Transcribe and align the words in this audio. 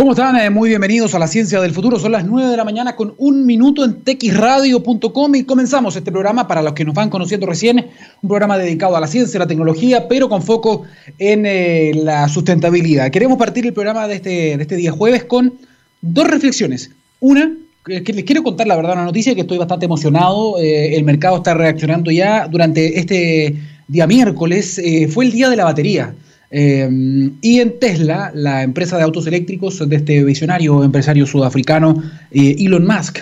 ¿Cómo 0.00 0.12
están? 0.12 0.34
Eh, 0.36 0.48
muy 0.48 0.70
bienvenidos 0.70 1.14
a 1.14 1.18
la 1.18 1.26
Ciencia 1.26 1.60
del 1.60 1.72
Futuro. 1.72 1.98
Son 1.98 2.12
las 2.12 2.24
9 2.24 2.48
de 2.48 2.56
la 2.56 2.64
mañana 2.64 2.96
con 2.96 3.12
un 3.18 3.44
minuto 3.44 3.84
en 3.84 4.00
texradio.com 4.00 5.34
y 5.34 5.44
comenzamos 5.44 5.94
este 5.94 6.10
programa 6.10 6.48
para 6.48 6.62
los 6.62 6.72
que 6.72 6.86
nos 6.86 6.94
van 6.94 7.10
conociendo 7.10 7.46
recién, 7.46 7.86
un 8.22 8.28
programa 8.30 8.56
dedicado 8.56 8.96
a 8.96 9.00
la 9.00 9.06
ciencia, 9.06 9.36
a 9.36 9.40
la 9.40 9.46
tecnología, 9.46 10.08
pero 10.08 10.30
con 10.30 10.42
foco 10.42 10.84
en 11.18 11.44
eh, 11.44 11.92
la 11.94 12.30
sustentabilidad. 12.30 13.10
Queremos 13.10 13.36
partir 13.36 13.66
el 13.66 13.74
programa 13.74 14.08
de 14.08 14.14
este, 14.14 14.56
de 14.56 14.62
este 14.62 14.76
día 14.76 14.90
jueves 14.90 15.24
con 15.24 15.52
dos 16.00 16.26
reflexiones. 16.26 16.92
Una, 17.20 17.54
que 17.84 18.12
les 18.14 18.24
quiero 18.24 18.42
contar 18.42 18.68
la 18.68 18.76
verdad 18.76 18.94
una 18.94 19.04
noticia 19.04 19.34
que 19.34 19.42
estoy 19.42 19.58
bastante 19.58 19.84
emocionado. 19.84 20.58
Eh, 20.58 20.96
el 20.96 21.04
mercado 21.04 21.36
está 21.36 21.52
reaccionando 21.52 22.10
ya 22.10 22.48
durante 22.48 22.98
este 22.98 23.54
día 23.86 24.06
miércoles. 24.06 24.80
fue 25.12 25.26
el 25.26 25.32
día 25.32 25.50
de 25.50 25.56
la 25.56 25.64
batería. 25.64 26.14
Em, 26.50 27.36
y 27.40 27.60
en 27.60 27.78
Tesla, 27.78 28.32
la 28.34 28.64
empresa 28.64 28.96
de 28.96 29.04
autos 29.04 29.26
eléctricos 29.26 29.88
de 29.88 29.96
este 29.96 30.24
visionario 30.24 30.82
empresario 30.82 31.24
sudafricano 31.24 32.02
eh, 32.32 32.56
Elon 32.58 32.84
Musk, 32.84 33.18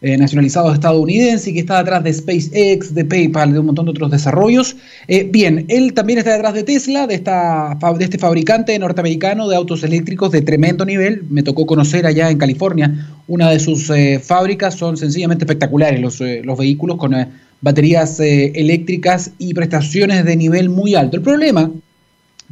eh, 0.00 0.16
nacionalizado 0.16 0.72
estadounidense 0.72 1.50
y 1.50 1.54
que 1.54 1.60
está 1.60 1.78
detrás 1.78 2.02
de 2.02 2.12
SpaceX, 2.12 2.92
de 2.92 3.04
PayPal, 3.04 3.52
de 3.52 3.60
un 3.60 3.66
montón 3.66 3.84
de 3.84 3.92
otros 3.92 4.10
desarrollos. 4.10 4.74
Eh, 5.06 5.28
bien, 5.30 5.64
él 5.68 5.94
también 5.94 6.18
está 6.18 6.32
detrás 6.32 6.54
de 6.54 6.64
Tesla, 6.64 7.06
de, 7.06 7.14
esta, 7.14 7.78
de 7.96 8.04
este 8.04 8.18
fabricante 8.18 8.76
norteamericano 8.80 9.48
de 9.48 9.54
autos 9.54 9.84
eléctricos 9.84 10.32
de 10.32 10.42
tremendo 10.42 10.84
nivel. 10.84 11.22
Me 11.30 11.44
tocó 11.44 11.66
conocer 11.66 12.04
allá 12.04 12.30
en 12.30 12.38
California 12.38 12.92
una 13.28 13.48
de 13.50 13.60
sus 13.60 13.92
fábricas, 14.22 14.74
son 14.74 14.96
sencillamente 14.96 15.44
espectaculares 15.44 16.00
los, 16.00 16.20
los 16.20 16.58
vehículos 16.58 16.96
con 16.96 17.14
baterías 17.60 18.18
eléctricas 18.18 19.30
y 19.38 19.54
prestaciones 19.54 20.24
de 20.24 20.34
nivel 20.34 20.68
muy 20.68 20.96
alto. 20.96 21.16
El 21.16 21.22
problema 21.22 21.70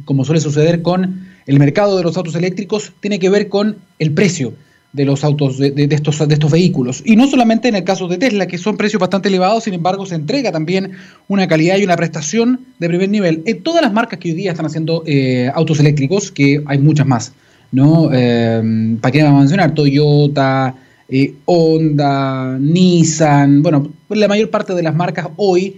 como 0.05 0.25
suele 0.25 0.41
suceder 0.41 0.81
con 0.81 1.27
el 1.45 1.59
mercado 1.59 1.97
de 1.97 2.03
los 2.03 2.17
autos 2.17 2.35
eléctricos, 2.35 2.91
tiene 2.99 3.19
que 3.19 3.29
ver 3.29 3.49
con 3.49 3.77
el 3.99 4.11
precio 4.11 4.53
de 4.93 5.05
los 5.05 5.23
autos, 5.23 5.57
de, 5.57 5.87
estos, 5.89 6.27
de 6.27 6.33
estos 6.33 6.51
vehículos. 6.51 7.01
Y 7.05 7.15
no 7.15 7.27
solamente 7.27 7.69
en 7.69 7.75
el 7.75 7.83
caso 7.83 8.07
de 8.07 8.17
Tesla, 8.17 8.47
que 8.47 8.57
son 8.57 8.75
precios 8.75 8.99
bastante 8.99 9.29
elevados, 9.29 9.63
sin 9.63 9.73
embargo 9.73 10.05
se 10.05 10.15
entrega 10.15 10.51
también 10.51 10.91
una 11.27 11.47
calidad 11.47 11.77
y 11.77 11.83
una 11.83 11.95
prestación 11.95 12.59
de 12.77 12.87
primer 12.89 13.09
nivel. 13.09 13.41
En 13.45 13.63
todas 13.63 13.81
las 13.81 13.93
marcas 13.93 14.19
que 14.19 14.29
hoy 14.29 14.35
día 14.35 14.51
están 14.51 14.65
haciendo 14.65 15.03
eh, 15.05 15.49
autos 15.53 15.79
eléctricos, 15.79 16.31
que 16.31 16.61
hay 16.65 16.77
muchas 16.79 17.07
más, 17.07 17.33
¿no? 17.71 18.09
Eh, 18.13 18.97
¿Para 18.99 19.11
qué 19.11 19.23
vamos 19.23 19.37
a 19.37 19.41
mencionar? 19.41 19.73
Toyota, 19.73 20.75
eh, 21.07 21.35
Honda, 21.45 22.57
Nissan, 22.59 23.63
bueno, 23.63 23.93
la 24.09 24.27
mayor 24.27 24.49
parte 24.49 24.73
de 24.73 24.83
las 24.83 24.95
marcas 24.95 25.27
hoy, 25.37 25.77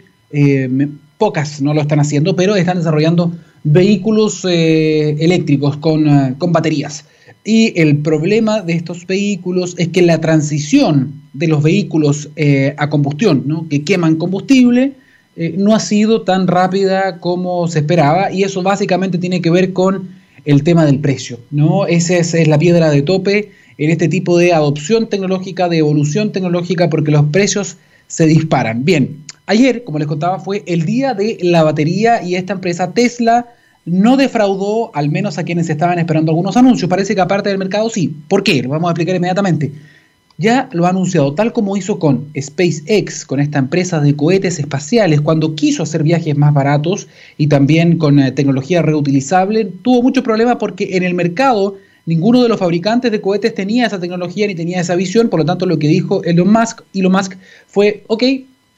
pocas 1.19 1.61
no 1.61 1.75
lo 1.75 1.81
están 1.81 1.99
haciendo, 1.99 2.35
pero 2.35 2.55
están 2.55 2.77
desarrollando 2.77 3.31
vehículos 3.63 4.45
eh, 4.45 5.15
eléctricos 5.19 5.77
con, 5.77 6.07
eh, 6.07 6.35
con, 6.37 6.51
baterías. 6.51 7.05
Y 7.45 7.79
el 7.79 7.97
problema 7.97 8.61
de 8.61 8.73
estos 8.73 9.05
vehículos 9.05 9.75
es 9.77 9.89
que 9.89 10.01
la 10.01 10.21
transición 10.21 11.13
de 11.33 11.47
los 11.47 11.63
vehículos 11.63 12.29
eh, 12.35 12.73
a 12.77 12.89
combustión, 12.89 13.43
¿no? 13.45 13.67
que 13.69 13.83
queman 13.83 14.15
combustible, 14.15 14.93
no 15.57 15.73
ha 15.73 15.79
sido 15.79 16.21
tan 16.21 16.45
rápida 16.45 17.19
como 17.19 17.67
se 17.67 17.79
esperaba 17.79 18.31
y 18.31 18.43
eso 18.43 18.61
básicamente 18.61 19.17
tiene 19.17 19.41
que 19.41 19.49
ver 19.49 19.73
con 19.73 20.09
el 20.45 20.61
tema 20.61 20.85
del 20.85 20.99
precio. 20.99 21.39
¿no? 21.49 21.87
Esa 21.87 22.17
es, 22.17 22.35
es 22.35 22.47
la 22.47 22.59
piedra 22.59 22.91
de 22.91 23.01
tope 23.01 23.49
en 23.79 23.89
este 23.89 24.07
tipo 24.07 24.37
de 24.37 24.53
adopción 24.53 25.09
tecnológica, 25.09 25.69
de 25.69 25.79
evolución 25.79 26.31
tecnológica, 26.31 26.89
porque 26.91 27.09
los 27.09 27.25
precios 27.25 27.77
se 28.07 28.27
disparan. 28.27 28.85
Bien, 28.85 29.22
Ayer, 29.45 29.83
como 29.83 29.99
les 29.99 30.07
contaba, 30.07 30.39
fue 30.39 30.63
el 30.67 30.85
día 30.85 31.13
de 31.13 31.37
la 31.41 31.63
batería 31.63 32.23
y 32.23 32.35
esta 32.35 32.53
empresa 32.53 32.93
Tesla 32.93 33.47
no 33.85 34.15
defraudó, 34.15 34.95
al 34.95 35.09
menos 35.09 35.37
a 35.37 35.43
quienes 35.43 35.69
estaban 35.69 35.99
esperando 35.99 36.31
algunos 36.31 36.55
anuncios. 36.55 36.89
Parece 36.89 37.15
que 37.15 37.21
aparte 37.21 37.49
del 37.49 37.57
mercado 37.57 37.89
sí. 37.89 38.15
¿Por 38.29 38.43
qué? 38.43 38.63
Lo 38.63 38.69
vamos 38.69 38.87
a 38.87 38.91
explicar 38.91 39.15
inmediatamente. 39.15 39.71
Ya 40.37 40.67
lo 40.71 40.85
ha 40.85 40.89
anunciado, 40.89 41.35
tal 41.35 41.53
como 41.53 41.77
hizo 41.77 41.99
con 41.99 42.27
SpaceX, 42.39 43.23
con 43.25 43.39
esta 43.39 43.59
empresa 43.59 43.99
de 43.99 44.15
cohetes 44.15 44.57
espaciales, 44.57 45.21
cuando 45.21 45.53
quiso 45.53 45.83
hacer 45.83 46.01
viajes 46.01 46.35
más 46.35 46.53
baratos 46.53 47.07
y 47.37 47.47
también 47.47 47.97
con 47.97 48.17
eh, 48.19 48.31
tecnología 48.31 48.81
reutilizable, 48.81 49.65
tuvo 49.65 50.01
muchos 50.01 50.23
problemas 50.23 50.55
porque 50.55 50.97
en 50.97 51.03
el 51.03 51.13
mercado 51.13 51.77
ninguno 52.07 52.41
de 52.41 52.49
los 52.49 52.59
fabricantes 52.59 53.11
de 53.11 53.21
cohetes 53.21 53.53
tenía 53.53 53.85
esa 53.85 53.99
tecnología 53.99 54.47
ni 54.47 54.55
tenía 54.55 54.81
esa 54.81 54.95
visión, 54.95 55.29
por 55.29 55.39
lo 55.39 55.45
tanto 55.45 55.67
lo 55.67 55.77
que 55.77 55.87
dijo 55.87 56.23
Elon 56.23 56.51
Musk, 56.51 56.81
Elon 56.95 57.11
Musk 57.11 57.35
fue, 57.67 58.03
ok, 58.07 58.23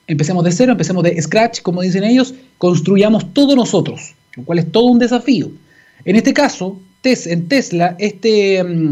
Empecemos 0.07 0.43
de 0.43 0.51
cero, 0.51 0.71
empecemos 0.73 1.03
de 1.03 1.21
scratch, 1.21 1.61
como 1.61 1.81
dicen 1.81 2.03
ellos, 2.03 2.33
construyamos 2.57 3.33
todo 3.33 3.55
nosotros, 3.55 4.13
lo 4.35 4.43
cual 4.43 4.59
es 4.59 4.71
todo 4.71 4.85
un 4.85 4.99
desafío. 4.99 5.49
En 6.05 6.15
este 6.15 6.33
caso, 6.33 6.79
en 7.05 7.47
Tesla, 7.47 7.95
este 7.99 8.63
mm, 8.63 8.89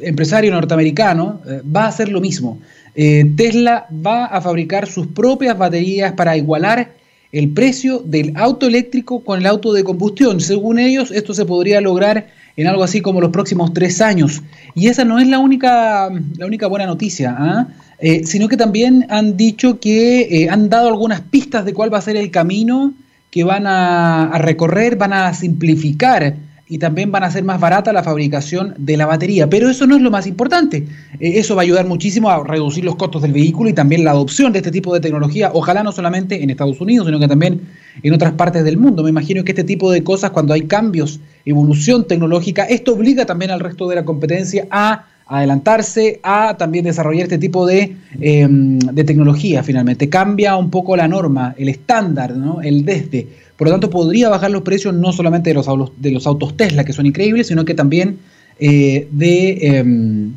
empresario 0.00 0.52
norteamericano 0.52 1.40
eh, 1.46 1.62
va 1.64 1.84
a 1.84 1.88
hacer 1.88 2.10
lo 2.10 2.20
mismo. 2.20 2.58
Eh, 2.94 3.24
Tesla 3.36 3.86
va 3.90 4.26
a 4.26 4.40
fabricar 4.40 4.86
sus 4.86 5.06
propias 5.06 5.56
baterías 5.56 6.12
para 6.12 6.36
igualar 6.36 6.92
el 7.32 7.48
precio 7.50 8.00
del 8.00 8.36
auto 8.36 8.66
eléctrico 8.66 9.24
con 9.24 9.40
el 9.40 9.46
auto 9.46 9.72
de 9.72 9.82
combustión. 9.82 10.40
Según 10.40 10.78
ellos, 10.78 11.10
esto 11.10 11.32
se 11.32 11.46
podría 11.46 11.80
lograr 11.80 12.28
en 12.56 12.66
algo 12.66 12.84
así 12.84 13.00
como 13.00 13.20
los 13.20 13.30
próximos 13.30 13.72
tres 13.72 14.00
años. 14.00 14.42
Y 14.74 14.88
esa 14.88 15.04
no 15.04 15.18
es 15.18 15.26
la 15.28 15.38
única, 15.38 16.10
la 16.36 16.46
única 16.46 16.66
buena 16.66 16.86
noticia. 16.86 17.34
¿ah? 17.38 17.66
Eh, 17.98 18.22
sino 18.24 18.48
que 18.48 18.56
también 18.56 19.06
han 19.10 19.36
dicho 19.36 19.78
que 19.78 20.22
eh, 20.22 20.50
han 20.50 20.68
dado 20.68 20.88
algunas 20.88 21.20
pistas 21.20 21.64
de 21.64 21.72
cuál 21.72 21.94
va 21.94 21.98
a 21.98 22.02
ser 22.02 22.16
el 22.16 22.32
camino 22.32 22.94
que 23.30 23.44
van 23.44 23.64
a, 23.66 24.36
recorrer, 24.38 24.96
van 24.96 25.12
a 25.12 25.32
simplificar 25.32 26.34
y 26.68 26.78
también 26.78 27.12
van 27.12 27.22
a 27.22 27.26
hacer 27.26 27.44
más 27.44 27.60
barata 27.60 27.92
la 27.92 28.02
fabricación 28.02 28.74
de 28.76 28.96
la 28.96 29.06
batería. 29.06 29.48
Pero 29.48 29.70
eso 29.70 29.86
no 29.86 29.94
es 29.94 30.02
lo 30.02 30.10
más 30.10 30.26
importante. 30.26 30.78
Eh, 31.20 31.38
eso 31.38 31.54
va 31.54 31.62
a 31.62 31.64
ayudar 31.64 31.86
muchísimo 31.86 32.28
a 32.28 32.42
reducir 32.42 32.84
los 32.84 32.96
costos 32.96 33.22
del 33.22 33.32
vehículo 33.32 33.70
y 33.70 33.72
también 33.72 34.02
la 34.02 34.10
adopción 34.10 34.52
de 34.52 34.58
este 34.58 34.72
tipo 34.72 34.92
de 34.92 35.00
tecnología, 35.00 35.52
ojalá 35.54 35.84
no 35.84 35.92
solamente 35.92 36.42
en 36.42 36.50
Estados 36.50 36.80
Unidos, 36.80 37.06
sino 37.06 37.20
que 37.20 37.28
también 37.28 37.60
en 38.02 38.12
otras 38.12 38.32
partes 38.32 38.64
del 38.64 38.78
mundo. 38.78 39.04
Me 39.04 39.10
imagino 39.10 39.44
que 39.44 39.52
este 39.52 39.64
tipo 39.64 39.92
de 39.92 40.02
cosas, 40.02 40.32
cuando 40.32 40.54
hay 40.54 40.62
cambios, 40.62 41.20
evolución 41.44 42.06
tecnológica, 42.06 42.64
esto 42.64 42.94
obliga 42.94 43.26
también 43.26 43.50
al 43.50 43.60
resto 43.60 43.88
de 43.88 43.96
la 43.96 44.04
competencia 44.04 44.66
a 44.70 45.06
adelantarse 45.26 46.20
a 46.22 46.56
también 46.56 46.84
desarrollar 46.84 47.24
este 47.24 47.38
tipo 47.38 47.66
de, 47.66 47.96
em, 48.20 48.78
de, 48.78 49.04
tecnología 49.04 49.62
finalmente. 49.62 50.08
Cambia 50.08 50.56
un 50.56 50.70
poco 50.70 50.96
la 50.96 51.08
norma, 51.08 51.54
el 51.56 51.68
estándar, 51.68 52.36
¿no? 52.36 52.60
el 52.60 52.84
desde. 52.84 53.26
Por 53.56 53.68
lo 53.68 53.72
tanto, 53.72 53.88
podría 53.88 54.28
bajar 54.28 54.50
los 54.50 54.62
precios 54.62 54.94
no 54.94 55.12
solamente 55.12 55.50
de 55.50 55.54
los, 55.54 55.66
de 55.96 56.10
los 56.10 56.26
autos 56.26 56.56
Tesla, 56.56 56.84
que 56.84 56.92
son 56.92 57.06
increíbles, 57.06 57.46
sino 57.46 57.64
que 57.64 57.74
también 57.74 58.18
eh, 58.58 59.08
de, 59.10 59.58
em, 59.78 60.32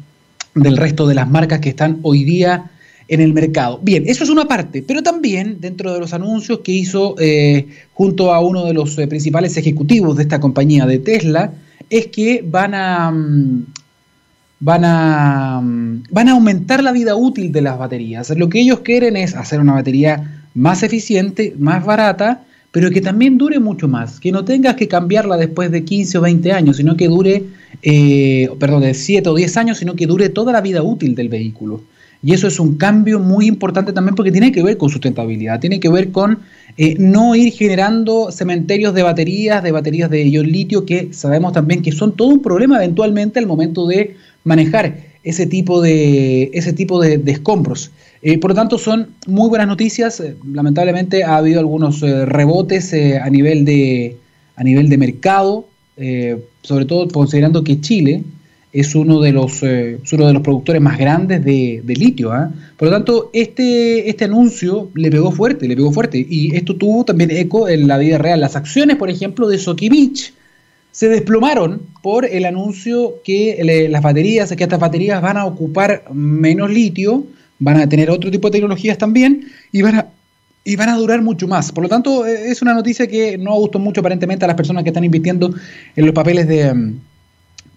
del 0.53 0.77
resto 0.77 1.07
de 1.07 1.15
las 1.15 1.29
marcas 1.29 1.59
que 1.59 1.69
están 1.69 1.99
hoy 2.03 2.23
día 2.23 2.71
en 3.07 3.21
el 3.21 3.33
mercado. 3.33 3.79
Bien, 3.81 4.03
eso 4.07 4.23
es 4.23 4.29
una 4.29 4.45
parte, 4.45 4.83
pero 4.85 5.03
también 5.03 5.57
dentro 5.59 5.93
de 5.93 5.99
los 5.99 6.13
anuncios 6.13 6.59
que 6.59 6.71
hizo 6.71 7.16
eh, 7.19 7.67
junto 7.93 8.33
a 8.33 8.39
uno 8.39 8.66
de 8.66 8.73
los 8.73 8.97
eh, 8.97 9.07
principales 9.07 9.57
ejecutivos 9.57 10.17
de 10.17 10.23
esta 10.23 10.39
compañía 10.39 10.85
de 10.85 10.99
Tesla, 10.99 11.53
es 11.89 12.07
que 12.07 12.44
van 12.45 12.73
a, 12.73 13.11
mm, 13.11 13.65
van 14.59 14.85
a, 14.85 15.61
van 16.09 16.29
a 16.29 16.31
aumentar 16.31 16.83
la 16.83 16.91
vida 16.91 17.15
útil 17.15 17.51
de 17.51 17.61
las 17.61 17.77
baterías. 17.77 18.29
Lo 18.31 18.49
que 18.49 18.61
ellos 18.61 18.79
quieren 18.79 19.15
es 19.17 19.35
hacer 19.35 19.59
una 19.59 19.73
batería 19.73 20.41
más 20.55 20.83
eficiente, 20.83 21.53
más 21.59 21.85
barata, 21.85 22.44
pero 22.71 22.89
que 22.91 22.99
también 22.99 23.38
dure 23.38 23.59
mucho 23.59 23.88
más, 23.88 24.19
que 24.19 24.33
no 24.33 24.44
tengas 24.44 24.75
que 24.75 24.89
cambiarla 24.89 25.38
después 25.38 25.71
de 25.71 25.85
15 25.85 26.17
o 26.17 26.21
20 26.21 26.51
años, 26.51 26.77
sino 26.77 26.97
que 26.97 27.07
dure, 27.07 27.44
eh, 27.81 28.49
perdón, 28.59 28.81
de 28.81 28.94
7 28.94 29.29
o 29.29 29.35
10 29.35 29.57
años, 29.57 29.77
sino 29.77 29.95
que 29.95 30.07
dure 30.07 30.27
toda 30.27 30.51
la 30.51 30.59
vida 30.59 30.83
útil 30.83 31.15
del 31.15 31.29
vehículo. 31.29 31.81
Y 32.25 32.34
eso 32.34 32.47
es 32.47 32.59
un 32.59 32.75
cambio 32.78 33.19
muy 33.19 33.46
importante 33.46 33.94
también 33.94 34.16
porque 34.16 34.31
tiene 34.31 34.52
que 34.52 34.63
ver 34.63 34.80
con 34.80 34.90
sustentabilidad, 34.90 35.59
tiene 35.59 35.80
que 35.80 35.90
ver 35.90 36.12
con 36.12 36.40
eh, 36.75 36.96
no 36.97 37.36
ir 37.36 37.53
generando 37.53 38.31
cementerios 38.31 38.96
de 38.96 39.03
baterías, 39.03 39.62
de 39.62 39.72
baterías 39.72 40.09
de 40.09 40.28
ion 40.28 40.52
litio, 40.52 40.88
que 40.88 41.13
sabemos 41.13 41.53
también 41.53 41.84
que 41.84 41.91
son 41.91 42.16
todo 42.16 42.30
un 42.30 42.41
problema 42.41 42.78
eventualmente 42.78 43.38
al 43.38 43.46
momento 43.46 43.86
de 43.86 44.16
manejar 44.44 44.98
ese 45.24 45.45
tipo 45.45 45.83
de, 45.83 46.50
ese 46.56 46.74
tipo 46.74 47.00
de, 47.00 47.22
escombros. 47.27 47.92
Eh, 48.24 48.39
por 48.39 48.50
lo 48.50 48.56
tanto, 48.56 48.80
son 48.80 49.10
muy 49.28 49.48
buenas 49.48 49.68
noticias. 49.68 50.19
Eh, 50.19 50.36
lamentablemente 50.51 51.24
ha 51.24 51.38
habido 51.38 51.60
algunos 51.60 52.01
rebotes 52.01 52.92
a, 53.21 53.30
nivel 53.30 53.66
de, 53.66 54.18
a 54.56 54.63
nivel 54.63 54.89
de 54.89 54.98
mercado, 54.98 55.68
sobre 56.63 56.86
todo 56.86 57.07
considerando 57.07 57.63
que 57.63 57.80
Chile 57.81 58.24
es 58.75 58.94
uno 58.94 59.22
de 59.22 59.31
los, 59.31 59.62
uno 59.63 60.27
de 60.27 60.33
los 60.33 60.42
productores 60.42 60.81
más 60.81 60.98
grandes 60.98 61.44
de, 61.45 61.81
litio. 61.88 62.33
¿ah? 62.33 62.51
Por 62.75 62.89
lo 62.89 62.94
tanto, 62.94 63.30
este, 63.31 64.10
este 64.10 64.25
anuncio 64.25 64.92
le 64.95 65.10
pegó 65.10 65.31
fuerte, 65.31 65.66
le 65.66 65.77
pegó 65.77 65.94
fuerte. 65.94 66.25
Y 66.30 66.54
esto 66.54 66.75
tuvo 66.75 67.06
también 67.06 67.31
eco 67.31 67.69
en 67.69 67.88
la 67.88 67.98
vida 67.98 68.18
real. 68.18 68.42
Las 68.42 68.57
acciones, 68.57 68.98
por 68.98 69.10
ejemplo, 69.10 69.48
de 69.48 69.60
Sokimich, 69.60 70.33
se 70.92 71.07
desplomaron 71.07 71.83
por 72.04 72.25
el 72.25 72.44
anuncio 72.44 73.22
que 73.24 73.88
las 73.89 74.01
baterías, 74.01 74.54
que 74.54 74.63
estas 74.63 74.80
baterías 74.80 75.21
van 75.21 75.38
a 75.38 75.45
ocupar 75.45 76.04
menos 76.13 76.69
litio, 76.69 77.25
van 77.60 77.78
a 77.78 77.88
tener 77.88 78.10
otro 78.10 78.30
tipo 78.30 78.50
de 78.50 78.54
tecnologías 78.54 78.98
también 78.98 79.45
y 79.71 79.83
van 79.83 79.95
a, 79.95 80.07
y 80.66 80.75
van 80.75 80.89
a 80.89 80.98
durar 80.98 81.21
mucho 81.21 81.48
más. 81.48 81.71
Por 81.71 81.83
lo 81.83 81.89
tanto, 81.89 82.25
e, 82.25 82.51
es 82.51 82.62
una 82.62 82.74
noticia 82.74 83.07
que 83.07 83.38
no 83.38 83.54
gustó 83.54 83.80
mucho 83.80 84.01
aparentemente 84.01 84.44
a 84.44 84.50
las 84.50 84.57
personas 84.57 84.83
que 84.83 84.89
están 84.89 85.06
invirtiendo 85.06 85.54
en 85.95 86.06
los 86.06 86.13
papeles 86.13 86.45
de, 86.48 86.74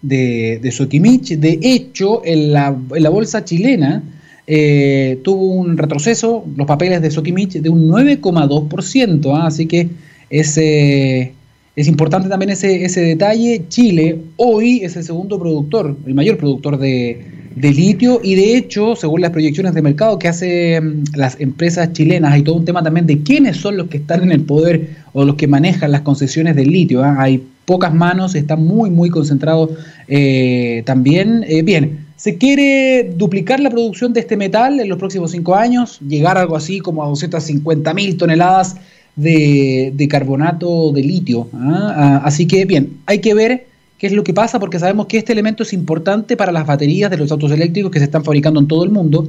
de, 0.01 0.59
de 0.61 0.71
Soquimich. 0.71 1.37
De 1.37 1.59
hecho, 1.61 2.21
en 2.25 2.53
la, 2.53 2.71
bolsa 3.09 3.43
chilena 3.43 4.03
eh, 4.47 5.19
tuvo 5.23 5.47
un 5.47 5.77
retroceso, 5.77 6.45
los 6.55 6.67
papeles 6.67 7.01
de 7.01 7.11
Soquimich, 7.11 7.53
de 7.53 7.69
un 7.69 7.87
9,2%. 7.87 9.35
¿ah? 9.35 9.47
Así 9.47 9.65
que 9.65 9.89
ese, 10.29 11.33
es 11.75 11.87
importante 11.87 12.29
también 12.29 12.51
ese, 12.51 12.83
ese 12.83 13.01
detalle. 13.01 13.63
Chile 13.69 14.19
hoy 14.37 14.81
es 14.83 14.95
el 14.95 15.03
segundo 15.03 15.39
productor, 15.39 15.95
el 16.05 16.13
mayor 16.13 16.37
productor 16.37 16.77
de, 16.77 17.39
de 17.55 17.71
litio 17.73 18.21
y 18.23 18.35
de 18.35 18.55
hecho, 18.55 18.95
según 18.95 19.21
las 19.21 19.31
proyecciones 19.31 19.73
de 19.73 19.81
mercado 19.81 20.17
que 20.17 20.27
hacen 20.27 21.03
las 21.15 21.39
empresas 21.39 21.91
chilenas, 21.93 22.33
hay 22.33 22.43
todo 22.43 22.55
un 22.55 22.65
tema 22.65 22.83
también 22.83 23.05
de 23.05 23.21
quiénes 23.21 23.57
son 23.57 23.75
los 23.75 23.87
que 23.89 23.97
están 23.97 24.23
en 24.23 24.31
el 24.31 24.41
poder 24.41 24.89
o 25.13 25.25
los 25.25 25.35
que 25.35 25.47
manejan 25.47 25.91
las 25.91 26.01
concesiones 26.01 26.55
del 26.55 26.69
litio. 26.69 27.03
¿ah? 27.03 27.17
Hay 27.19 27.43
pocas 27.69 27.93
manos, 27.93 28.33
está 28.33 28.55
muy, 28.55 28.89
muy 28.89 29.11
concentrado 29.11 29.69
eh, 30.07 30.81
también. 30.87 31.45
Eh, 31.47 31.61
bien, 31.61 32.07
se 32.15 32.35
quiere 32.35 33.13
duplicar 33.15 33.59
la 33.59 33.69
producción 33.69 34.11
de 34.11 34.21
este 34.21 34.37
metal 34.37 34.79
en 34.79 34.89
los 34.89 34.97
próximos 34.97 35.29
cinco 35.29 35.53
años, 35.53 35.99
llegar 35.99 36.35
algo 36.39 36.55
así 36.55 36.79
como 36.79 37.03
a 37.03 37.07
250 37.07 37.93
mil 37.93 38.17
toneladas 38.17 38.77
de, 39.15 40.07
carbonato 40.09 40.91
de 40.91 41.03
litio. 41.03 41.47
¿ah? 41.53 41.93
Ah, 41.95 42.21
así 42.25 42.47
que, 42.47 42.65
bien, 42.65 42.97
hay 43.05 43.19
que 43.19 43.35
ver 43.35 43.67
qué 43.99 44.07
es 44.07 44.13
lo 44.13 44.23
que 44.23 44.33
pasa 44.33 44.59
porque 44.59 44.79
sabemos 44.79 45.05
que 45.05 45.19
este 45.19 45.33
elemento 45.33 45.61
es 45.61 45.71
importante 45.71 46.35
para 46.35 46.51
las 46.51 46.65
baterías 46.65 47.11
de 47.11 47.17
los 47.17 47.31
autos 47.31 47.51
eléctricos 47.51 47.91
que 47.91 47.99
se 47.99 48.05
están 48.05 48.23
fabricando 48.23 48.59
en 48.59 48.67
todo 48.67 48.83
el 48.83 48.89
mundo. 48.89 49.27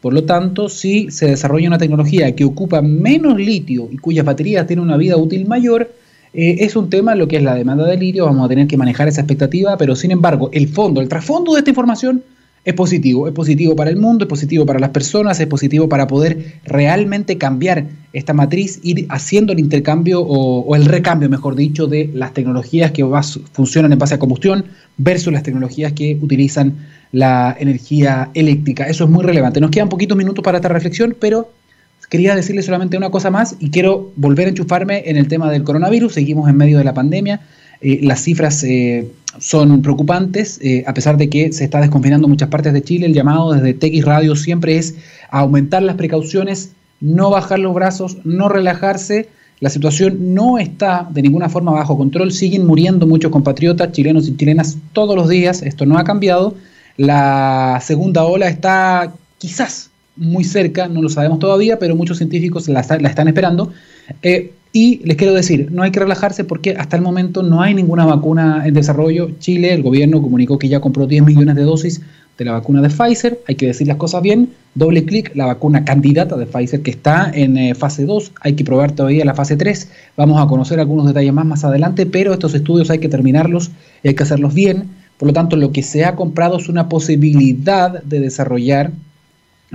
Por 0.00 0.14
lo 0.14 0.24
tanto, 0.24 0.70
si 0.70 1.10
se 1.10 1.26
desarrolla 1.26 1.68
una 1.68 1.76
tecnología 1.76 2.34
que 2.34 2.44
ocupa 2.46 2.80
menos 2.80 3.36
litio 3.38 3.90
y 3.92 3.98
cuyas 3.98 4.24
baterías 4.24 4.66
tienen 4.66 4.82
una 4.82 4.96
vida 4.96 5.18
útil 5.18 5.46
mayor, 5.46 5.90
eh, 6.34 6.56
es 6.60 6.76
un 6.76 6.88
tema 6.88 7.14
lo 7.14 7.28
que 7.28 7.36
es 7.36 7.42
la 7.42 7.54
demanda 7.54 7.86
de 7.86 7.96
litio, 7.96 8.24
vamos 8.24 8.46
a 8.46 8.48
tener 8.48 8.66
que 8.66 8.76
manejar 8.76 9.08
esa 9.08 9.20
expectativa, 9.20 9.76
pero 9.76 9.94
sin 9.94 10.10
embargo, 10.10 10.50
el 10.52 10.68
fondo, 10.68 11.00
el 11.00 11.08
trasfondo 11.08 11.52
de 11.52 11.58
esta 11.58 11.70
información 11.70 12.22
es 12.64 12.74
positivo, 12.74 13.26
es 13.26 13.34
positivo 13.34 13.74
para 13.74 13.90
el 13.90 13.96
mundo, 13.96 14.24
es 14.24 14.28
positivo 14.28 14.64
para 14.64 14.78
las 14.78 14.90
personas, 14.90 15.40
es 15.40 15.46
positivo 15.46 15.88
para 15.88 16.06
poder 16.06 16.60
realmente 16.64 17.36
cambiar 17.36 17.86
esta 18.12 18.34
matriz, 18.34 18.78
ir 18.84 19.06
haciendo 19.08 19.52
el 19.52 19.58
intercambio 19.58 20.20
o, 20.20 20.76
el 20.76 20.84
recambio, 20.84 21.28
mejor 21.28 21.56
dicho, 21.56 21.86
de 21.88 22.10
las 22.14 22.32
tecnologías 22.34 22.92
que 22.92 23.04
funcionan 23.52 23.92
en 23.92 23.98
base 23.98 24.14
a 24.14 24.18
combustión 24.18 24.64
versus 24.96 25.32
las 25.32 25.42
tecnologías 25.42 25.92
que 25.92 26.16
utilizan 26.20 26.74
la 27.10 27.56
energía 27.58 28.30
eléctrica. 28.34 28.84
Eso 28.84 29.04
es 29.04 29.10
muy 29.10 29.24
relevante. 29.24 29.60
Nos 29.60 29.70
quedan 29.70 29.88
poquitos 29.88 30.16
minutos 30.16 30.44
para 30.44 30.58
esta 30.58 30.68
reflexión, 30.68 31.16
pero 31.18 31.48
quería 32.12 32.36
decirle 32.36 32.60
solamente 32.60 32.98
una 32.98 33.08
cosa 33.08 33.30
más 33.30 33.56
y 33.58 33.70
quiero 33.70 34.12
volver 34.16 34.44
a 34.44 34.50
enchufarme 34.50 35.04
en 35.06 35.16
el 35.16 35.28
tema 35.28 35.50
del 35.50 35.64
coronavirus. 35.64 36.12
Seguimos 36.12 36.46
en 36.50 36.58
medio 36.58 36.76
de 36.76 36.84
la 36.84 36.92
pandemia. 36.92 37.40
Eh, 37.80 38.00
las 38.02 38.20
cifras 38.20 38.62
eh, 38.64 39.10
son 39.38 39.80
preocupantes, 39.80 40.60
eh, 40.60 40.84
a 40.86 40.92
pesar 40.92 41.16
de 41.16 41.30
que 41.30 41.54
se 41.54 41.64
está 41.64 41.80
desconfinando 41.80 42.28
muchas 42.28 42.50
partes 42.50 42.74
de 42.74 42.82
Chile. 42.82 43.06
El 43.06 43.14
llamado 43.14 43.54
desde 43.54 43.72
TX 43.72 44.04
Radio 44.04 44.36
siempre 44.36 44.76
es 44.76 44.94
aumentar 45.30 45.82
las 45.82 45.96
precauciones, 45.96 46.72
no 47.00 47.30
bajar 47.30 47.60
los 47.60 47.72
brazos, 47.72 48.18
no 48.24 48.50
relajarse. 48.50 49.30
La 49.60 49.70
situación 49.70 50.34
no 50.34 50.58
está 50.58 51.08
de 51.10 51.22
ninguna 51.22 51.48
forma 51.48 51.72
bajo 51.72 51.96
control. 51.96 52.30
Siguen 52.30 52.66
muriendo 52.66 53.06
muchos 53.06 53.32
compatriotas 53.32 53.90
chilenos 53.92 54.28
y 54.28 54.36
chilenas 54.36 54.76
todos 54.92 55.16
los 55.16 55.30
días. 55.30 55.62
Esto 55.62 55.86
no 55.86 55.96
ha 55.96 56.04
cambiado. 56.04 56.56
La 56.98 57.80
segunda 57.82 58.24
ola 58.24 58.48
está 58.48 59.14
quizás 59.38 59.91
muy 60.16 60.44
cerca, 60.44 60.88
no 60.88 61.02
lo 61.02 61.08
sabemos 61.08 61.38
todavía, 61.38 61.78
pero 61.78 61.96
muchos 61.96 62.18
científicos 62.18 62.68
la, 62.68 62.80
están 62.80 63.28
esperando. 63.28 63.72
Y 64.72 65.00
les 65.04 65.18
quiero 65.18 65.34
decir, 65.34 65.68
no 65.70 65.82
hay 65.82 65.90
que 65.90 66.00
relajarse 66.00 66.44
porque 66.44 66.70
hasta 66.70 66.96
el 66.96 67.02
momento 67.02 67.42
no 67.42 67.60
hay 67.60 67.74
ninguna 67.74 68.06
vacuna 68.06 68.62
en 68.66 68.72
desarrollo. 68.72 69.30
Chile, 69.38 69.74
el 69.74 69.82
gobierno 69.82 70.22
comunicó 70.22 70.58
que 70.58 70.68
ya 70.68 70.80
compró 70.80 71.06
10 71.06 71.24
millones 71.24 71.56
de 71.56 71.62
dosis 71.62 72.00
de 72.38 72.44
la 72.46 72.52
vacuna 72.52 72.80
de 72.80 72.88
Pfizer. 72.88 73.38
Hay 73.46 73.56
que 73.56 73.66
decir 73.66 73.86
las 73.86 73.98
cosas 73.98 74.22
bien. 74.22 74.48
Doble 74.74 75.04
clic, 75.04 75.32
la 75.34 75.44
vacuna 75.44 75.84
candidata 75.84 76.38
de 76.38 76.46
Pfizer 76.46 76.80
que 76.80 76.90
está 76.90 77.30
en 77.34 77.58
eh, 77.58 77.74
fase 77.74 78.06
2. 78.06 78.32
Hay 78.40 78.54
que 78.54 78.64
probar 78.64 78.92
todavía 78.92 79.26
la 79.26 79.34
fase 79.34 79.56
3. 79.56 79.90
Vamos 80.16 80.42
a 80.42 80.46
conocer 80.46 80.80
algunos 80.80 81.06
detalles 81.06 81.34
más 81.34 81.44
más 81.44 81.64
adelante, 81.64 82.06
pero 82.06 82.32
estos 82.32 82.54
estudios 82.54 82.88
hay 82.88 82.98
que 82.98 83.10
terminarlos 83.10 83.72
y 84.02 84.08
hay 84.08 84.14
que 84.14 84.22
hacerlos 84.22 84.54
bien. 84.54 84.88
Por 85.18 85.28
lo 85.28 85.34
tanto, 85.34 85.56
lo 85.56 85.72
que 85.72 85.82
se 85.82 86.06
ha 86.06 86.16
comprado 86.16 86.56
es 86.56 86.70
una 86.70 86.88
posibilidad 86.88 88.02
de 88.02 88.20
desarrollar 88.20 88.92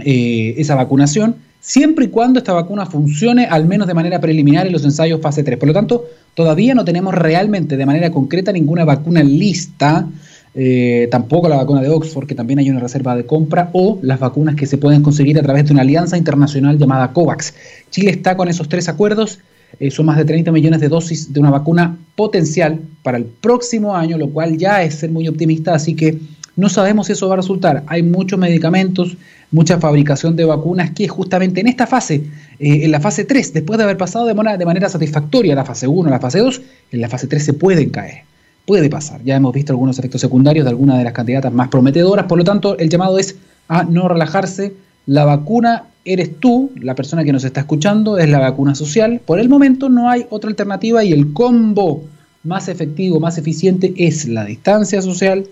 eh, 0.04 0.56
esa 0.58 0.76
vacunación 0.76 1.36
siempre 1.60 2.06
y 2.06 2.08
cuando 2.08 2.40
esta 2.40 2.54
vacuna 2.54 2.86
funcione 2.86 3.46
al 3.46 3.66
menos 3.66 3.88
de 3.88 3.94
manera 3.94 4.22
preliminar 4.22 4.68
en 4.68 4.74
los 4.74 4.86
ensayos 4.86 5.20
fase 5.22 5.44
3. 5.44 5.58
Por 5.58 5.68
lo 5.68 5.74
tanto, 5.74 6.06
todavía 6.34 6.74
no 6.74 6.86
tenemos 6.86 7.14
realmente 7.14 7.76
de 7.76 7.86
manera 7.86 8.10
concreta 8.12 8.52
ninguna 8.52 8.86
vacuna 8.86 9.22
lista, 9.22 10.08
eh, 10.56 11.08
tampoco 11.12 11.50
la 11.50 11.58
vacuna 11.58 11.82
de 11.82 11.90
Oxford, 11.90 12.26
que 12.26 12.36
también 12.36 12.60
hay 12.60 12.70
una 12.70 12.80
reserva 12.80 13.16
de 13.16 13.26
compra, 13.26 13.70
o 13.74 14.00
las 14.02 14.20
vacunas 14.20 14.56
que 14.56 14.66
se 14.66 14.78
pueden 14.78 15.04
conseguir 15.04 15.38
a 15.38 15.44
través 15.44 15.66
de 15.66 15.74
una 15.74 15.82
alianza 15.82 16.18
internacional 16.18 16.78
llamada 16.78 17.12
COVAX. 17.12 17.54
Chile 17.92 18.12
está 18.12 18.38
con 18.38 18.48
esos 18.48 18.70
tres 18.70 18.88
acuerdos. 18.88 19.40
Eh, 19.80 19.92
son 19.92 20.06
más 20.06 20.16
de 20.18 20.24
30 20.24 20.52
millones 20.54 20.80
de 20.80 20.88
dosis 20.88 21.34
de 21.34 21.40
una 21.42 21.52
vacuna 21.52 21.98
potencial 22.16 22.80
para 23.04 23.18
el 23.18 23.26
próximo 23.26 23.94
año, 23.94 24.18
lo 24.18 24.30
cual 24.30 24.58
ya 24.58 24.82
es 24.84 24.96
ser 24.96 25.12
muy 25.12 25.28
optimista, 25.28 25.76
así 25.76 25.94
que 25.94 26.18
no 26.56 26.70
sabemos 26.70 27.08
si 27.08 27.14
eso 27.14 27.28
va 27.28 27.34
a 27.34 27.38
resultar. 27.38 27.84
Hay 27.88 28.02
muchos 28.02 28.40
medicamentos, 28.40 29.18
mucha 29.52 29.80
fabricación 29.80 30.36
de 30.36 30.46
vacunas 30.46 30.92
que 30.92 31.08
justamente 31.08 31.62
en 31.62 31.68
esta 31.68 31.88
fase, 31.88 32.16
eh, 32.60 32.84
en 32.84 32.92
la 32.92 33.00
fase 33.00 33.24
3, 33.24 33.54
después 33.54 33.78
de 33.78 33.84
haber 33.84 33.98
pasado 33.98 34.26
de 34.26 34.34
manera, 34.34 34.58
de 34.58 34.66
manera 34.66 34.90
satisfactoria 34.90 35.56
la 35.56 35.66
fase 35.66 35.88
1, 35.88 36.10
la 36.10 36.20
fase 36.20 36.40
2, 36.40 36.62
en 36.92 37.02
la 37.02 37.10
fase 37.10 37.28
3 37.28 37.44
se 37.44 37.54
pueden 37.54 37.90
caer. 37.90 38.24
Puede 38.66 38.90
pasar. 38.90 39.22
Ya 39.24 39.36
hemos 39.38 39.54
visto 39.54 39.72
algunos 39.72 39.98
efectos 39.98 40.20
secundarios 40.20 40.66
de 40.66 40.72
algunas 40.72 40.98
de 40.98 41.06
las 41.06 41.14
candidatas 41.14 41.54
más 41.54 41.70
prometedoras. 41.70 42.26
Por 42.26 42.38
lo 42.38 42.44
tanto, 42.44 42.78
el 42.78 42.90
llamado 42.90 43.18
es 43.18 43.38
a 43.70 43.84
no 43.84 44.10
relajarse. 44.10 44.74
La 45.06 45.24
vacuna 45.24 45.84
eres 46.04 46.38
tú, 46.40 46.72
la 46.76 46.94
persona 46.94 47.24
que 47.24 47.32
nos 47.32 47.46
está 47.46 47.62
escuchando, 47.62 48.18
es 48.18 48.30
la 48.30 48.40
vacuna 48.40 48.76
social. 48.76 49.22
Por 49.26 49.40
el 49.40 49.48
momento 49.48 49.88
no 49.88 50.10
hay 50.10 50.26
otra 50.30 50.50
alternativa 50.50 51.02
y 51.06 51.14
el 51.14 51.32
combo 51.32 52.04
más 52.44 52.68
efectivo, 52.68 53.22
más 53.22 53.38
eficiente 53.38 53.94
es 53.98 54.28
la 54.28 54.44
distancia 54.44 55.02
social, 55.02 55.46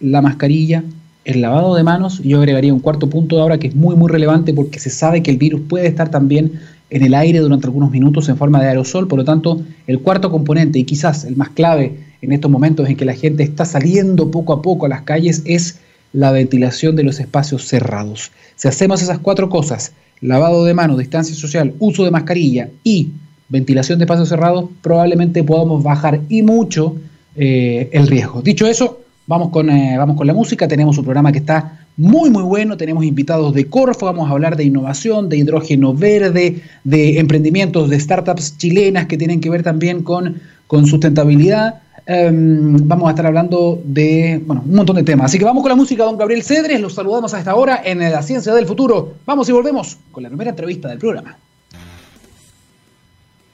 la 0.00 0.22
mascarilla 0.22 0.84
el 1.24 1.40
lavado 1.40 1.74
de 1.74 1.82
manos, 1.82 2.20
yo 2.22 2.38
agregaría 2.38 2.72
un 2.72 2.80
cuarto 2.80 3.08
punto 3.08 3.40
ahora 3.40 3.58
que 3.58 3.68
es 3.68 3.74
muy 3.74 3.96
muy 3.96 4.10
relevante 4.10 4.52
porque 4.52 4.78
se 4.78 4.90
sabe 4.90 5.22
que 5.22 5.30
el 5.30 5.38
virus 5.38 5.62
puede 5.68 5.86
estar 5.86 6.10
también 6.10 6.60
en 6.90 7.02
el 7.02 7.14
aire 7.14 7.38
durante 7.38 7.66
algunos 7.66 7.90
minutos 7.90 8.28
en 8.28 8.36
forma 8.36 8.60
de 8.60 8.68
aerosol, 8.68 9.08
por 9.08 9.18
lo 9.18 9.24
tanto 9.24 9.62
el 9.86 10.00
cuarto 10.00 10.30
componente 10.30 10.78
y 10.78 10.84
quizás 10.84 11.24
el 11.24 11.36
más 11.36 11.48
clave 11.50 11.98
en 12.20 12.32
estos 12.32 12.50
momentos 12.50 12.88
en 12.88 12.96
que 12.96 13.04
la 13.04 13.14
gente 13.14 13.42
está 13.42 13.64
saliendo 13.64 14.30
poco 14.30 14.52
a 14.52 14.62
poco 14.62 14.86
a 14.86 14.88
las 14.88 15.02
calles 15.02 15.42
es 15.44 15.80
la 16.12 16.30
ventilación 16.30 16.94
de 16.94 17.02
los 17.02 17.18
espacios 17.20 17.66
cerrados. 17.66 18.30
Si 18.54 18.68
hacemos 18.68 19.02
esas 19.02 19.18
cuatro 19.18 19.48
cosas, 19.48 19.92
lavado 20.20 20.64
de 20.64 20.74
manos, 20.74 20.98
distancia 20.98 21.34
social, 21.34 21.74
uso 21.78 22.04
de 22.04 22.10
mascarilla 22.10 22.70
y 22.84 23.10
ventilación 23.48 23.98
de 23.98 24.04
espacios 24.04 24.28
cerrados, 24.28 24.66
probablemente 24.80 25.42
podamos 25.42 25.82
bajar 25.82 26.20
y 26.28 26.42
mucho 26.42 26.96
eh, 27.34 27.88
el 27.92 28.06
riesgo. 28.06 28.42
Dicho 28.42 28.66
eso, 28.66 29.00
Vamos 29.26 29.50
con, 29.50 29.70
eh, 29.70 29.96
vamos 29.96 30.16
con 30.16 30.26
la 30.26 30.34
música, 30.34 30.68
tenemos 30.68 30.98
un 30.98 31.04
programa 31.04 31.32
que 31.32 31.38
está 31.38 31.86
muy 31.96 32.28
muy 32.28 32.42
bueno, 32.42 32.76
tenemos 32.76 33.04
invitados 33.04 33.54
de 33.54 33.66
Corfo, 33.66 34.06
vamos 34.06 34.28
a 34.28 34.32
hablar 34.32 34.56
de 34.56 34.64
innovación, 34.64 35.28
de 35.28 35.38
hidrógeno 35.38 35.94
verde, 35.94 36.60
de 36.82 37.18
emprendimientos, 37.18 37.88
de 37.88 37.98
startups 38.00 38.58
chilenas 38.58 39.06
que 39.06 39.16
tienen 39.16 39.40
que 39.40 39.48
ver 39.48 39.62
también 39.62 40.02
con, 40.02 40.40
con 40.66 40.86
sustentabilidad. 40.86 41.80
Em, 42.06 42.76
vamos 42.86 43.06
a 43.06 43.10
estar 43.10 43.26
hablando 43.26 43.80
de 43.82 44.42
bueno, 44.44 44.62
un 44.66 44.74
montón 44.74 44.96
de 44.96 45.04
temas. 45.04 45.26
Así 45.26 45.38
que 45.38 45.44
vamos 45.44 45.62
con 45.62 45.70
la 45.70 45.76
música, 45.76 46.04
don 46.04 46.18
Gabriel 46.18 46.42
Cedres, 46.42 46.80
los 46.80 46.94
saludamos 46.94 47.32
a 47.32 47.38
esta 47.38 47.54
hora 47.54 47.80
en 47.82 48.00
La 48.00 48.22
Ciencia 48.22 48.52
del 48.52 48.66
Futuro. 48.66 49.14
Vamos 49.24 49.48
y 49.48 49.52
volvemos 49.52 49.96
con 50.12 50.22
la 50.22 50.28
primera 50.28 50.50
entrevista 50.50 50.88
del 50.88 50.98
programa. 50.98 51.38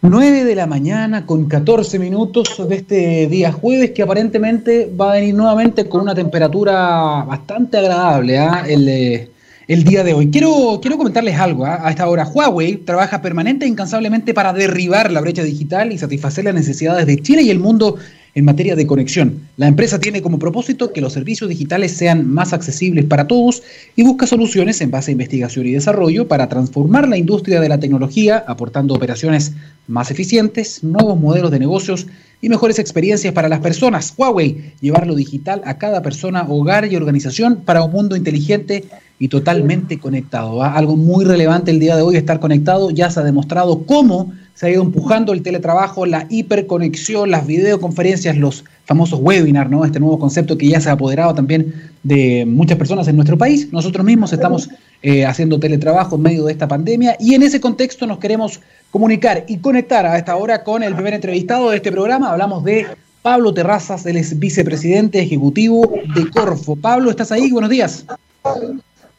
9 0.02 0.45
de 0.45 0.54
la 0.54 0.66
mañana 0.66 1.26
con 1.26 1.47
14 1.47 1.99
minutos 1.99 2.66
de 2.66 2.75
este 2.75 3.26
día 3.26 3.52
jueves 3.52 3.90
que 3.90 4.02
aparentemente 4.02 4.90
va 4.99 5.12
a 5.12 5.14
venir 5.16 5.35
nuevamente 5.35 5.90
con 5.90 6.00
una 6.00 6.14
temperatura 6.14 7.23
bastante 7.28 7.76
agradable 7.76 8.38
¿ah? 8.38 8.64
el, 8.66 9.28
el, 9.69 9.85
día 9.85 10.02
de 10.02 10.14
hoy. 10.14 10.30
Quiero, 10.30 10.78
quiero 10.80 10.97
comentarles 10.97 11.38
algo 11.38 11.66
¿ah? 11.66 11.80
a 11.83 11.90
esta 11.90 12.09
hora. 12.09 12.25
Huawei 12.25 12.78
trabaja 12.78 13.21
permanente 13.21 13.66
e 13.66 13.69
incansablemente 13.69 14.33
para 14.33 14.54
derribar 14.54 15.12
la 15.12 15.21
brecha 15.21 15.42
digital 15.42 15.92
y 15.92 15.99
satisfacer 15.99 16.47
las 16.47 16.54
necesidades 16.54 17.04
de 17.04 17.21
China 17.21 17.42
y 17.42 17.50
el 17.50 17.59
mundo 17.59 17.97
en 18.35 18.45
materia 18.45 18.77
de 18.77 18.87
conexión. 18.87 19.41
La 19.57 19.67
empresa 19.67 19.99
tiene 19.99 20.23
como 20.23 20.39
propósito 20.39 20.93
que 20.93 21.01
los 21.01 21.13
servicios 21.13 21.51
digitales 21.51 21.93
sean 21.93 22.29
más 22.29 22.53
accesibles 22.53 23.05
para 23.05 23.27
todos 23.27 23.63
y 23.97 24.03
busca 24.03 24.27
soluciones 24.27 24.81
en 24.81 24.91
base 24.91 25.11
a 25.11 25.13
investigación 25.13 25.67
y 25.67 25.73
desarrollo 25.73 26.29
para 26.29 26.49
transformar 26.49 27.09
la 27.09 27.17
industria 27.17 27.61
de 27.61 27.69
la 27.69 27.81
tecnología, 27.81 28.45
aportando 28.47 28.95
operaciones 28.95 29.53
más 29.87 30.11
eficientes, 30.11 30.85
nuevos 30.85 31.19
modelos 31.19 31.51
de 31.51 31.59
negocios 31.59 32.07
y 32.41 32.49
mejores 32.49 32.79
experiencias 32.79 33.35
para 33.35 33.49
las 33.49 33.61
personas. 33.61 34.15
Huawei, 34.17 34.73
llevar 34.81 35.07
lo 35.07 35.15
digital 35.15 35.61
a 35.65 35.79
cada 35.79 36.03
persona, 36.03 36.47
hogar 36.49 36.91
y 36.91 36.97
organización 36.97 37.63
para 37.65 37.83
un 37.83 37.93
mundo 37.93 38.17
inteligente 38.17 38.85
y 39.19 39.29
totalmente 39.29 39.99
conectado. 39.99 40.63
Algo 40.63 40.97
muy 40.97 41.25
relevante 41.25 41.71
el 41.71 41.81
día 41.81 41.97
de 41.97 42.03
hoy, 42.03 42.17
estar 42.17 42.41
conectado. 42.41 42.91
Ya 42.91 43.11
se 43.11 43.21
ha 43.21 43.23
demostrado 43.23 43.85
cómo 43.85 44.33
se 44.61 44.67
ha 44.67 44.71
ido 44.73 44.83
empujando 44.83 45.33
el 45.33 45.43
teletrabajo, 45.43 46.05
la 46.05 46.26
hiperconexión, 46.29 47.31
las 47.31 47.47
videoconferencias, 47.47 48.37
los 48.37 48.62
famosos 48.85 49.19
webinars, 49.23 49.71
¿no? 49.71 49.87
Este 49.87 49.99
nuevo 49.99 50.19
concepto 50.19 50.59
que 50.59 50.69
ya 50.69 50.83
se 50.83 50.90
ha 50.90 50.93
apoderado 50.93 51.35
también 51.35 51.90
de 52.02 52.45
muchas 52.47 52.76
personas 52.76 53.09
en 53.09 53.17
nuestro 53.17 53.38
país. 53.38 53.73
Nosotros 53.73 54.05
mismos 54.05 54.35
estamos 54.35 54.69
eh, 55.00 55.25
haciendo 55.25 55.59
teletrabajo 55.59 56.17
en 56.17 56.23
medio 56.23 56.45
de 56.45 56.52
esta 56.52 56.69
pandemia 56.69 57.17
y 57.19 57.35
en 57.35 57.43
ese 57.43 57.59
contexto 57.59 58.07
nos 58.07 58.19
queremos 58.19 58.61
comunicar 58.90 59.47
y 59.49 59.57
conectar 59.57 60.05
a 60.05 60.19
esta 60.19 60.37
hora 60.37 60.62
con 60.62 60.83
el 60.83 60.93
primer 60.93 61.14
entrevistado 61.14 61.71
de 61.71 61.76
este 61.76 61.90
programa. 61.90 62.31
Hablamos 62.31 62.62
de 62.62 62.87
Pablo 63.23 63.55
Terrazas, 63.55 64.05
él 64.05 64.19
es 64.19 64.38
vicepresidente 64.38 65.21
ejecutivo 65.21 65.90
de 66.14 66.29
Corfo. 66.29 66.76
Pablo, 66.76 67.09
¿estás 67.09 67.33
ahí? 67.33 67.50
Buenos 67.50 67.71
días. 67.71 68.05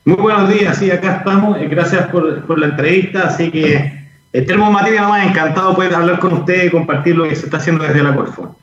Muy 0.06 0.18
buenos 0.18 0.54
días, 0.54 0.78
sí, 0.78 0.92
acá 0.92 1.16
estamos. 1.18 1.58
Eh, 1.60 1.68
gracias 1.68 2.12
por, 2.12 2.46
por 2.46 2.60
la 2.60 2.68
entrevista. 2.68 3.24
Así 3.30 3.50
que 3.50 4.01
tenemos 4.32 4.72
materia 4.72 5.08
más 5.08 5.28
encantado 5.28 5.76
poder 5.76 5.94
hablar 5.94 6.20
con 6.20 6.34
usted 6.34 6.66
y 6.66 6.70
compartir 6.70 7.16
lo 7.16 7.28
que 7.28 7.36
se 7.36 7.46
está 7.46 7.58
haciendo 7.58 7.84
desde 7.84 8.02
la 8.02 8.16
Corfo. 8.16 8.56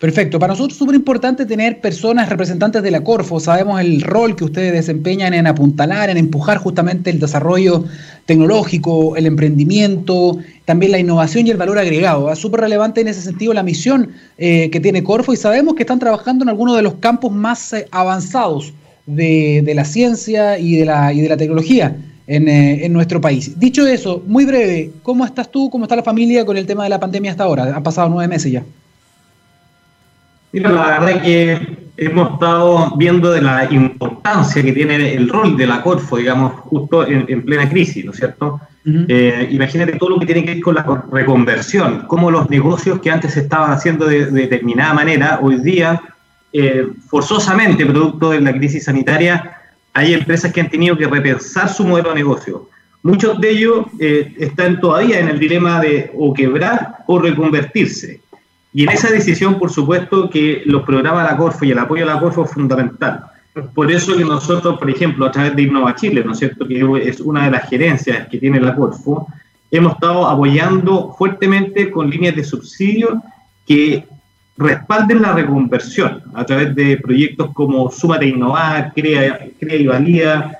Perfecto. 0.00 0.38
Para 0.38 0.54
nosotros 0.54 0.72
es 0.72 0.78
súper 0.78 0.94
importante 0.94 1.44
tener 1.44 1.78
personas 1.78 2.30
representantes 2.30 2.82
de 2.82 2.90
la 2.90 3.04
Corfo. 3.04 3.38
Sabemos 3.38 3.78
el 3.82 4.00
rol 4.00 4.34
que 4.34 4.44
ustedes 4.44 4.72
desempeñan 4.72 5.34
en 5.34 5.46
apuntalar, 5.46 6.08
en 6.08 6.16
empujar 6.16 6.56
justamente 6.56 7.10
el 7.10 7.20
desarrollo 7.20 7.84
tecnológico, 8.24 9.14
el 9.16 9.26
emprendimiento, 9.26 10.38
también 10.64 10.92
la 10.92 10.98
innovación 10.98 11.46
y 11.46 11.50
el 11.50 11.58
valor 11.58 11.78
agregado. 11.78 12.32
Es 12.32 12.38
súper 12.38 12.60
relevante 12.60 13.02
en 13.02 13.08
ese 13.08 13.20
sentido 13.20 13.52
la 13.52 13.62
misión 13.62 14.12
eh, 14.38 14.70
que 14.70 14.80
tiene 14.80 15.04
Corfo 15.04 15.34
y 15.34 15.36
sabemos 15.36 15.74
que 15.74 15.82
están 15.82 15.98
trabajando 15.98 16.44
en 16.44 16.48
algunos 16.48 16.76
de 16.76 16.82
los 16.82 16.94
campos 16.94 17.30
más 17.30 17.74
eh, 17.74 17.86
avanzados 17.90 18.72
de, 19.04 19.70
la 19.74 19.84
ciencia 19.84 20.58
y 20.58 20.76
de 20.76 20.86
la, 20.86 21.12
y 21.12 21.20
de 21.20 21.28
la 21.28 21.36
tecnología. 21.36 21.94
En, 22.32 22.46
eh, 22.46 22.84
en, 22.86 22.92
nuestro 22.92 23.20
país. 23.20 23.58
Dicho 23.58 23.84
eso, 23.84 24.22
muy 24.24 24.44
breve, 24.44 24.92
¿cómo 25.02 25.24
estás 25.24 25.50
tú? 25.50 25.68
¿Cómo 25.68 25.84
está 25.84 25.96
la 25.96 26.04
familia 26.04 26.46
con 26.46 26.56
el 26.56 26.64
tema 26.64 26.84
de 26.84 26.90
la 26.90 27.00
pandemia 27.00 27.32
hasta 27.32 27.42
ahora? 27.42 27.74
Han 27.74 27.82
pasado 27.82 28.08
nueve 28.08 28.28
meses 28.28 28.52
ya. 28.52 28.62
Mira, 30.52 30.70
la 30.70 30.86
verdad 30.86 31.10
es 31.10 31.22
que 31.22 31.78
hemos 31.96 32.32
estado 32.32 32.96
viendo 32.96 33.30
de 33.30 33.42
la 33.42 33.68
importancia 33.70 34.62
que 34.62 34.72
tiene 34.72 35.12
el 35.12 35.28
rol 35.28 35.56
de 35.56 35.66
la 35.66 35.82
Corfo, 35.82 36.16
digamos, 36.16 36.52
justo 36.60 37.06
en, 37.06 37.42
plena 37.42 37.68
crisis, 37.68 38.04
¿no 38.04 38.12
es 38.12 38.18
cierto? 38.18 38.60
Eh, 38.84 39.48
imagínate 39.50 39.92
todo 39.98 40.10
lo 40.10 40.18
que 40.18 40.26
tiene 40.26 40.44
que 40.44 40.54
ver 40.54 40.62
con 40.62 40.74
la 40.74 41.04
reconversión, 41.12 42.04
cómo 42.06 42.30
los 42.30 42.48
negocios 42.48 43.00
que 43.00 43.10
antes 43.10 43.34
se 43.34 43.40
estaban 43.40 43.70
haciendo 43.70 44.06
de, 44.06 44.26
determinada 44.26 44.94
manera, 44.94 45.38
hoy 45.42 45.60
día, 45.60 46.00
eh, 46.52 46.86
forzosamente, 47.08 47.84
producto 47.84 48.30
de 48.30 48.40
la 48.40 48.52
crisis 48.52 48.84
sanitaria, 48.84 49.59
hay 49.92 50.14
empresas 50.14 50.52
que 50.52 50.60
han 50.60 50.70
tenido 50.70 50.96
que 50.96 51.06
repensar 51.06 51.68
su 51.68 51.84
modelo 51.84 52.10
de 52.10 52.16
negocio. 52.16 52.68
Muchos 53.02 53.40
de 53.40 53.50
ellos 53.50 53.86
eh, 53.98 54.34
están 54.38 54.80
todavía 54.80 55.20
en 55.20 55.28
el 55.28 55.38
dilema 55.38 55.80
de 55.80 56.10
o 56.16 56.34
quebrar 56.34 56.98
o 57.06 57.18
reconvertirse. 57.18 58.20
Y 58.72 58.84
en 58.84 58.90
esa 58.90 59.10
decisión, 59.10 59.58
por 59.58 59.70
supuesto, 59.70 60.30
que 60.30 60.62
los 60.66 60.82
programas 60.82 61.24
de 61.24 61.32
la 61.32 61.36
Corfo 61.36 61.64
y 61.64 61.72
el 61.72 61.78
apoyo 61.78 62.04
a 62.04 62.14
la 62.14 62.20
Corfo 62.20 62.44
es 62.44 62.50
fundamental. 62.50 63.24
Por 63.74 63.90
eso 63.90 64.16
que 64.16 64.24
nosotros, 64.24 64.78
por 64.78 64.88
ejemplo, 64.88 65.26
a 65.26 65.32
través 65.32 65.56
de 65.56 65.62
Innova 65.62 65.96
Chile, 65.96 66.22
¿no 66.24 66.32
es 66.32 66.38
cierto?, 66.38 66.68
que 66.68 67.08
es 67.08 67.20
una 67.20 67.46
de 67.46 67.50
las 67.50 67.68
gerencias 67.68 68.28
que 68.28 68.38
tiene 68.38 68.60
la 68.60 68.76
Corfo, 68.76 69.26
hemos 69.70 69.94
estado 69.94 70.28
apoyando 70.28 71.14
fuertemente 71.18 71.90
con 71.90 72.10
líneas 72.10 72.36
de 72.36 72.44
subsidio 72.44 73.20
que 73.66 74.06
respalden 74.60 75.22
la 75.22 75.32
reconversión 75.32 76.22
a 76.34 76.44
través 76.44 76.74
de 76.74 76.98
proyectos 76.98 77.50
como 77.54 77.90
Súmate 77.90 78.26
Innovar, 78.26 78.92
Crea, 78.94 79.48
Crea 79.58 79.76
y 79.76 79.86
Valía, 79.86 80.58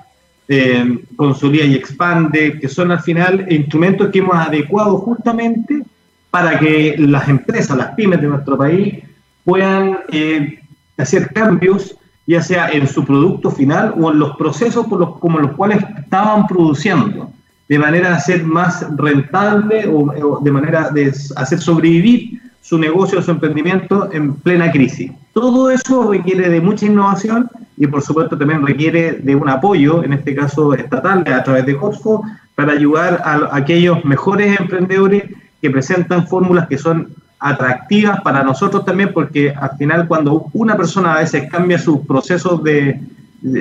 eh, 0.48 0.98
Consolida 1.16 1.64
y 1.66 1.74
Expande, 1.74 2.58
que 2.58 2.68
son 2.68 2.90
al 2.90 3.00
final 3.00 3.46
instrumentos 3.50 4.08
que 4.08 4.20
hemos 4.20 4.34
adecuado 4.34 4.98
justamente 4.98 5.82
para 6.30 6.58
que 6.58 6.96
las 6.98 7.28
empresas, 7.28 7.76
las 7.76 7.94
pymes 7.94 8.22
de 8.22 8.28
nuestro 8.28 8.56
país 8.56 9.04
puedan 9.44 9.98
eh, 10.10 10.60
hacer 10.96 11.32
cambios, 11.34 11.94
ya 12.26 12.42
sea 12.42 12.70
en 12.70 12.88
su 12.88 13.04
producto 13.04 13.50
final 13.50 13.94
o 14.00 14.10
en 14.10 14.18
los 14.18 14.34
procesos 14.36 14.86
por 14.86 15.00
los, 15.00 15.18
como 15.18 15.40
los 15.40 15.52
cuales 15.52 15.84
estaban 15.98 16.46
produciendo, 16.46 17.30
de 17.68 17.78
manera 17.78 18.14
de 18.14 18.20
ser 18.20 18.44
más 18.44 18.86
rentable 18.96 19.86
o, 19.88 20.40
de 20.40 20.52
manera 20.52 20.90
de 20.90 21.12
hacer 21.36 21.60
sobrevivir 21.60 22.39
su 22.60 22.78
negocio, 22.78 23.22
su 23.22 23.30
emprendimiento 23.30 24.10
en 24.12 24.34
plena 24.34 24.70
crisis. 24.70 25.12
Todo 25.32 25.70
eso 25.70 26.10
requiere 26.10 26.48
de 26.48 26.60
mucha 26.60 26.86
innovación 26.86 27.48
y 27.76 27.86
por 27.86 28.02
supuesto 28.02 28.36
también 28.36 28.66
requiere 28.66 29.12
de 29.12 29.34
un 29.34 29.48
apoyo, 29.48 30.04
en 30.04 30.12
este 30.12 30.34
caso 30.34 30.74
estatal, 30.74 31.24
a 31.26 31.42
través 31.42 31.64
de 31.66 31.76
Cosfo, 31.76 32.22
para 32.54 32.72
ayudar 32.72 33.22
a 33.24 33.56
aquellos 33.56 34.04
mejores 34.04 34.60
emprendedores 34.60 35.24
que 35.62 35.70
presentan 35.70 36.26
fórmulas 36.26 36.68
que 36.68 36.76
son 36.76 37.08
atractivas 37.38 38.20
para 38.20 38.42
nosotros 38.42 38.84
también, 38.84 39.12
porque 39.14 39.50
al 39.50 39.76
final 39.78 40.06
cuando 40.06 40.46
una 40.52 40.76
persona 40.76 41.14
a 41.14 41.20
veces 41.20 41.50
cambia 41.50 41.78
sus 41.78 42.00
procesos 42.00 42.62
de, 42.62 43.00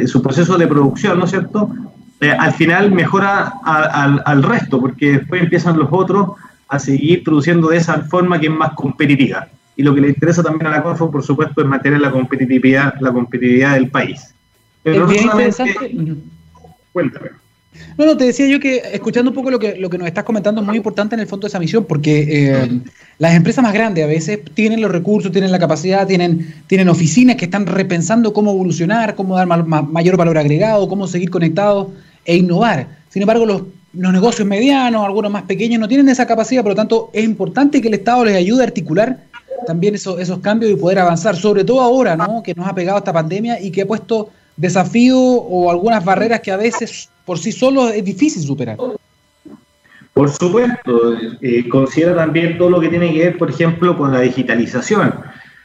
su 0.06 0.22
proceso 0.22 0.58
de 0.58 0.68
producción, 0.68 1.18
¿no 1.18 1.26
es 1.26 1.32
cierto? 1.32 1.70
Eh, 2.20 2.30
al 2.30 2.52
final 2.52 2.92
mejora 2.92 3.54
al 3.64 4.44
resto, 4.44 4.82
porque 4.82 5.14
después 5.14 5.42
empiezan 5.42 5.80
los 5.80 5.88
otros 5.92 6.32
a 6.70 6.80
seguir 6.80 7.24
produciendo 7.24 7.70
de 7.70 7.78
esa 7.78 8.02
forma 8.04 8.40
que 8.40 8.46
es 8.46 8.54
más 8.54 8.74
competitiva. 8.74 9.48
Y 9.76 9.84
lo 9.84 9.94
que 9.96 10.02
le 10.02 10.10
interesa 10.10 10.44
también 10.44 10.68
a 10.68 10.72
la 10.72 10.84
CONFO, 10.84 11.10
por 11.10 11.24
supuesto, 11.24 11.62
es 11.62 11.68
mantener 11.68 12.00
la 12.00 12.12
competitividad, 12.12 12.94
la 13.00 13.12
competitividad 13.12 13.74
del 13.74 13.90
país. 13.90 14.34
Pero 14.84 15.06
es 15.06 15.12
bien 15.12 15.26
interesante. 15.26 15.96
Cuéntame. 16.94 17.30
No, 17.98 18.06
no, 18.06 18.18
te 18.18 18.26
decía 18.26 18.48
yo 18.48 18.60
que 18.60 18.82
escuchando 18.92 19.32
un 19.32 19.36
poco 19.36 19.52
lo 19.52 19.60
que, 19.60 19.78
lo 19.78 19.90
que 19.90 19.98
nos 19.98 20.08
estás 20.08 20.24
comentando 20.24 20.62
es 20.62 20.68
muy 20.68 20.78
importante 20.78 21.16
en 21.16 21.22
el 21.22 21.28
fondo 21.28 21.46
de 21.46 21.50
esa 21.50 21.60
misión, 21.60 21.86
porque 21.86 22.26
eh, 22.28 22.82
las 23.20 23.36
empresas 23.36 23.64
más 23.64 23.74
grandes 23.74 24.04
a 24.04 24.08
veces 24.08 24.40
tienen 24.54 24.82
los 24.82 24.92
recursos, 24.92 25.32
tienen 25.32 25.52
la 25.52 25.60
capacidad, 25.60 26.06
tienen, 26.08 26.56
tienen 26.68 26.90
oficinas 26.90 27.36
que 27.36 27.46
están 27.46 27.66
repensando 27.66 28.34
cómo 28.34 28.52
evolucionar, 28.52 29.16
cómo 29.16 29.36
dar 29.36 29.48
mayor 29.48 30.18
valor 30.18 30.38
agregado, 30.38 30.88
cómo 30.88 31.08
seguir 31.08 31.30
conectados 31.30 31.90
e 32.26 32.36
innovar. 32.36 32.88
Sin 33.10 33.22
embargo, 33.22 33.46
los, 33.46 33.64
los 33.94 34.14
negocios 34.14 34.48
medianos, 34.48 35.06
algunos 35.06 35.32
más 35.32 35.44
pequeños, 35.44 35.80
no 35.80 35.88
tienen 35.88 36.10
esa 36.10 36.28
capacidad, 36.28 36.62
por 36.62 36.72
lo 36.72 36.76
tanto 36.76 37.10
es 37.14 37.24
importante 37.24 37.82
que 37.82 37.88
el 37.88 37.96
Estado 37.96 38.26
les 38.26 38.36
ayude 38.36 38.62
a 38.62 38.68
articular 38.68 39.18
también 39.66 39.96
esos, 39.96 40.20
esos 40.20 40.40
cambios 40.40 40.72
y 40.72 40.76
poder 40.76 41.00
avanzar, 41.00 41.36
sobre 41.36 41.64
todo 41.64 41.82
ahora, 41.82 42.16
¿no? 42.16 42.42
que 42.44 42.54
nos 42.54 42.68
ha 42.68 42.74
pegado 42.74 42.98
esta 42.98 43.14
pandemia 43.14 43.60
y 43.62 43.72
que 43.72 43.82
ha 43.82 43.88
puesto 43.88 44.30
desafíos 44.56 45.20
o 45.20 45.72
algunas 45.72 46.04
barreras 46.04 46.42
que 46.42 46.52
a 46.52 46.58
veces 46.58 47.10
por 47.26 47.40
sí 47.40 47.52
solo 47.52 47.90
es 47.90 48.04
difícil 48.04 48.44
superar. 48.44 48.78
Por 50.14 50.30
supuesto, 50.30 51.14
eh, 51.42 51.70
considera 51.70 52.16
también 52.16 52.58
todo 52.58 52.70
lo 52.70 52.82
que 52.82 52.90
tiene 52.90 53.14
que 53.14 53.20
ver, 53.20 53.38
por 53.38 53.50
ejemplo, 53.50 53.98
con 53.98 54.12
la 54.12 54.22
digitalización. 54.22 55.14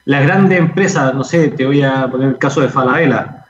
Las 0.05 0.23
grandes 0.25 0.59
empresas, 0.59 1.15
no 1.15 1.25
sé, 1.25 1.49
te 1.49 1.67
voy 1.67 1.83
a 1.83 2.09
poner 2.09 2.29
el 2.29 2.39
caso 2.39 2.61
de 2.61 2.69
Falabella, 2.69 3.47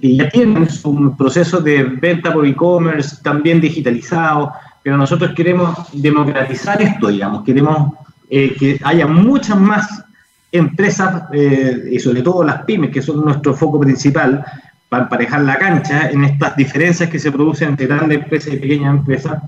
ya 0.00 0.28
tienen 0.28 0.68
un 0.84 1.16
proceso 1.16 1.60
de 1.60 1.82
venta 1.84 2.32
por 2.32 2.46
e-commerce 2.46 3.16
también 3.22 3.60
digitalizado, 3.60 4.52
pero 4.82 4.96
nosotros 4.96 5.32
queremos 5.34 5.76
democratizar 5.92 6.80
esto, 6.80 7.08
digamos, 7.08 7.44
queremos 7.44 7.92
eh, 8.28 8.54
que 8.58 8.80
haya 8.82 9.06
muchas 9.06 9.58
más 9.58 10.04
empresas, 10.52 11.24
eh, 11.32 11.90
y 11.92 11.98
sobre 11.98 12.22
todo 12.22 12.44
las 12.44 12.64
pymes, 12.64 12.90
que 12.90 13.02
son 13.02 13.24
nuestro 13.24 13.54
foco 13.54 13.78
principal, 13.80 14.44
para 14.88 15.04
emparejar 15.04 15.42
la 15.42 15.56
cancha 15.56 16.10
en 16.10 16.24
estas 16.24 16.56
diferencias 16.56 17.08
que 17.08 17.18
se 17.18 17.30
producen 17.30 17.70
entre 17.70 17.86
grandes 17.86 18.18
empresas 18.18 18.54
y 18.54 18.56
pequeñas 18.56 18.96
empresas, 18.96 19.40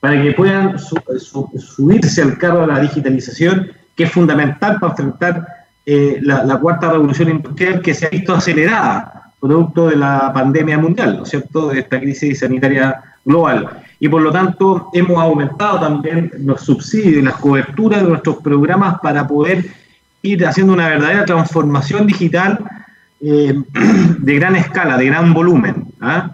para 0.00 0.22
que 0.22 0.32
puedan 0.32 0.78
subirse 0.78 2.22
al 2.22 2.38
carro 2.38 2.60
de 2.60 2.66
la 2.68 2.80
digitalización, 2.80 3.72
que 3.96 4.04
es 4.04 4.12
fundamental 4.12 4.78
para 4.78 4.92
enfrentar 4.92 5.46
eh, 5.86 6.18
la, 6.22 6.58
cuarta 6.58 6.90
revolución 6.90 7.30
industrial 7.30 7.80
que 7.80 7.94
se 7.94 8.06
ha 8.06 8.10
visto 8.10 8.34
acelerada 8.34 9.23
producto 9.44 9.88
de 9.88 9.96
la 9.96 10.32
pandemia 10.32 10.78
mundial, 10.78 11.18
¿no 11.18 11.24
es 11.24 11.28
cierto?, 11.28 11.68
de 11.68 11.80
esta 11.80 12.00
crisis 12.00 12.38
sanitaria 12.38 12.98
global. 13.26 13.68
Y 14.00 14.08
por 14.08 14.22
lo 14.22 14.32
tanto 14.32 14.88
hemos 14.94 15.18
aumentado 15.18 15.80
también 15.80 16.32
los 16.38 16.62
subsidios 16.62 17.18
y 17.18 17.22
las 17.22 17.36
coberturas 17.36 18.02
de 18.02 18.08
nuestros 18.08 18.36
programas 18.36 19.00
para 19.02 19.28
poder 19.28 19.66
ir 20.22 20.46
haciendo 20.46 20.72
una 20.72 20.88
verdadera 20.88 21.26
transformación 21.26 22.06
digital 22.06 22.58
eh, 23.20 23.54
de 24.18 24.34
gran 24.34 24.56
escala, 24.56 24.96
de 24.96 25.06
gran 25.06 25.34
volumen. 25.34 25.88
¿ah? 26.00 26.30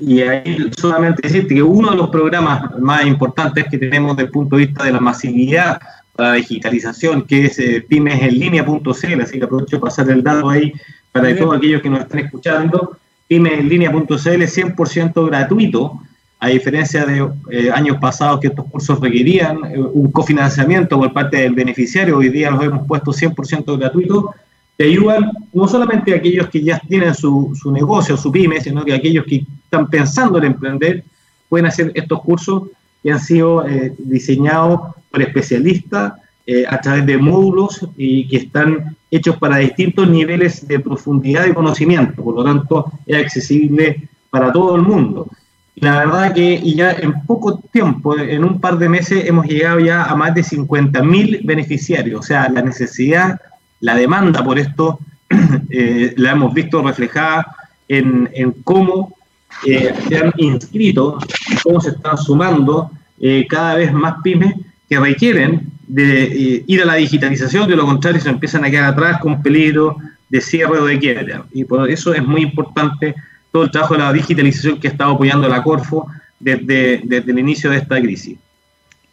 Y 0.00 0.22
ahí 0.22 0.70
solamente 0.78 1.20
decirte 1.22 1.56
que 1.56 1.62
uno 1.62 1.90
de 1.90 1.96
los 1.96 2.08
programas 2.08 2.78
más 2.80 3.04
importantes 3.04 3.66
que 3.70 3.76
tenemos 3.76 4.16
desde 4.16 4.28
el 4.28 4.32
punto 4.32 4.56
de 4.56 4.64
vista 4.64 4.84
de 4.84 4.92
la 4.92 5.00
masividad 5.00 5.78
la 6.18 6.32
digitalización, 6.32 7.22
que 7.22 7.46
es 7.46 7.58
eh, 7.58 7.84
pymesenlinea.cl, 7.88 9.20
así 9.22 9.38
que 9.38 9.44
aprovecho 9.44 9.78
para 9.78 9.90
pasar 9.90 10.10
el 10.10 10.22
dato 10.22 10.50
ahí 10.50 10.72
para 11.12 11.34
todos 11.36 11.56
aquellos 11.56 11.80
que 11.80 11.88
nos 11.88 12.00
están 12.00 12.20
escuchando, 12.20 12.98
pymesenlinea.cl 13.28 14.14
100% 14.14 15.26
gratuito, 15.26 16.00
a 16.40 16.48
diferencia 16.48 17.04
de 17.06 17.28
eh, 17.50 17.70
años 17.72 17.98
pasados 18.00 18.40
que 18.40 18.48
estos 18.48 18.66
cursos 18.66 19.00
requerían 19.00 19.58
un 19.92 20.10
cofinanciamiento 20.12 20.98
por 20.98 21.12
parte 21.12 21.38
del 21.38 21.54
beneficiario, 21.54 22.18
hoy 22.18 22.28
día 22.28 22.50
los 22.50 22.62
hemos 22.62 22.86
puesto 22.86 23.12
100% 23.12 23.78
gratuito. 23.78 24.34
Te 24.76 24.84
ayudan 24.84 25.32
no 25.52 25.66
solamente 25.66 26.14
a 26.14 26.16
aquellos 26.18 26.48
que 26.48 26.62
ya 26.62 26.78
tienen 26.78 27.12
su, 27.12 27.56
su, 27.60 27.72
negocio, 27.72 28.16
su 28.16 28.30
pyme, 28.30 28.60
sino 28.60 28.84
que 28.84 28.94
aquellos 28.94 29.24
que 29.24 29.44
están 29.64 29.90
pensando 29.90 30.38
en 30.38 30.44
emprender 30.44 31.02
pueden 31.48 31.66
hacer 31.66 31.90
estos 31.96 32.22
cursos 32.22 32.62
que 33.02 33.12
han 33.12 33.20
sido 33.20 33.66
eh, 33.66 33.92
diseñados 33.98 34.94
por 35.10 35.22
especialistas 35.22 36.14
eh, 36.46 36.64
a 36.68 36.80
través 36.80 37.04
de 37.06 37.18
módulos 37.18 37.86
y 37.96 38.26
que 38.28 38.38
están 38.38 38.96
hechos 39.10 39.36
para 39.36 39.58
distintos 39.58 40.08
niveles 40.08 40.66
de 40.66 40.80
profundidad 40.80 41.44
de 41.44 41.54
conocimiento, 41.54 42.22
por 42.22 42.34
lo 42.34 42.44
tanto 42.44 42.90
es 43.06 43.22
accesible 43.22 44.08
para 44.30 44.52
todo 44.52 44.76
el 44.76 44.82
mundo. 44.82 45.28
La 45.76 45.98
verdad 45.98 46.34
que 46.34 46.60
ya 46.74 46.92
en 46.92 47.22
poco 47.26 47.58
tiempo, 47.58 48.18
en 48.18 48.44
un 48.44 48.60
par 48.60 48.78
de 48.78 48.88
meses, 48.88 49.26
hemos 49.26 49.46
llegado 49.46 49.78
ya 49.78 50.04
a 50.04 50.16
más 50.16 50.34
de 50.34 50.42
50.000 50.42 51.40
beneficiarios, 51.44 52.20
o 52.20 52.22
sea, 52.22 52.48
la 52.48 52.62
necesidad, 52.62 53.40
la 53.80 53.94
demanda 53.94 54.42
por 54.42 54.58
esto 54.58 54.98
eh, 55.70 56.14
la 56.16 56.32
hemos 56.32 56.52
visto 56.52 56.82
reflejada 56.82 57.46
en, 57.86 58.28
en 58.32 58.52
cómo 58.64 59.17
eh, 59.66 59.92
se 60.08 60.16
han 60.16 60.32
inscrito, 60.36 61.18
cómo 61.62 61.80
se 61.80 61.90
están 61.90 62.16
sumando 62.16 62.90
eh, 63.20 63.46
cada 63.48 63.74
vez 63.74 63.92
más 63.92 64.16
pymes 64.22 64.54
que 64.88 64.98
requieren 64.98 65.62
de 65.86 66.24
eh, 66.24 66.64
ir 66.66 66.82
a 66.82 66.84
la 66.84 66.94
digitalización, 66.94 67.68
de 67.68 67.76
lo 67.76 67.86
contrario 67.86 68.20
se 68.20 68.28
empiezan 68.28 68.64
a 68.64 68.70
quedar 68.70 68.92
atrás 68.92 69.20
con 69.20 69.42
peligro 69.42 69.96
de 70.28 70.40
cierre 70.40 70.78
o 70.78 70.84
de 70.84 70.98
quiebra. 70.98 71.44
Y 71.52 71.64
por 71.64 71.90
eso 71.90 72.12
es 72.12 72.24
muy 72.24 72.42
importante 72.42 73.14
todo 73.50 73.64
el 73.64 73.70
trabajo 73.70 73.94
de 73.94 74.00
la 74.00 74.12
digitalización 74.12 74.78
que 74.78 74.88
ha 74.88 74.90
estado 74.90 75.12
apoyando 75.12 75.48
la 75.48 75.62
Corfo 75.62 76.06
desde, 76.38 77.02
el 77.02 77.38
inicio 77.38 77.70
de 77.70 77.78
esta 77.78 78.00
crisis. 78.00 78.36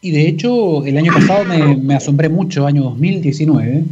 Y 0.02 0.12
de 0.12 0.28
hecho, 0.28 0.86
el 0.86 0.98
año 0.98 1.12
pasado 1.14 1.46
me, 1.46 1.78
me 1.78 1.96
asombré 1.96 2.30
mucho, 2.30 2.68
año 2.68 2.84
2019, 2.84 3.86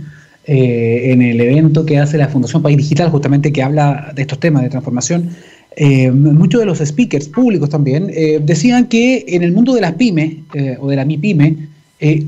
eh, 0.46 1.14
en 1.14 1.22
el 1.22 1.40
evento 1.40 1.86
que 1.86 1.98
hace 1.98 2.18
la 2.18 2.28
Fundación 2.28 2.62
País 2.62 2.76
Digital, 2.76 3.10
justamente 3.10 3.54
que 3.54 3.64
habla 3.64 4.12
de 4.14 4.24
estos 4.24 4.40
temas 4.40 4.64
de 4.64 4.70
transformación. 4.70 5.30
Eh, 5.76 6.12
muchos 6.12 6.60
de 6.60 6.66
los 6.66 6.80
speakers 6.80 7.28
públicos 7.28 7.70
también 7.70 8.12
eh, 8.14 8.40
decían 8.44 8.88
que 8.88 9.26
en 9.28 9.44
el 9.44 9.52
mundo 9.52 9.74
de 9.74 9.82
las 9.82 9.94
pymes 9.94 10.36
o 10.80 10.88
de 10.88 10.96
la 10.96 11.06
MIPYME 11.06 11.70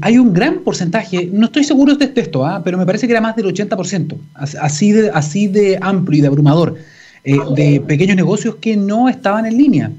hay 0.01 0.17
un 0.17 0.33
gran 0.33 0.59
porcentaje, 0.59 1.29
no 1.33 1.47
estoy 1.47 1.65
seguro 1.65 1.95
de 1.95 2.09
esto, 2.15 2.45
¿ah? 2.45 2.61
pero 2.63 2.77
me 2.77 2.85
parece 2.85 3.07
que 3.07 3.13
era 3.13 3.19
más 3.19 3.35
del 3.35 3.47
80%, 3.47 4.15
así 4.33 4.93
de, 4.93 5.09
así 5.09 5.47
de 5.47 5.77
amplio 5.81 6.19
y 6.19 6.21
de 6.21 6.27
abrumador, 6.27 6.75
de 7.23 7.83
pequeños 7.85 8.15
negocios 8.15 8.55
que 8.55 8.77
no 8.77 9.09
estaban 9.09 9.45
en 9.45 9.57
línea 9.57 9.91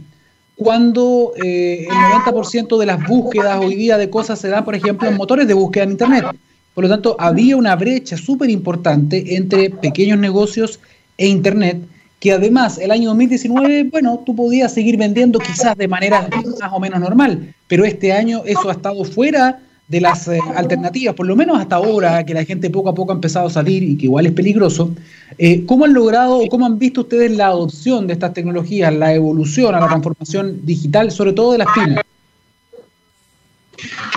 cuando 0.56 1.34
el 1.36 1.86
90% 1.88 2.78
de 2.78 2.86
las 2.86 3.06
búsquedas 3.06 3.60
hoy 3.62 3.74
día 3.74 3.98
de 3.98 4.08
cosas 4.08 4.38
se 4.38 4.48
dan, 4.48 4.64
por 4.64 4.74
ejemplo, 4.74 5.06
en 5.08 5.16
motores 5.16 5.46
de 5.46 5.52
búsqueda 5.52 5.84
en 5.84 5.90
Internet. 5.90 6.24
Por 6.76 6.84
lo 6.84 6.90
tanto, 6.90 7.16
había 7.18 7.56
una 7.56 7.74
brecha 7.74 8.18
súper 8.18 8.50
importante 8.50 9.34
entre 9.34 9.70
pequeños 9.70 10.18
negocios 10.18 10.78
e 11.16 11.26
Internet, 11.26 11.78
que 12.20 12.32
además 12.32 12.78
el 12.78 12.90
año 12.90 13.08
2019, 13.10 13.84
bueno, 13.84 14.22
tú 14.24 14.34
podías 14.34 14.72
seguir 14.72 14.96
vendiendo 14.96 15.38
quizás 15.38 15.76
de 15.76 15.88
manera 15.88 16.28
más 16.60 16.72
o 16.72 16.80
menos 16.80 17.00
normal, 17.00 17.54
pero 17.68 17.84
este 17.84 18.12
año 18.12 18.42
eso 18.46 18.68
ha 18.68 18.72
estado 18.72 19.04
fuera 19.04 19.60
de 19.88 20.00
las 20.00 20.26
eh, 20.26 20.40
alternativas, 20.56 21.14
por 21.14 21.26
lo 21.26 21.36
menos 21.36 21.58
hasta 21.58 21.76
ahora 21.76 22.24
que 22.24 22.34
la 22.34 22.44
gente 22.44 22.70
poco 22.70 22.88
a 22.88 22.94
poco 22.94 23.12
ha 23.12 23.14
empezado 23.14 23.46
a 23.46 23.50
salir 23.50 23.82
y 23.82 23.96
que 23.96 24.06
igual 24.06 24.26
es 24.26 24.32
peligroso. 24.32 24.92
Eh, 25.38 25.64
¿Cómo 25.64 25.84
han 25.84 25.92
logrado 25.92 26.38
o 26.38 26.48
cómo 26.48 26.66
han 26.66 26.78
visto 26.78 27.02
ustedes 27.02 27.30
la 27.36 27.46
adopción 27.46 28.06
de 28.06 28.14
estas 28.14 28.34
tecnologías, 28.34 28.92
la 28.92 29.14
evolución 29.14 29.74
a 29.74 29.80
la 29.80 29.86
transformación 29.86 30.60
digital, 30.64 31.12
sobre 31.12 31.34
todo 31.34 31.52
de 31.52 31.58
las 31.58 31.68
pymes? 31.74 32.00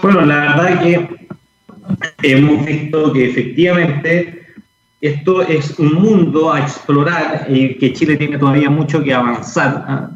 Bueno, 0.02 0.22
la 0.26 0.56
verdad 0.56 0.82
que 0.82 1.08
hemos 2.24 2.66
visto 2.66 3.14
que 3.14 3.30
efectivamente 3.30 4.39
esto 5.02 5.42
es 5.42 5.80
un 5.80 5.94
mundo 5.94 6.52
a 6.52 6.60
explorar 6.60 7.48
y 7.50 7.76
que 7.78 7.94
Chile 7.94 8.18
tiene 8.18 8.38
todavía 8.38 8.70
mucho 8.70 9.04
que 9.04 9.14
avanzar. 9.14 9.86
¿ah? 9.88 10.10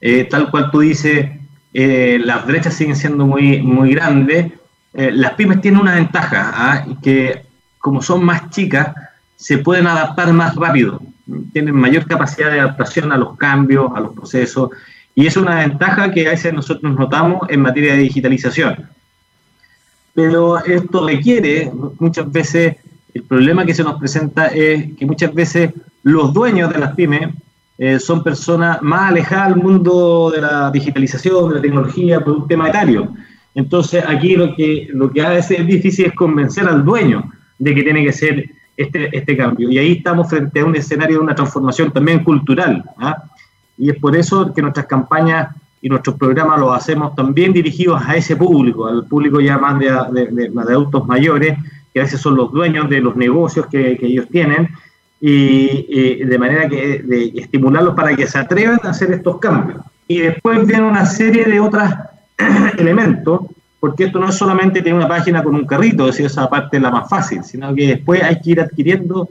Eh, 0.00 0.24
tal 0.24 0.50
cual 0.50 0.70
tú 0.70 0.80
dices, 0.80 1.28
eh, 1.74 2.18
las 2.22 2.46
brechas 2.46 2.74
siguen 2.74 2.96
siendo 2.96 3.26
muy, 3.26 3.60
muy 3.62 3.94
grandes. 3.94 4.52
Eh, 4.94 5.10
las 5.12 5.34
pymes 5.34 5.60
tienen 5.60 5.80
una 5.80 5.94
ventaja, 5.94 6.52
¿ah? 6.54 6.86
que 7.02 7.42
como 7.78 8.02
son 8.02 8.24
más 8.24 8.50
chicas, 8.50 8.94
se 9.36 9.58
pueden 9.58 9.86
adaptar 9.86 10.32
más 10.32 10.54
rápido, 10.54 11.00
tienen 11.52 11.74
mayor 11.74 12.06
capacidad 12.06 12.50
de 12.50 12.60
adaptación 12.60 13.10
a 13.12 13.16
los 13.16 13.36
cambios, 13.38 13.90
a 13.94 14.00
los 14.00 14.12
procesos, 14.12 14.70
y 15.14 15.26
es 15.26 15.36
una 15.36 15.56
ventaja 15.56 16.10
que 16.10 16.26
a 16.26 16.30
veces 16.30 16.52
nosotros 16.52 16.92
notamos 16.92 17.48
en 17.48 17.60
materia 17.60 17.92
de 17.94 18.00
digitalización 18.00 18.88
pero 20.14 20.62
esto 20.64 21.06
requiere 21.06 21.70
muchas 21.98 22.30
veces, 22.30 22.76
el 23.14 23.22
problema 23.22 23.64
que 23.64 23.74
se 23.74 23.82
nos 23.82 23.98
presenta 23.98 24.48
es 24.48 24.94
que 24.96 25.06
muchas 25.06 25.34
veces 25.34 25.72
los 26.02 26.32
dueños 26.32 26.72
de 26.72 26.78
las 26.78 26.94
pymes 26.94 27.34
eh, 27.78 27.98
son 27.98 28.22
personas 28.22 28.82
más 28.82 29.10
alejadas 29.10 29.54
del 29.54 29.62
mundo 29.62 30.30
de 30.34 30.40
la 30.40 30.70
digitalización, 30.70 31.48
de 31.48 31.54
la 31.56 31.62
tecnología, 31.62 32.20
por 32.20 32.36
un 32.36 32.48
tema 32.48 32.68
etario. 32.68 33.12
Entonces 33.54 34.04
aquí 34.06 34.36
lo 34.36 34.54
que, 34.54 34.88
lo 34.92 35.10
que 35.10 35.22
a 35.22 35.30
veces 35.30 35.60
es 35.60 35.66
difícil 35.66 36.06
es 36.06 36.14
convencer 36.14 36.68
al 36.68 36.84
dueño 36.84 37.30
de 37.58 37.74
que 37.74 37.82
tiene 37.82 38.04
que 38.04 38.12
ser 38.12 38.44
este, 38.76 39.14
este 39.16 39.36
cambio. 39.36 39.70
Y 39.70 39.78
ahí 39.78 39.92
estamos 39.92 40.28
frente 40.28 40.60
a 40.60 40.64
un 40.64 40.76
escenario 40.76 41.18
de 41.18 41.24
una 41.24 41.34
transformación 41.34 41.90
también 41.90 42.22
cultural. 42.22 42.84
¿ah? 42.98 43.22
Y 43.76 43.90
es 43.90 43.98
por 43.98 44.14
eso 44.16 44.52
que 44.54 44.62
nuestras 44.62 44.86
campañas 44.86 45.54
y 45.82 45.88
nuestros 45.88 46.16
programas 46.16 46.60
los 46.60 46.76
hacemos 46.76 47.14
también 47.14 47.52
dirigidos 47.52 48.00
a 48.04 48.14
ese 48.14 48.36
público, 48.36 48.86
al 48.86 49.06
público 49.06 49.40
ya 49.40 49.58
más 49.58 49.78
de, 49.78 49.86
de, 49.86 50.52
adultos 50.60 51.06
mayores, 51.06 51.58
que 51.92 52.00
a 52.00 52.04
veces 52.04 52.20
son 52.20 52.36
los 52.36 52.52
dueños 52.52 52.88
de 52.88 53.00
los 53.00 53.16
negocios 53.16 53.66
que, 53.66 53.98
ellos 54.00 54.26
tienen, 54.30 54.68
y, 55.20 56.24
de 56.24 56.38
manera 56.38 56.68
que 56.68 57.02
de 57.02 57.32
estimularlos 57.36 57.94
para 57.94 58.16
que 58.16 58.26
se 58.26 58.38
atrevan 58.38 58.80
a 58.84 58.90
hacer 58.90 59.12
estos 59.12 59.38
cambios. 59.38 59.80
Y 60.08 60.20
después 60.20 60.66
viene 60.66 60.84
una 60.84 61.06
serie 61.06 61.44
de 61.44 61.60
otros 61.60 61.84
elementos, 62.78 63.42
porque 63.78 64.04
esto 64.04 64.18
no 64.18 64.28
es 64.28 64.34
solamente 64.34 64.82
tener 64.82 64.94
una 64.94 65.08
página 65.08 65.42
con 65.42 65.54
un 65.54 65.66
carrito, 65.66 66.08
es 66.08 66.20
esa 66.20 66.48
parte 66.48 66.76
es 66.76 66.82
la 66.82 66.90
más 66.90 67.08
fácil, 67.08 67.42
sino 67.44 67.74
que 67.74 67.86
después 67.88 68.22
hay 68.22 68.40
que 68.40 68.50
ir 68.50 68.60
adquiriendo 68.60 69.28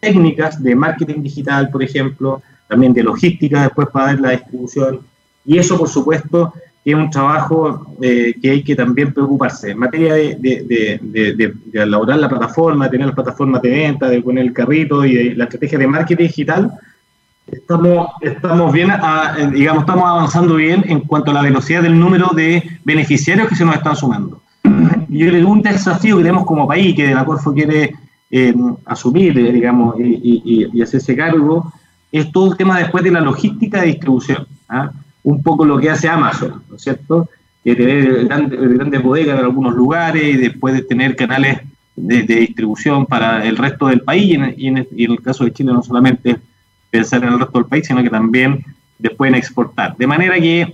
técnicas 0.00 0.62
de 0.62 0.74
marketing 0.74 1.22
digital, 1.22 1.70
por 1.70 1.82
ejemplo, 1.82 2.42
también 2.68 2.92
de 2.92 3.02
logística 3.02 3.62
después 3.62 3.88
para 3.92 4.06
ver 4.06 4.20
la 4.20 4.30
distribución, 4.30 5.00
y 5.44 5.58
eso, 5.58 5.76
por 5.78 5.88
supuesto, 5.88 6.52
es 6.84 6.94
un 6.94 7.10
trabajo 7.10 7.94
eh, 8.00 8.34
que 8.40 8.50
hay 8.50 8.62
que 8.64 8.74
también 8.74 9.12
preocuparse. 9.12 9.70
En 9.70 9.78
materia 9.78 10.14
de, 10.14 10.36
de, 10.40 10.98
de, 11.00 11.32
de, 11.32 11.54
elaborar 11.80 12.18
la 12.18 12.28
plataforma, 12.28 12.90
tener 12.90 13.06
las 13.06 13.14
plataformas 13.14 13.62
de 13.62 13.70
venta, 13.70 14.08
de 14.08 14.20
poner 14.20 14.44
el 14.44 14.52
carrito 14.52 15.04
y 15.04 15.14
de 15.14 15.34
la 15.36 15.44
estrategia 15.44 15.78
de 15.78 15.86
marketing 15.86 16.24
digital, 16.24 16.72
estamos, 17.46 18.08
estamos 18.20 18.72
bien, 18.72 18.90
digamos, 19.52 19.82
estamos 19.82 20.04
avanzando 20.04 20.56
bien 20.56 20.84
en 20.88 21.00
cuanto 21.00 21.30
a 21.30 21.34
la 21.34 21.42
velocidad 21.42 21.82
del 21.82 21.98
número 21.98 22.30
de 22.34 22.62
beneficiarios 22.84 23.48
que 23.48 23.56
se 23.56 23.64
nos 23.64 23.76
están 23.76 23.94
sumando. 23.94 24.42
Y 25.08 25.18
yo 25.18 25.28
creo 25.28 25.40
que 25.40 25.46
un 25.46 25.62
desafío 25.62 26.16
que 26.16 26.22
tenemos 26.22 26.46
como 26.46 26.66
país, 26.66 26.96
que 26.96 27.14
la 27.14 27.24
Corfo 27.24 27.52
quiere 27.52 27.94
eh, 28.30 28.54
asumir, 28.86 29.38
eh, 29.38 29.52
digamos, 29.52 30.00
y, 30.00 30.42
y, 30.44 30.68
y, 30.72 30.82
hacerse 30.82 31.14
cargo, 31.14 31.72
es 32.10 32.32
todo 32.32 32.50
el 32.50 32.56
tema 32.56 32.78
después 32.78 33.04
de 33.04 33.10
la 33.10 33.20
logística 33.20 33.82
de 33.82 33.88
distribución. 33.88 34.46
¿ah? 34.68 34.90
Un 35.24 35.42
poco 35.42 35.64
lo 35.64 35.78
que 35.78 35.90
hace 35.90 36.08
Amazon, 36.08 36.62
¿no 36.68 36.76
es 36.76 36.82
cierto? 36.82 37.28
Que 37.62 37.76
tener 37.76 38.26
grandes, 38.26 39.02
bodegas 39.02 39.38
en 39.38 39.44
algunos 39.44 39.74
lugares 39.74 40.22
y 40.22 40.36
después 40.36 40.74
de 40.74 40.82
tener 40.82 41.14
canales 41.14 41.60
de, 41.94 42.22
distribución 42.22 43.06
para 43.06 43.44
el 43.44 43.56
resto 43.56 43.86
del 43.86 44.00
país 44.00 44.38
y 44.56 44.66
en, 44.66 44.88
el 44.96 45.22
caso 45.22 45.44
de 45.44 45.52
Chile 45.52 45.72
no 45.72 45.82
solamente 45.82 46.36
pensar 46.90 47.22
en 47.22 47.32
el 47.32 47.38
resto 47.38 47.58
del 47.58 47.68
país, 47.68 47.86
sino 47.86 48.02
que 48.02 48.10
también 48.10 48.64
después 48.98 49.28
en 49.28 49.36
exportar. 49.36 49.96
De 49.96 50.06
manera 50.06 50.34
que 50.40 50.72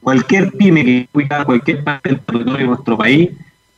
cualquier 0.00 0.52
pyme 0.52 0.84
que 0.84 1.08
cuida 1.10 1.44
cualquier 1.44 1.82
parte 1.82 2.10
del 2.10 2.20
territorio 2.20 2.58
de 2.58 2.64
nuestro 2.64 2.96
país 2.96 3.30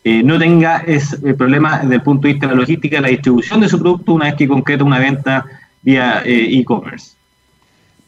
eh, 0.04 0.22
no 0.22 0.38
tenga 0.38 0.78
ese 0.78 1.34
problema 1.34 1.78
desde 1.78 1.94
el 1.94 2.02
punto 2.02 2.26
de 2.26 2.34
vista 2.34 2.48
de 2.48 2.54
la 2.54 2.60
logística, 2.60 3.00
la 3.00 3.08
distribución 3.08 3.60
de 3.60 3.68
su 3.68 3.78
producto 3.78 4.12
una 4.12 4.26
vez 4.26 4.34
que 4.34 4.48
concreta 4.48 4.84
una 4.84 4.98
venta 4.98 5.46
vía 5.80 6.22
eh, 6.24 6.58
e-commerce. 6.58 7.12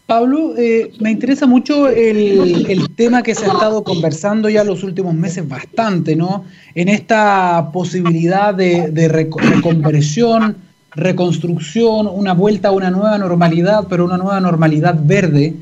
Pablo, 0.07 0.55
eh, 0.59 0.93
me 1.01 1.11
interesa 1.11 1.47
mucho 1.47 1.89
el, 1.89 2.91
tema 2.95 3.23
que 3.23 3.35
se 3.35 3.47
ha 3.47 3.49
estado 3.49 3.83
conversando 3.85 4.51
ya 4.51 4.63
los 4.63 4.83
últimos 4.83 5.15
meses 5.15 5.49
bastante, 5.49 6.15
¿no? 6.15 6.45
En 6.75 6.91
esta 6.91 7.71
posibilidad 7.73 8.55
de, 8.55 9.09
reconversión, 9.09 10.59
reconstrucción, 10.95 12.07
una 12.07 12.35
vuelta 12.35 12.69
a 12.69 12.73
una 12.73 12.91
nueva 12.91 13.17
normalidad, 13.17 13.87
pero 13.89 14.05
una 14.05 14.19
nueva 14.19 14.41
normalidad 14.41 14.95
verde. 15.03 15.55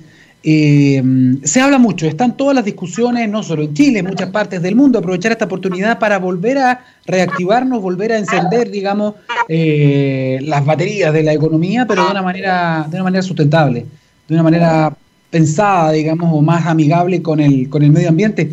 Eh, 0.43 1.01
se 1.45 1.61
habla 1.61 1.79
mucho, 1.79 2.09
están 2.09 2.37
todas 2.37 2.57
las 2.57 2.65
discusiones, 2.65 3.29
no 3.29 3.45
solo 3.45 3.63
en 3.63 3.75
Chile, 3.75 4.01
en 4.01 4.07
muchas 4.07 4.31
partes 4.31 4.61
del 4.61 4.75
mundo, 4.75 4.99
aprovechar 4.99 5.31
esta 5.31 5.45
oportunidad 5.45 6.01
para 6.01 6.19
volver 6.19 6.59
a 6.59 6.85
reactivarnos, 7.07 7.81
volver 7.81 8.11
a 8.11 8.19
encender, 8.19 8.73
digamos, 8.73 9.15
eh, 9.49 10.41
las 10.43 10.65
baterías 10.67 11.13
de 11.13 11.23
la 11.23 11.33
economía, 11.33 11.87
pero 11.87 12.05
de 12.07 12.11
una 12.11 12.23
manera, 12.23 12.89
de 12.91 12.97
una 12.97 13.05
manera 13.05 13.23
sustentable 13.23 13.87
de 14.29 14.35
una 14.35 14.43
manera 14.43 14.97
pensada, 15.31 15.93
digamos, 15.93 16.31
o 16.33 16.43
más 16.43 16.67
amigable 16.67 17.23
con 17.23 17.41
el, 17.41 17.69
con 17.69 17.83
el 17.83 17.91
medio 17.91 18.11
ambiente. 18.11 18.53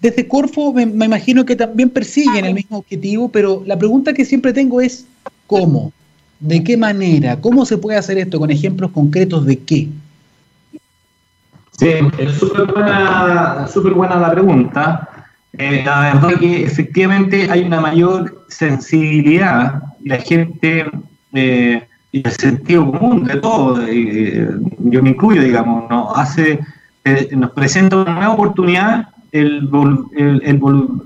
Desde 0.00 0.28
Corfo 0.28 0.72
me, 0.72 0.82
imagino 0.82 1.44
que 1.44 1.56
también 1.56 1.90
persiguen 1.90 2.44
el 2.44 2.54
mismo 2.54 2.78
objetivo, 2.78 3.28
pero 3.30 3.62
la 3.66 3.78
pregunta 3.78 4.12
que 4.12 4.24
siempre 4.24 4.52
tengo 4.52 4.80
es 4.80 5.06
¿cómo? 5.46 5.92
¿De 6.40 6.62
qué 6.62 6.76
manera? 6.76 7.40
¿Cómo 7.40 7.64
se 7.64 7.78
puede 7.78 7.98
hacer 7.98 8.18
esto? 8.18 8.38
¿Con 8.38 8.50
ejemplos 8.50 8.90
concretos 8.90 9.46
de 9.46 9.58
qué? 9.58 9.88
Sí, 11.78 11.88
es 12.18 12.34
súper 12.34 12.66
buena, 12.66 13.66
super 13.72 13.92
buena 13.94 14.16
la 14.16 14.30
pregunta. 14.30 15.08
Eh, 15.56 15.82
la 15.84 16.12
verdad 16.12 16.38
que 16.38 16.64
efectivamente 16.64 17.48
hay 17.50 17.62
una 17.62 17.80
mayor 17.80 18.44
sensibilidad 18.48 19.82
y 20.02 20.08
la 20.08 20.18
gente 20.18 20.84
eh, 21.32 21.82
y 22.14 22.22
el 22.24 22.30
sentido 22.30 22.92
común 22.92 23.24
de 23.24 23.40
todo, 23.40 23.82
eh, 23.88 24.48
yo 24.78 25.02
me 25.02 25.10
incluyo, 25.10 25.42
digamos, 25.42 25.90
¿no? 25.90 26.14
hace, 26.14 26.60
nos 27.32 27.50
presenta 27.50 27.96
una 27.96 28.14
nueva 28.14 28.34
oportunidad 28.34 29.08
el, 29.32 29.68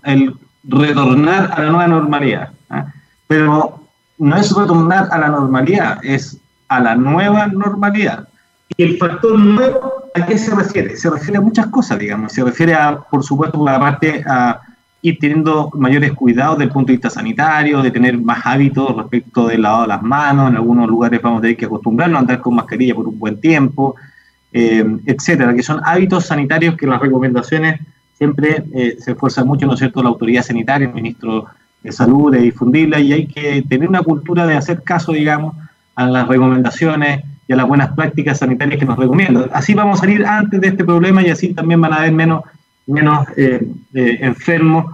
el, 0.04 0.34
retornar 0.64 1.50
a 1.50 1.62
la 1.62 1.70
nueva 1.70 1.86
normalidad. 1.86 2.50
¿ah? 2.68 2.92
Pero 3.26 3.80
no 4.18 4.36
es 4.36 4.54
retornar 4.54 5.08
a 5.10 5.16
la 5.16 5.28
normalidad, 5.28 5.98
es 6.04 6.36
a 6.68 6.78
la 6.78 6.94
nueva 6.94 7.46
normalidad. 7.46 8.28
Y 8.76 8.82
el 8.82 8.98
factor 8.98 9.38
nuevo, 9.38 10.10
¿a 10.14 10.26
qué 10.26 10.36
se 10.36 10.54
refiere? 10.54 10.94
Se 10.98 11.08
refiere 11.08 11.38
a 11.38 11.40
muchas 11.40 11.68
cosas, 11.68 11.98
digamos. 11.98 12.34
Se 12.34 12.44
refiere 12.44 12.74
a, 12.74 13.00
por 13.00 13.24
supuesto, 13.24 13.64
la 13.64 13.80
parte 13.80 14.22
a 14.28 14.60
ir 15.08 15.18
teniendo 15.18 15.70
mayores 15.74 16.12
cuidados 16.12 16.58
desde 16.58 16.68
el 16.68 16.72
punto 16.72 16.88
de 16.88 16.94
vista 16.94 17.10
sanitario, 17.10 17.82
de 17.82 17.90
tener 17.90 18.18
más 18.18 18.44
hábitos 18.44 18.96
respecto 18.96 19.48
del 19.48 19.62
lavado 19.62 19.82
de 19.82 19.88
las 19.88 20.02
manos. 20.02 20.48
En 20.50 20.56
algunos 20.56 20.88
lugares 20.88 21.20
vamos 21.20 21.38
a 21.38 21.42
tener 21.42 21.56
que 21.56 21.66
acostumbrarnos 21.66 22.16
a 22.16 22.20
andar 22.20 22.40
con 22.40 22.54
mascarilla 22.54 22.94
por 22.94 23.08
un 23.08 23.18
buen 23.18 23.40
tiempo, 23.40 23.96
eh, 24.52 24.84
etcétera, 25.06 25.54
que 25.54 25.62
son 25.62 25.80
hábitos 25.84 26.26
sanitarios 26.26 26.76
que 26.76 26.86
las 26.86 27.00
recomendaciones 27.00 27.80
siempre 28.18 28.64
eh, 28.74 28.96
se 28.98 29.12
esfuerza 29.12 29.44
mucho, 29.44 29.66
¿no 29.66 29.74
es 29.74 29.78
cierto?, 29.78 30.02
la 30.02 30.08
autoridad 30.08 30.42
sanitaria, 30.42 30.88
el 30.88 30.94
ministro 30.94 31.46
de 31.82 31.92
Salud, 31.92 32.32
de 32.32 32.40
difundirla, 32.40 32.98
y 32.98 33.12
hay 33.12 33.26
que 33.26 33.62
tener 33.68 33.88
una 33.88 34.02
cultura 34.02 34.46
de 34.46 34.56
hacer 34.56 34.82
caso, 34.82 35.12
digamos, 35.12 35.54
a 35.94 36.06
las 36.06 36.26
recomendaciones 36.26 37.24
y 37.46 37.52
a 37.52 37.56
las 37.56 37.66
buenas 37.66 37.92
prácticas 37.92 38.38
sanitarias 38.38 38.78
que 38.78 38.84
nos 38.84 38.98
recomiendan. 38.98 39.46
Así 39.52 39.74
vamos 39.74 39.98
a 39.98 40.00
salir 40.02 40.24
antes 40.26 40.60
de 40.60 40.68
este 40.68 40.84
problema 40.84 41.22
y 41.22 41.30
así 41.30 41.54
también 41.54 41.80
van 41.80 41.92
a 41.92 41.96
haber 41.96 42.12
menos, 42.12 42.42
menos 42.86 43.26
eh, 43.36 43.66
eh, 43.94 44.18
enfermos 44.20 44.86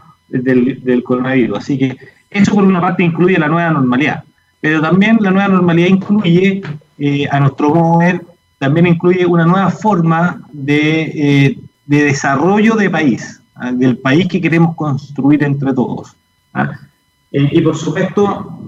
del, 0.42 1.02
coronavirus. 1.04 1.58
Así 1.58 1.78
que 1.78 1.96
eso 2.30 2.54
por 2.54 2.64
una 2.64 2.80
parte 2.80 3.02
incluye 3.04 3.38
la 3.38 3.48
nueva 3.48 3.70
normalidad, 3.70 4.24
pero 4.60 4.80
también 4.80 5.18
la 5.20 5.30
nueva 5.30 5.48
normalidad 5.48 5.88
incluye, 5.88 6.62
eh, 6.98 7.28
a 7.30 7.40
nuestro 7.40 7.74
modo 7.74 8.00
de 8.00 8.06
ver, 8.06 8.22
también 8.58 8.86
incluye 8.86 9.26
una 9.26 9.44
nueva 9.44 9.70
forma 9.70 10.40
de, 10.52 11.58
de 11.86 12.04
desarrollo 12.04 12.74
de 12.76 12.90
país, 12.90 13.40
¿ah? 13.54 13.72
del 13.72 13.98
país 13.98 14.26
que 14.28 14.40
queremos 14.40 14.74
construir 14.74 15.42
entre 15.44 15.72
todos. 15.74 16.16
¿ah? 16.54 16.72
y 17.30 17.60
por 17.62 17.76
supuesto, 17.76 18.64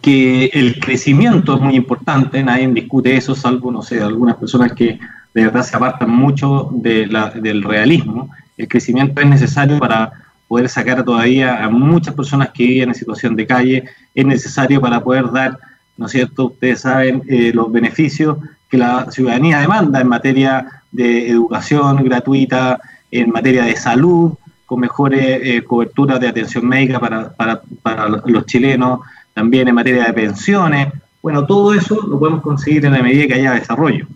que 0.00 0.46
el 0.52 0.78
crecimiento 0.80 1.54
es 1.54 1.60
muy 1.60 1.76
importante, 1.76 2.42
nadie 2.42 2.68
discute 2.68 3.16
eso, 3.16 3.34
salvo, 3.34 3.70
no 3.70 3.82
sé, 3.82 4.00
algunas 4.00 4.36
personas 4.36 4.72
que 4.72 4.98
de 5.34 5.44
verdad 5.44 5.62
se 5.62 5.76
apartan 5.76 6.10
mucho 6.10 6.68
de 6.72 7.06
la, 7.06 7.30
del 7.30 7.62
realismo. 7.62 8.30
El 8.56 8.68
crecimiento 8.68 9.20
es 9.20 9.26
necesario 9.26 9.78
para 9.78 10.12
poder 10.52 10.68
sacar 10.68 11.02
todavía 11.02 11.64
a 11.64 11.70
muchas 11.70 12.14
personas 12.14 12.50
que 12.50 12.66
viven 12.66 12.90
en 12.90 12.94
situación 12.94 13.34
de 13.34 13.46
calle, 13.46 13.84
es 14.14 14.26
necesario 14.26 14.82
para 14.82 15.02
poder 15.02 15.32
dar, 15.32 15.58
¿no 15.96 16.04
es 16.04 16.12
cierto?, 16.12 16.48
ustedes 16.48 16.82
saben, 16.82 17.22
eh, 17.26 17.52
los 17.54 17.72
beneficios 17.72 18.36
que 18.68 18.76
la 18.76 19.10
ciudadanía 19.10 19.60
demanda 19.60 19.98
en 20.02 20.08
materia 20.08 20.66
de 20.90 21.30
educación 21.30 22.04
gratuita, 22.04 22.78
en 23.10 23.30
materia 23.30 23.64
de 23.64 23.76
salud, 23.76 24.34
con 24.66 24.80
mejores 24.80 25.22
eh, 25.42 25.64
coberturas 25.64 26.20
de 26.20 26.28
atención 26.28 26.68
médica 26.68 27.00
para, 27.00 27.32
para, 27.32 27.62
para 27.82 28.08
los 28.26 28.44
chilenos, 28.44 29.00
también 29.32 29.68
en 29.68 29.74
materia 29.74 30.04
de 30.04 30.12
pensiones. 30.12 30.88
Bueno, 31.22 31.46
todo 31.46 31.72
eso 31.72 31.94
lo 32.06 32.18
podemos 32.18 32.42
conseguir 32.42 32.84
en 32.84 32.92
la 32.92 33.02
medida 33.02 33.26
que 33.26 33.40
haya 33.40 33.54
desarrollo. 33.54 34.06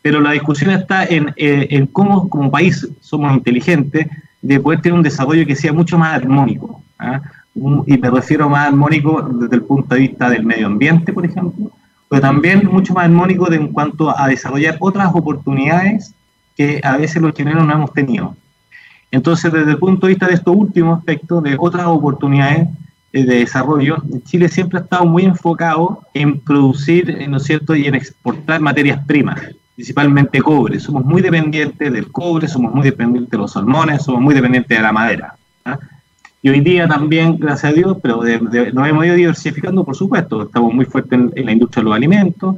Pero 0.00 0.22
la 0.22 0.32
discusión 0.32 0.70
está 0.70 1.04
en, 1.04 1.34
eh, 1.36 1.86
cómo 1.92 2.30
como 2.30 2.50
país 2.50 2.88
somos 3.02 3.30
inteligentes 3.34 4.06
de 4.42 4.60
poder 4.60 4.82
tener 4.82 4.98
un 4.98 5.02
desarrollo 5.02 5.46
que 5.46 5.56
sea 5.56 5.72
mucho 5.72 5.96
más 5.96 6.14
armónico. 6.14 6.82
¿ah? 6.98 7.22
y 7.54 7.98
me 7.98 8.10
refiero 8.10 8.48
más 8.48 8.68
armónico 8.68 9.22
desde 9.22 9.56
el 9.56 9.62
punto 9.62 9.94
de 9.94 10.00
vista 10.00 10.30
del 10.30 10.44
medio 10.44 10.66
ambiente, 10.66 11.12
por 11.12 11.24
ejemplo, 11.24 11.70
pero 12.08 12.22
también 12.22 12.66
mucho 12.70 12.94
más 12.94 13.04
armónico 13.04 13.46
de, 13.46 13.56
en 13.56 13.68
cuanto 13.68 14.16
a 14.18 14.26
desarrollar 14.28 14.76
otras 14.80 15.10
oportunidades 15.14 16.14
que 16.56 16.80
a 16.82 16.96
veces 16.96 17.20
los 17.20 17.34
chilenos 17.34 17.66
no 17.66 17.72
hemos 17.72 17.92
tenido. 17.92 18.36
Entonces, 19.10 19.52
desde 19.52 19.72
el 19.72 19.78
punto 19.78 20.06
de 20.06 20.14
vista 20.14 20.26
de 20.26 20.34
estos 20.34 20.56
últimos 20.56 20.98
aspectos, 20.98 21.42
de 21.42 21.56
otras 21.58 21.86
oportunidades, 21.86 22.68
de 23.12 23.24
desarrollo, 23.24 24.02
Chile 24.24 24.48
siempre 24.48 24.78
ha 24.78 24.82
estado 24.82 25.04
muy 25.04 25.24
enfocado 25.24 26.00
en 26.14 26.40
producir, 26.40 27.10
eh, 27.10 27.28
¿no 27.28 27.36
es 27.36 27.44
cierto?, 27.44 27.76
y 27.76 27.86
en 27.86 27.94
exportar 27.94 28.58
materias 28.60 29.04
primas, 29.06 29.38
principalmente 29.74 30.40
cobre. 30.40 30.78
Somos 30.80 31.04
muy 31.04 31.22
dependientes 31.22 31.92
del 31.92 32.10
cobre, 32.10 32.48
somos 32.48 32.74
muy 32.74 32.84
dependientes 32.84 33.30
de 33.30 33.38
los 33.38 33.52
salmones, 33.52 34.02
somos 34.02 34.20
muy 34.20 34.34
dependientes 34.34 34.76
de 34.76 34.82
la 34.82 34.92
madera. 34.92 35.34
¿ah? 35.64 35.78
Y 36.42 36.48
hoy 36.48 36.60
día 36.60 36.88
también, 36.88 37.38
gracias 37.38 37.72
a 37.72 37.74
Dios, 37.74 37.96
pero 38.02 38.22
nos 38.72 38.88
hemos 38.88 39.06
ido 39.06 39.14
diversificando, 39.14 39.84
por 39.84 39.96
supuesto, 39.96 40.42
estamos 40.42 40.74
muy 40.74 40.84
fuertes 40.84 41.20
en, 41.34 41.46
la 41.46 41.52
industria 41.52 41.82
de 41.82 41.84
los 41.84 41.94
alimentos, 41.94 42.56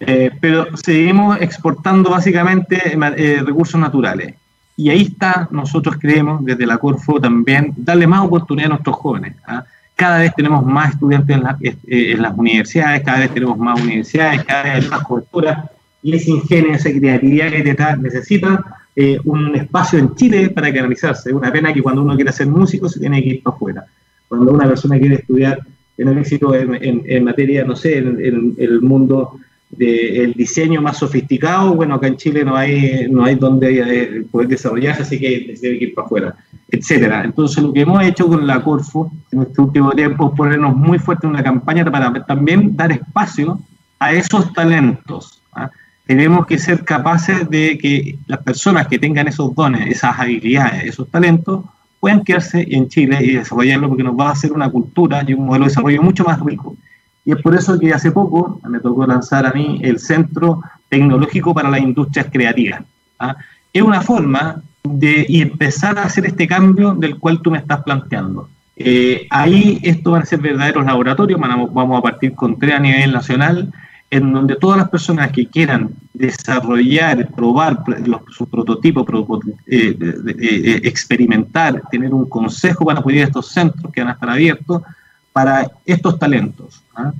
eh, 0.00 0.30
pero 0.40 0.76
seguimos 0.76 1.40
exportando 1.40 2.10
básicamente 2.10 2.78
eh, 2.94 3.42
recursos 3.44 3.80
naturales. 3.80 4.34
Y 4.76 4.90
ahí 4.90 5.02
está, 5.02 5.48
nosotros 5.50 5.96
creemos 5.98 6.44
desde 6.44 6.66
la 6.66 6.78
Corfo 6.78 7.20
también, 7.20 7.72
darle 7.76 8.06
más 8.06 8.24
oportunidad 8.24 8.66
a 8.66 8.74
nuestros 8.74 8.96
jóvenes. 8.96 9.34
¿ah? 9.46 9.64
Cada 9.96 10.18
vez 10.18 10.34
tenemos 10.34 10.64
más 10.64 10.94
estudiantes 10.94 11.38
eh, 11.60 11.76
en, 11.86 12.22
las 12.22 12.36
universidades, 12.36 13.02
cada 13.02 13.20
vez 13.20 13.30
tenemos 13.32 13.58
más 13.58 13.80
universidades, 13.80 14.44
cada 14.44 14.62
vez 14.62 14.84
hay 14.84 14.90
más 14.90 15.02
cobertura, 15.02 15.70
y 16.02 16.14
ese 16.14 16.30
ingenio, 16.30 16.74
esa 16.74 16.90
creatividad 16.90 17.50
que 17.50 17.96
necesita 18.00 18.64
eh, 18.96 19.18
un 19.24 19.54
espacio 19.54 19.98
en 19.98 20.14
Chile 20.14 20.50
para 20.50 20.72
canalizarse. 20.72 21.30
Es 21.30 21.34
una 21.34 21.52
pena 21.52 21.72
que 21.72 21.82
cuando 21.82 22.02
uno 22.02 22.16
quiere 22.16 22.32
ser 22.32 22.46
músico 22.46 22.88
se 22.88 23.00
tiene 23.00 23.22
que 23.22 23.28
ir 23.28 23.42
para 23.42 23.56
afuera. 23.56 23.84
Cuando 24.28 24.52
una 24.52 24.66
persona 24.66 24.98
quiere 24.98 25.16
estudiar, 25.16 25.60
tener 25.96 26.18
éxito 26.18 26.54
en, 26.54 27.24
materia, 27.24 27.64
no 27.64 27.76
sé, 27.76 27.98
en 27.98 28.54
el 28.56 28.80
mundo 28.80 29.38
del 29.70 30.32
diseño 30.34 30.82
más 30.82 30.98
sofisticado, 30.98 31.74
bueno, 31.74 31.94
acá 31.94 32.08
en 32.08 32.16
Chile 32.16 32.44
no 32.44 32.56
hay, 32.56 33.06
no 33.08 33.24
hay 33.24 33.36
donde 33.36 33.78
eh, 33.78 34.24
poder 34.30 34.48
desarrollarse, 34.48 35.02
así 35.02 35.18
que 35.18 35.56
se 35.56 35.68
debe 35.68 35.84
ir 35.84 35.94
para 35.94 36.06
afuera, 36.06 36.36
etcétera. 36.68 37.22
Entonces, 37.24 37.62
lo 37.62 37.72
que 37.72 37.82
hemos 37.82 38.02
hecho 38.02 38.26
con 38.26 38.46
la 38.46 38.62
Corfo 38.62 39.12
en 39.30 39.42
este 39.42 39.60
último 39.60 39.92
tiempo 39.92 40.30
es 40.30 40.36
ponernos 40.36 40.74
muy 40.74 40.98
fuerte 40.98 41.26
en 41.26 41.34
una 41.34 41.42
campaña 41.42 41.84
para 41.84 42.12
también 42.26 42.76
dar 42.76 42.90
espacio 42.90 43.60
a 44.00 44.12
esos 44.12 44.52
talentos. 44.52 45.40
¿ah? 45.52 45.70
Tenemos 46.10 46.44
que 46.44 46.58
ser 46.58 46.84
capaces 46.84 47.48
de 47.48 47.78
que 47.78 48.18
las 48.26 48.40
personas 48.40 48.88
que 48.88 48.98
tengan 48.98 49.28
esos 49.28 49.54
dones, 49.54 49.86
esas 49.86 50.18
habilidades, 50.18 50.82
esos 50.84 51.08
talentos, 51.08 51.64
puedan 52.00 52.24
quedarse 52.24 52.66
en 52.68 52.88
Chile 52.88 53.18
y 53.22 53.36
desarrollarlo 53.36 53.88
porque 53.88 54.02
nos 54.02 54.18
va 54.18 54.30
a 54.30 54.32
hacer 54.32 54.50
una 54.50 54.68
cultura 54.68 55.22
y 55.24 55.34
un 55.34 55.46
modelo 55.46 55.66
de 55.66 55.68
desarrollo 55.68 56.02
mucho 56.02 56.24
más 56.24 56.40
rico 56.40 56.76
y 57.24 57.32
es 57.32 57.42
por 57.42 57.54
eso 57.54 57.78
que 57.78 57.92
hace 57.92 58.10
poco 58.10 58.60
me 58.68 58.80
tocó 58.80 59.06
lanzar 59.06 59.46
a 59.46 59.52
mí 59.52 59.80
el 59.82 59.98
Centro 59.98 60.62
Tecnológico 60.88 61.54
para 61.54 61.70
las 61.70 61.80
Industrias 61.80 62.26
Creativas. 62.32 62.82
¿ah? 63.18 63.36
Es 63.72 63.82
una 63.82 64.00
forma 64.00 64.62
de 64.82 65.26
empezar 65.28 65.98
a 65.98 66.04
hacer 66.04 66.26
este 66.26 66.48
cambio 66.48 66.94
del 66.94 67.18
cual 67.18 67.40
tú 67.40 67.50
me 67.50 67.58
estás 67.58 67.82
planteando. 67.82 68.48
Eh, 68.76 69.26
ahí 69.30 69.78
esto 69.82 70.12
van 70.12 70.22
a 70.22 70.26
ser 70.26 70.40
verdaderos 70.40 70.86
laboratorios, 70.86 71.38
vamos 71.38 71.98
a 71.98 72.02
partir 72.02 72.34
con 72.34 72.58
tres 72.58 72.74
a 72.74 72.80
nivel 72.80 73.12
nacional, 73.12 73.70
en 74.10 74.32
donde 74.32 74.56
todas 74.56 74.78
las 74.78 74.88
personas 74.88 75.30
que 75.30 75.46
quieran 75.46 75.90
desarrollar, 76.12 77.30
probar 77.30 77.82
los, 78.04 78.22
sus 78.30 78.48
prototipos, 78.48 79.06
eh, 79.66 79.96
eh, 80.00 80.80
experimentar, 80.82 81.82
tener 81.90 82.12
un 82.12 82.28
consejo, 82.28 82.84
van 82.84 82.96
a 82.96 83.00
acudir 83.00 83.22
a 83.22 83.26
estos 83.26 83.48
centros 83.48 83.92
que 83.92 84.00
van 84.00 84.10
a 84.10 84.14
estar 84.14 84.30
abiertos 84.30 84.82
para 85.32 85.70
estos 85.86 86.18
talentos. 86.18 86.82
¿ah? 86.96 87.12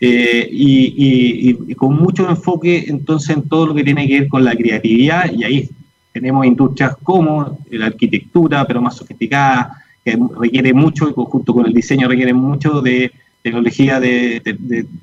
Eh, 0.00 0.48
y, 0.50 1.74
con 1.74 1.94
mucho 1.96 2.28
enfoque 2.28 2.84
entonces 2.88 3.36
en 3.36 3.48
todo 3.48 3.66
lo 3.66 3.74
que 3.74 3.84
tiene 3.84 4.06
que 4.06 4.20
ver 4.20 4.28
con 4.28 4.44
la 4.44 4.54
creatividad 4.54 5.30
y 5.32 5.42
ahí 5.42 5.70
tenemos 6.12 6.46
industrias 6.46 6.96
como 7.02 7.58
la 7.70 7.86
arquitectura, 7.86 8.64
pero 8.66 8.80
más 8.80 8.96
sofisticada, 8.96 9.84
que 10.04 10.18
requiere 10.40 10.72
mucho, 10.72 11.12
junto 11.12 11.52
con 11.52 11.66
el 11.66 11.74
diseño 11.74 12.08
requiere 12.08 12.32
mucho 12.32 12.80
de 12.80 13.12
tecnología 13.42 14.00
de, 14.00 14.40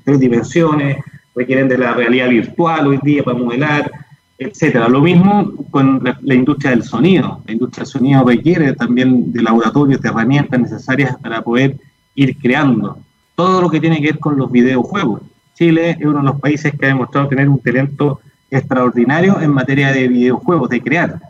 tres 0.04 0.20
dimensiones, 0.20 0.98
requieren 1.36 1.68
de 1.68 1.78
la 1.78 1.92
realidad 1.92 2.30
virtual 2.30 2.86
hoy 2.86 2.98
día 3.02 3.22
para 3.22 3.36
modelar, 3.36 3.92
etcétera. 4.38 4.88
Lo 4.88 5.02
mismo 5.02 5.52
con 5.70 6.02
la, 6.02 6.34
industria 6.34 6.70
del 6.70 6.82
sonido. 6.82 7.42
La 7.46 7.52
industria 7.52 7.84
del 7.84 7.92
sonido 7.92 8.24
requiere 8.24 8.72
también 8.72 9.32
de 9.32 9.42
laboratorios, 9.42 10.00
de 10.00 10.08
herramientas 10.08 10.58
necesarias 10.58 11.14
para 11.22 11.42
poder 11.42 11.76
ir 12.14 12.36
creando. 12.38 12.98
Todo 13.34 13.60
lo 13.60 13.70
que 13.70 13.80
tiene 13.80 14.00
que 14.00 14.12
ver 14.12 14.18
con 14.18 14.38
los 14.38 14.50
videojuegos. 14.50 15.20
Chile 15.54 15.90
es 15.90 16.06
uno 16.06 16.18
de 16.18 16.24
los 16.24 16.40
países 16.40 16.72
que 16.72 16.86
ha 16.86 16.88
demostrado 16.88 17.28
tener 17.28 17.48
un 17.48 17.60
talento 17.60 18.20
extraordinario 18.50 19.40
en 19.40 19.52
materia 19.52 19.92
de 19.92 20.08
videojuegos, 20.08 20.70
de 20.70 20.80
crear 20.80 21.20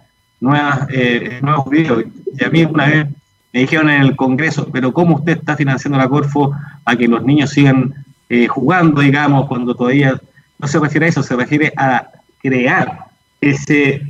nuevas, 0.40 0.86
eh, 0.90 1.40
nuevos 1.42 1.68
videos. 1.68 2.04
Y 2.38 2.44
a 2.44 2.50
mí 2.50 2.64
una 2.64 2.86
vez 2.86 3.06
me 3.52 3.60
dijeron 3.60 3.90
en 3.90 4.02
el 4.02 4.14
Congreso, 4.14 4.68
pero 4.72 4.92
¿cómo 4.92 5.16
usted 5.16 5.38
está 5.38 5.56
financiando 5.56 5.98
la 5.98 6.08
Corfo 6.08 6.52
a 6.84 6.96
que 6.96 7.08
los 7.08 7.24
niños 7.24 7.50
sigan 7.50 8.05
eh, 8.28 8.46
jugando, 8.46 9.00
digamos, 9.00 9.46
cuando 9.46 9.74
todavía 9.74 10.20
no 10.58 10.66
se 10.66 10.78
refiere 10.78 11.06
a 11.06 11.08
eso, 11.10 11.22
se 11.22 11.36
refiere 11.36 11.72
a 11.76 12.08
crear 12.40 13.06
ese, 13.40 14.02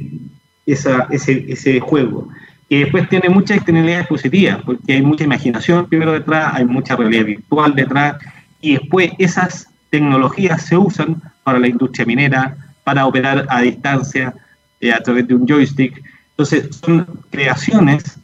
esa, 0.64 1.07
ese, 1.11 1.44
ese 1.48 1.81
juego. 1.81 2.29
Y 2.68 2.81
después 2.81 3.09
tiene 3.09 3.29
muchas 3.29 3.59
externalidades 3.59 4.07
positivas, 4.07 4.61
porque 4.64 4.94
hay 4.94 5.02
mucha 5.02 5.24
imaginación 5.24 5.88
primero 5.88 6.12
detrás, 6.12 6.55
hay 6.55 6.64
mucha 6.64 6.96
realidad 6.96 7.24
virtual 7.24 7.74
detrás, 7.74 8.16
y 8.61 8.74
después 8.74 9.12
esas 9.18 9.68
tecnologías 9.90 10.62
se 10.64 10.76
usan 10.76 11.22
para 11.44 11.59
la 11.59 11.68
industria 11.68 12.07
minera, 12.07 12.57
para 12.83 13.07
operar 13.07 13.46
a 13.48 13.61
distancia 13.61 14.35
eh, 14.81 14.92
a 14.92 15.00
través 15.00 15.29
de 15.29 15.35
un 15.35 15.46
joystick. 15.46 16.02
Entonces, 16.31 16.76
son 16.85 17.07
creaciones 17.31 18.18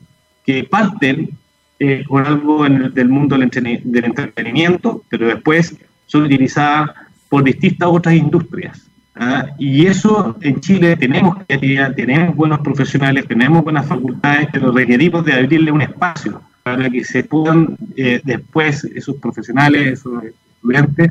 que 0.45 0.65
parten 0.65 1.31
eh, 1.85 2.05
con 2.07 2.25
algo 2.25 2.65
en 2.65 2.95
del 2.95 3.09
mundo 3.09 3.37
del, 3.37 4.05
entretenimiento, 4.05 5.03
pero 5.09 5.27
después 5.27 5.77
son 6.07 6.23
utilizadas 6.23 6.91
por 7.29 7.43
distintas 7.43 7.89
otras 7.91 8.15
industrias. 8.15 8.89
¿ah? 9.17 9.47
Y 9.59 9.87
eso 9.87 10.37
en 10.43 10.61
Chile 10.61 10.97
tenemos 10.97 11.39
creatividad, 11.39 11.93
tenemos 11.97 12.37
buenos 12.37 12.61
profesionales, 12.61 13.27
tenemos 13.27 13.65
buenas 13.65 13.85
facultades, 13.85 14.47
pero 14.53 14.71
requerimos 14.71 15.25
de 15.25 15.33
abrirle 15.33 15.73
un 15.73 15.83
espacio 15.83 16.41
para 16.63 16.89
que 16.89 17.03
se 17.03 17.25
puedan 17.25 17.77
eh, 17.97 18.21
después 18.23 18.85
esos 18.85 19.17
profesionales, 19.17 19.99
esos 19.99 20.23
estudiantes, 20.23 21.11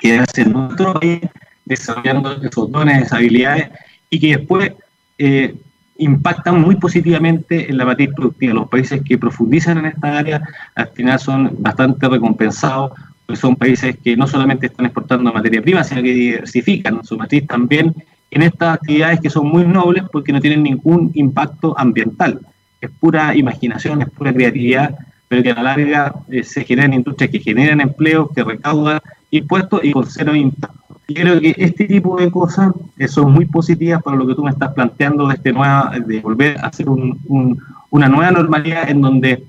quedarse 0.00 0.42
en 0.42 0.52
nuestro 0.52 0.94
país 0.94 1.20
desarrollando 1.64 2.32
esos 2.42 2.68
dones, 2.68 3.02
esas 3.02 3.12
habilidades 3.12 3.68
y 4.10 4.18
que 4.18 4.36
después 4.38 4.72
eh, 5.18 5.54
impactan 6.00 6.60
muy 6.60 6.76
positivamente 6.76 7.70
en 7.70 7.76
la 7.76 7.84
matriz 7.84 8.10
productiva. 8.16 8.54
Los 8.54 8.68
países 8.68 9.02
que 9.04 9.18
profundizan 9.18 9.78
en 9.78 9.86
esta 9.86 10.18
área 10.18 10.42
al 10.74 10.88
final 10.88 11.18
son 11.18 11.50
bastante 11.58 12.08
recompensados, 12.08 12.92
pues 13.26 13.38
son 13.38 13.54
países 13.54 13.96
que 14.02 14.16
no 14.16 14.26
solamente 14.26 14.66
están 14.66 14.86
exportando 14.86 15.32
materia 15.32 15.60
prima, 15.60 15.84
sino 15.84 16.02
que 16.02 16.12
diversifican 16.12 17.04
su 17.04 17.18
matriz 17.18 17.46
también 17.46 17.94
en 18.30 18.42
estas 18.42 18.76
actividades 18.76 19.20
que 19.20 19.28
son 19.28 19.48
muy 19.48 19.66
nobles 19.66 20.04
porque 20.10 20.32
no 20.32 20.40
tienen 20.40 20.62
ningún 20.62 21.10
impacto 21.14 21.78
ambiental. 21.78 22.40
Es 22.80 22.90
pura 22.98 23.36
imaginación, 23.36 24.00
es 24.00 24.08
pura 24.08 24.32
creatividad, 24.32 24.96
pero 25.28 25.42
que 25.42 25.50
a 25.50 25.54
la 25.54 25.62
larga 25.62 26.14
eh, 26.30 26.42
se 26.42 26.64
generan 26.64 26.94
industrias 26.94 27.30
que 27.30 27.40
generan 27.40 27.80
empleos, 27.80 28.30
que 28.34 28.42
recaudan 28.42 29.00
impuestos 29.30 29.80
y 29.84 29.92
con 29.92 30.06
cero 30.06 30.34
impacto. 30.34 30.99
Y 31.10 31.14
creo 31.14 31.40
que 31.40 31.52
este 31.58 31.86
tipo 31.86 32.20
de 32.20 32.30
cosas 32.30 32.72
eh, 32.96 33.08
son 33.08 33.32
muy 33.32 33.44
positivas 33.44 34.00
para 34.00 34.16
lo 34.16 34.24
que 34.28 34.34
tú 34.36 34.44
me 34.44 34.52
estás 34.52 34.72
planteando 34.72 35.26
de, 35.26 35.34
este 35.34 35.52
nueva, 35.52 35.92
de 36.06 36.20
volver 36.20 36.56
a 36.58 36.68
hacer 36.68 36.86
una 36.88 38.08
nueva 38.08 38.30
normalidad 38.30 38.88
en 38.88 39.00
donde 39.00 39.42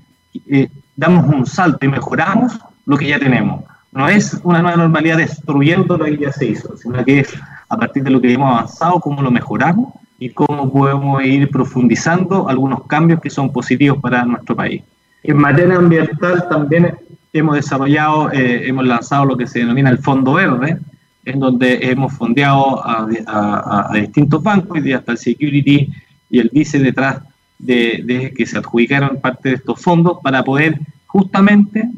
eh, 0.48 0.68
damos 0.96 1.32
un 1.32 1.46
salto 1.46 1.86
y 1.86 1.88
mejoramos 1.88 2.58
lo 2.84 2.96
que 2.96 3.06
ya 3.06 3.20
tenemos. 3.20 3.62
No 3.92 4.08
es 4.08 4.40
una 4.42 4.60
nueva 4.60 4.76
normalidad 4.76 5.18
destruyendo 5.18 5.96
lo 5.96 6.04
que 6.04 6.18
ya 6.18 6.32
se 6.32 6.46
hizo, 6.46 6.76
sino 6.76 7.04
que 7.04 7.20
es 7.20 7.32
a 7.68 7.76
partir 7.76 8.02
de 8.02 8.10
lo 8.10 8.20
que 8.20 8.32
hemos 8.32 8.52
avanzado, 8.52 8.98
cómo 8.98 9.22
lo 9.22 9.30
mejoramos 9.30 9.94
y 10.18 10.30
cómo 10.30 10.68
podemos 10.68 11.24
ir 11.24 11.48
profundizando 11.48 12.48
algunos 12.48 12.88
cambios 12.88 13.20
que 13.20 13.30
son 13.30 13.52
positivos 13.52 13.98
para 14.00 14.24
nuestro 14.24 14.56
país. 14.56 14.82
En 15.22 15.36
materia 15.36 15.76
ambiental 15.76 16.44
también 16.48 16.92
hemos 17.32 17.54
desarrollado, 17.54 18.32
eh, 18.32 18.66
hemos 18.66 18.84
lanzado 18.84 19.26
lo 19.26 19.36
que 19.36 19.46
se 19.46 19.60
denomina 19.60 19.90
el 19.90 19.98
Fondo 19.98 20.32
Verde, 20.32 20.80
en 21.24 21.40
donde 21.40 21.78
hemos 21.82 22.12
fondeado 22.12 22.82
a, 22.84 23.90
distintos 23.94 24.42
bancos, 24.42 24.84
y 24.84 24.92
hasta 24.92 25.12
el 25.12 25.18
Security 25.18 25.88
y 26.30 26.38
el 26.38 26.50
Vice 26.52 26.78
detrás 26.78 27.22
de, 27.58 28.32
que 28.36 28.46
se 28.46 28.58
adjudicaron 28.58 29.20
parte 29.20 29.50
de 29.50 29.54
estos 29.56 29.80
fondos 29.80 30.18
para 30.22 30.42
poder 30.42 30.80
justamente 31.06 31.88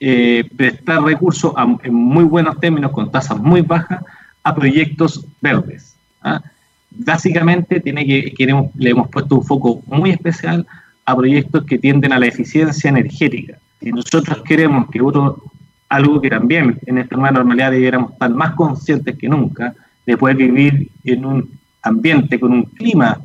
eh, 0.00 0.48
prestar 0.56 1.02
recursos 1.02 1.52
en 1.82 1.94
muy 1.94 2.24
buenos 2.24 2.58
términos, 2.58 2.90
con 2.90 3.10
tasas 3.10 3.38
muy 3.38 3.60
bajas, 3.60 4.02
a 4.42 4.54
proyectos 4.54 5.24
verdes. 5.40 5.94
¿ah? 6.22 6.42
Básicamente 6.90 7.80
tiene 7.80 8.04
que, 8.06 8.32
queremos, 8.32 8.70
le 8.76 8.90
hemos 8.90 9.08
puesto 9.08 9.36
un 9.36 9.44
foco 9.44 9.82
muy 9.86 10.10
especial 10.10 10.66
a 11.06 11.16
proyectos 11.16 11.64
que 11.64 11.78
tienden 11.78 12.12
a 12.12 12.18
la 12.18 12.26
eficiencia 12.26 12.88
energética. 12.88 13.58
Si 13.80 13.90
nosotros 13.90 14.42
queremos 14.44 14.90
que 14.90 15.00
otro 15.00 15.42
algo 15.94 16.20
que 16.20 16.30
también 16.30 16.78
en 16.86 16.98
esta 16.98 17.16
nueva 17.16 17.32
normalidad 17.32 17.70
debiéramos 17.70 18.12
estar 18.12 18.30
más 18.30 18.52
conscientes 18.52 19.16
que 19.16 19.28
nunca 19.28 19.74
de 20.06 20.16
poder 20.16 20.36
vivir 20.36 20.90
en 21.04 21.24
un 21.24 21.50
ambiente 21.82 22.38
con 22.38 22.52
un 22.52 22.64
clima, 22.64 23.18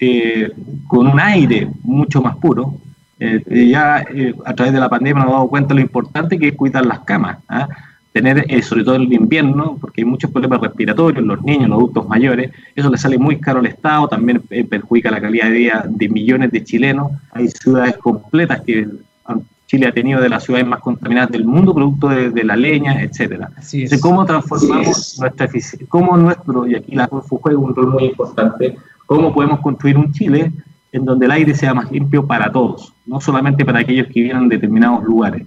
eh, 0.00 0.50
con 0.86 1.06
un 1.06 1.20
aire 1.20 1.68
mucho 1.82 2.22
más 2.22 2.36
puro. 2.36 2.78
Eh, 3.20 3.68
ya 3.70 4.04
eh, 4.12 4.34
a 4.44 4.54
través 4.54 4.72
de 4.72 4.80
la 4.80 4.88
pandemia 4.88 5.14
nos 5.14 5.24
hemos 5.24 5.34
dado 5.34 5.48
cuenta 5.48 5.74
lo 5.74 5.80
importante 5.80 6.38
que 6.38 6.48
es 6.48 6.54
cuidar 6.54 6.84
las 6.84 7.00
camas, 7.00 7.38
¿ah? 7.48 7.68
tener, 8.12 8.62
sobre 8.62 8.84
todo 8.84 8.96
el 8.96 9.12
invierno, 9.12 9.76
porque 9.80 10.02
hay 10.02 10.04
muchos 10.04 10.30
problemas 10.30 10.60
respiratorios, 10.60 11.24
los 11.24 11.42
niños, 11.42 11.68
los 11.68 11.78
adultos 11.78 12.08
mayores, 12.08 12.52
eso 12.74 12.88
le 12.88 12.96
sale 12.96 13.18
muy 13.18 13.40
caro 13.40 13.58
al 13.58 13.66
Estado, 13.66 14.06
también 14.06 14.40
perjudica 14.68 15.10
la 15.10 15.20
calidad 15.20 15.46
de 15.46 15.52
vida 15.52 15.84
de 15.88 16.08
millones 16.08 16.52
de 16.52 16.62
chilenos. 16.62 17.10
Hay 17.32 17.48
ciudades 17.48 17.96
completas 17.96 18.60
que 18.60 18.86
Chile 19.74 19.88
ha 19.88 19.92
tenido 19.92 20.20
de 20.20 20.28
las 20.28 20.44
ciudades 20.44 20.66
más 20.66 20.78
contaminadas 20.78 21.30
del 21.30 21.44
mundo, 21.44 21.74
producto 21.74 22.08
de, 22.08 22.44
la 22.44 22.54
leña, 22.54 23.02
etcétera. 23.02 23.50
Entonces, 23.56 24.00
¿cómo 24.00 24.24
transformamos 24.24 25.16
nuestra 25.18 25.46
eficiencia? 25.46 25.86
¿Cómo 25.88 26.16
nuestro, 26.16 26.66
y 26.68 26.76
aquí 26.76 26.94
la 26.94 27.08
CORFU 27.08 27.38
juega 27.38 27.58
un 27.58 27.74
rol 27.74 27.92
muy 27.94 28.04
importante, 28.04 28.76
cómo 29.06 29.34
podemos 29.34 29.60
construir 29.60 29.98
un 29.98 30.12
Chile 30.12 30.52
en 30.92 31.04
donde 31.04 31.26
el 31.26 31.32
aire 31.32 31.54
sea 31.56 31.74
más 31.74 31.90
limpio 31.90 32.24
para 32.24 32.52
todos, 32.52 32.92
no 33.04 33.20
solamente 33.20 33.64
para 33.64 33.80
aquellos 33.80 34.06
que 34.06 34.20
viven 34.20 34.36
en 34.36 34.48
determinados 34.48 35.02
lugares? 35.02 35.44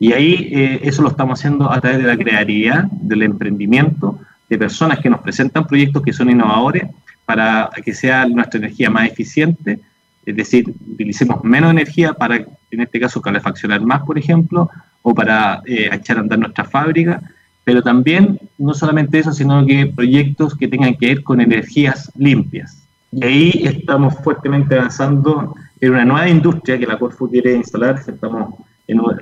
Y 0.00 0.12
ahí 0.12 0.50
eh, 0.50 0.80
eso 0.82 1.02
lo 1.02 1.10
estamos 1.10 1.38
haciendo 1.38 1.70
a 1.70 1.80
través 1.80 1.98
de 1.98 2.08
la 2.08 2.16
creatividad, 2.16 2.84
del 2.90 3.22
emprendimiento, 3.22 4.18
de 4.48 4.58
personas 4.58 4.98
que 4.98 5.10
nos 5.10 5.20
presentan 5.20 5.64
proyectos 5.64 6.02
que 6.02 6.12
son 6.12 6.28
innovadores 6.28 6.88
para 7.24 7.70
que 7.84 7.94
sea 7.94 8.26
nuestra 8.26 8.58
energía 8.58 8.90
más 8.90 9.06
eficiente, 9.06 9.78
es 10.26 10.36
decir, 10.36 10.72
utilicemos 10.92 11.42
menos 11.44 11.70
energía 11.70 12.12
para, 12.12 12.36
en 12.36 12.80
este 12.80 13.00
caso, 13.00 13.22
calefaccionar 13.22 13.80
más, 13.80 14.02
por 14.02 14.18
ejemplo, 14.18 14.70
o 15.02 15.14
para 15.14 15.62
eh, 15.66 15.88
echar 15.92 16.18
a 16.18 16.20
andar 16.20 16.38
nuestra 16.38 16.64
fábrica, 16.64 17.22
pero 17.64 17.82
también 17.82 18.38
no 18.58 18.74
solamente 18.74 19.18
eso, 19.18 19.32
sino 19.32 19.64
que 19.66 19.86
proyectos 19.86 20.56
que 20.56 20.68
tengan 20.68 20.94
que 20.96 21.06
ver 21.06 21.22
con 21.22 21.40
energías 21.40 22.10
limpias. 22.16 22.82
Y 23.12 23.24
ahí 23.24 23.62
estamos 23.64 24.14
fuertemente 24.22 24.76
avanzando 24.76 25.54
en 25.80 25.92
una 25.92 26.04
nueva 26.04 26.28
industria 26.28 26.78
que 26.78 26.86
la 26.86 26.98
Corfu 26.98 27.30
quiere 27.30 27.54
instalar, 27.54 27.96
estamos 28.06 28.54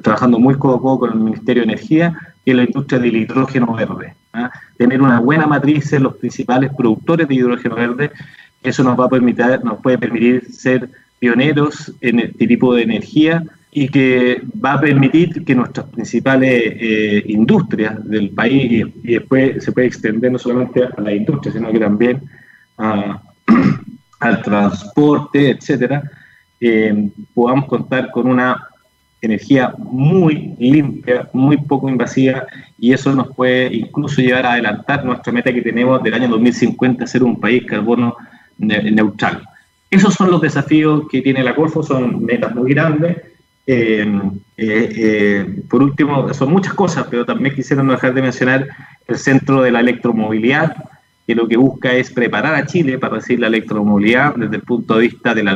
trabajando 0.03 0.39
muy 0.39 0.57
codo 0.57 0.77
a 0.77 0.81
codo 0.81 1.01
con 1.01 1.13
el 1.13 1.19
Ministerio 1.19 1.63
de 1.63 1.73
Energía, 1.73 2.19
que 2.45 2.53
es 2.53 2.57
la 2.57 2.65
industria 2.65 2.99
del 2.99 3.17
hidrógeno 3.17 3.73
verde. 3.75 4.15
¿ah? 4.33 4.51
Tener 4.77 5.01
una 5.01 5.21
buena 5.21 5.47
matriz 5.47 5.93
en 5.93 6.05
los 6.05 6.17
principales 6.17 6.71
productores 6.77 7.29
de 7.29 7.35
hidrógeno 7.35 7.75
verde 7.75 8.11
eso 8.63 8.83
nos 8.83 8.99
va 8.99 9.07
a 9.07 9.09
permitir, 9.09 9.61
nos 9.65 9.81
puede 9.81 9.99
permitir 9.99 10.53
ser 10.53 10.89
pioneros 11.19 11.93
en 12.01 12.21
este 12.21 12.47
tipo 12.47 12.75
de 12.75 12.83
energía 12.83 13.45
y 13.71 13.89
que 13.89 14.43
va 14.65 14.75
a 14.75 14.81
permitir 14.81 15.45
que 15.45 15.55
nuestras 15.55 15.87
principales 15.87 16.51
eh, 16.51 17.23
industrias 17.27 17.97
del 18.09 18.31
país 18.31 18.73
y, 19.05 19.13
después 19.13 19.63
se 19.63 19.73
puede 19.73 19.89
extender 19.89 20.33
no 20.33 20.39
solamente 20.39 20.85
a 20.85 21.01
la 21.01 21.13
industria, 21.13 21.53
sino 21.53 21.71
que 21.71 21.79
también 21.79 22.23
al 24.21 24.43
transporte, 24.43 25.51
etcétera, 25.51 26.03
eh, 26.61 27.11
podamos 27.35 27.67
contar 27.67 28.11
con 28.11 28.27
una 28.29 28.57
energía 29.21 29.75
muy 29.79 30.55
limpia, 30.59 31.29
muy 31.33 31.57
poco 31.57 31.89
invasiva 31.89 32.47
y 32.79 32.93
eso 32.93 33.15
nos 33.15 33.35
puede 33.35 33.75
incluso 33.75 34.23
llevar 34.23 34.47
a 34.47 34.53
adelantar 34.53 35.05
nuestra 35.05 35.33
meta 35.33 35.53
que 35.53 35.63
tenemos 35.63 36.03
del 36.03 36.15
año 36.15 36.29
2050 36.29 37.07
ser 37.07 37.25
un 37.25 37.39
país 37.41 37.65
carbono 37.67 38.17
neutral. 38.59 39.43
Esos 39.91 40.15
son 40.15 40.31
los 40.31 40.41
desafíos 40.41 41.05
que 41.11 41.23
tiene 41.23 41.43
la 41.43 41.55
Corfo, 41.55 41.83
son 41.83 42.25
metas 42.25 42.55
muy 42.55 42.73
grandes. 42.75 43.17
Eh, 43.67 44.21
eh, 44.57 44.93
eh, 44.97 45.63
por 45.69 45.83
último, 45.83 46.33
son 46.35 46.51
muchas 46.51 46.75
cosas, 46.75 47.07
pero 47.11 47.25
también 47.25 47.55
quisiera 47.55 47.83
no 47.83 47.93
dejar 47.93 48.15
de 48.15 48.23
mencionar 48.23 48.67
el 49.07 49.17
Centro 49.17 49.63
de 49.63 49.71
la 49.71 49.81
Electromovilidad, 49.81 50.77
que 51.27 51.35
lo 51.35 51.47
que 51.47 51.59
busca 51.59 51.93
es 51.93 52.11
preparar 52.11 52.55
a 52.55 52.65
Chile 52.65 52.99
para 52.99 53.17
recibir 53.17 53.41
la 53.41 53.49
electromovilidad 53.49 54.35
desde 54.35 54.57
el 54.57 54.63
punto 54.63 54.95
de 54.95 55.03
vista 55.03 55.35
de 55.35 55.43
la 55.43 55.55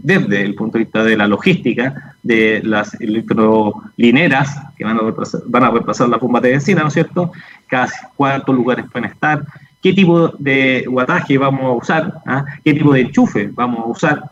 desde 0.00 0.42
el 0.42 0.54
punto 0.54 0.78
de 0.78 0.84
vista 0.84 1.02
de 1.02 1.16
la 1.16 1.26
logística 1.26 2.14
de 2.22 2.60
las 2.62 2.94
electrolineras 3.00 4.56
que 4.76 4.84
van 4.84 4.96
a 4.96 5.00
reemplazar, 5.00 5.40
van 5.46 5.64
a 5.64 5.70
reemplazar 5.70 6.08
la 6.08 6.18
bomba 6.18 6.40
de 6.40 6.50
benzina, 6.50 6.82
¿no 6.82 6.88
es 6.88 6.94
cierto? 6.94 7.32
Cada 7.66 7.88
cuántos 8.14 8.54
lugares 8.54 8.84
pueden 8.92 9.10
estar, 9.10 9.42
qué 9.82 9.92
tipo 9.92 10.28
de 10.38 10.84
guataje 10.88 11.38
vamos 11.38 11.62
a 11.62 11.70
usar, 11.70 12.14
¿ah? 12.26 12.44
qué 12.64 12.74
tipo 12.74 12.92
de 12.92 13.02
enchufe 13.02 13.50
vamos 13.52 13.80
a 13.80 13.88
usar 13.88 14.22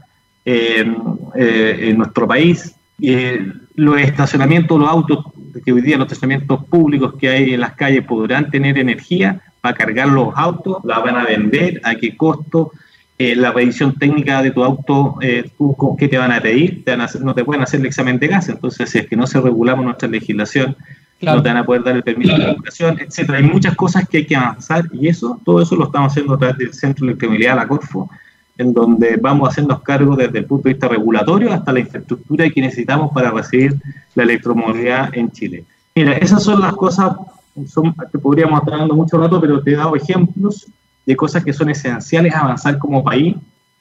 eh, 0.45 0.87
en 1.35 1.99
nuestro 1.99 2.27
país. 2.27 2.75
Eh, 3.01 3.53
los 3.75 4.01
estacionamientos, 4.01 4.79
los 4.79 4.89
autos, 4.89 5.25
que 5.65 5.73
hoy 5.73 5.83
día 5.83 5.97
los 5.97 6.07
estacionamientos 6.07 6.65
públicos 6.65 7.15
que 7.19 7.29
hay 7.29 7.55
en 7.55 7.61
las 7.61 7.75
calles 7.75 8.05
podrán 8.05 8.51
tener 8.51 8.79
energía 8.79 9.41
para 9.61 9.77
cargar 9.77 10.09
los 10.09 10.29
autos, 10.35 10.79
la 10.85 10.99
van 11.01 11.17
a 11.17 11.25
vender, 11.25 11.81
a 11.85 11.95
qué 11.95 12.17
costo, 12.17 12.73
eh, 13.19 13.35
la 13.35 13.53
revisión 13.53 13.95
técnica 13.95 14.43
de 14.43 14.51
tu 14.51 14.63
auto, 14.63 15.19
¿qué 15.21 16.09
te 16.09 16.19
van 16.19 16.33
a 16.33 16.41
pedir? 16.41 16.85
Te 16.85 16.97
no 16.97 17.35
te 17.35 17.45
pueden 17.45 17.63
hacer 17.63 17.81
el 17.81 17.87
examen 17.87 18.19
de 18.19 18.29
gas, 18.29 18.49
entonces 18.49 18.91
si 18.91 18.99
es 18.99 19.07
que 19.07 19.17
no 19.17 19.27
se 19.27 19.41
regulamos 19.41 19.85
nuestra 19.85 20.09
legislación 20.09 20.77
no 21.21 21.43
te 21.43 21.49
van 21.49 21.57
a 21.59 21.65
poder 21.65 21.83
dar 21.83 21.97
el 21.97 22.03
permiso 22.03 22.37
de 22.37 22.45
educación, 22.45 22.99
etcétera. 23.01 23.39
Hay 23.39 23.45
muchas 23.45 23.75
cosas 23.75 24.09
que 24.09 24.19
hay 24.19 24.27
que 24.27 24.37
avanzar 24.37 24.85
y 24.93 25.09
eso, 25.09 25.41
todo 25.45 25.63
eso 25.63 25.77
lo 25.77 25.85
estamos 25.85 26.13
haciendo 26.13 26.35
a 26.35 26.39
través 26.39 26.59
del 26.59 26.75
Centro 26.75 27.07
de 27.07 27.13
Electromovilidad, 27.13 27.57
la 27.57 27.67
Corfo, 27.67 28.11
en 28.59 28.73
donde 28.73 29.17
vamos 29.17 29.49
haciendo 29.49 29.81
cargo 29.83 30.17
desde 30.17 30.39
el 30.39 30.45
punto 30.45 30.69
de 30.69 30.75
vista 30.75 30.89
regulatorio 30.89 31.53
hasta 31.53 31.73
la 31.73 31.81
infraestructura 31.81 32.49
que 32.51 32.61
necesitamos 32.61 33.13
para 33.13 33.31
recibir 33.31 33.75
la 34.15 34.23
electromovilidad 34.23 35.11
en 35.17 35.31
Chile. 35.31 35.65
Mira, 35.95 36.13
esas 36.13 36.43
son 36.43 36.61
las 36.61 36.75
cosas, 36.75 37.13
son, 37.67 37.95
que 38.13 38.19
podríamos 38.19 38.61
estar 38.61 38.79
dando 38.79 38.95
mucho 38.95 39.19
rato, 39.19 39.41
pero 39.41 39.63
te 39.63 39.73
he 39.73 39.77
dado 39.77 39.97
ejemplos 39.97 40.67
de 41.07 41.17
cosas 41.17 41.45
que 41.45 41.53
son 41.53 41.71
esenciales 41.71 42.35
avanzar 42.35 42.79
como 42.79 43.03
país 43.03 43.37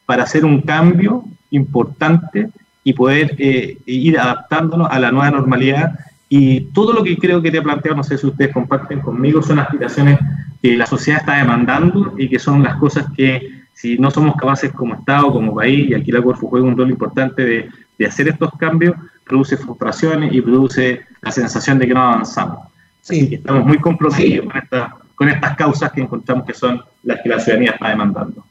para 0.05 0.23
hacer 0.23 0.45
un 0.45 0.61
cambio 0.61 1.23
importante 1.51 2.49
y 2.83 2.93
poder 2.93 3.35
eh, 3.39 3.77
ir 3.85 4.19
adaptándonos 4.19 4.87
a 4.89 4.99
la 4.99 5.11
nueva 5.11 5.31
normalidad. 5.31 5.99
Y 6.29 6.61
todo 6.71 6.93
lo 6.93 7.03
que 7.03 7.17
creo 7.17 7.41
que 7.41 7.51
te 7.51 7.57
he 7.57 7.61
planteado, 7.61 7.97
no 7.97 8.03
sé 8.03 8.17
si 8.17 8.25
ustedes 8.25 8.53
comparten 8.53 9.01
conmigo, 9.01 9.41
son 9.41 9.59
aspiraciones 9.59 10.19
que 10.61 10.75
la 10.75 10.85
sociedad 10.85 11.21
está 11.21 11.37
demandando 11.37 12.15
y 12.17 12.27
que 12.27 12.39
son 12.39 12.63
las 12.63 12.75
cosas 12.77 13.05
que 13.15 13.65
si 13.73 13.97
no 13.97 14.09
somos 14.09 14.35
capaces 14.35 14.71
como 14.71 14.95
Estado, 14.95 15.31
como 15.31 15.53
país, 15.53 15.89
y 15.89 15.93
aquí 15.93 16.11
la 16.11 16.21
Corfu 16.21 16.47
juega 16.47 16.65
un 16.65 16.77
rol 16.77 16.89
importante 16.89 17.45
de, 17.45 17.69
de 17.97 18.05
hacer 18.05 18.27
estos 18.27 18.51
cambios, 18.57 18.95
produce 19.25 19.57
frustraciones 19.57 20.33
y 20.33 20.41
produce 20.41 21.01
la 21.21 21.31
sensación 21.31 21.79
de 21.79 21.87
que 21.87 21.93
no 21.93 22.01
avanzamos. 22.01 22.59
Sí. 23.01 23.19
Así 23.19 23.29
que 23.29 23.35
estamos 23.35 23.65
muy 23.65 23.77
comprometidos 23.79 24.47
con, 24.47 24.57
esta, 24.57 24.95
con 25.13 25.29
estas 25.29 25.55
causas 25.55 25.91
que 25.91 26.01
encontramos 26.01 26.45
que 26.45 26.53
son 26.53 26.81
las 27.03 27.21
que 27.21 27.29
la 27.29 27.39
ciudadanía 27.39 27.71
está 27.71 27.89
demandando. 27.89 28.45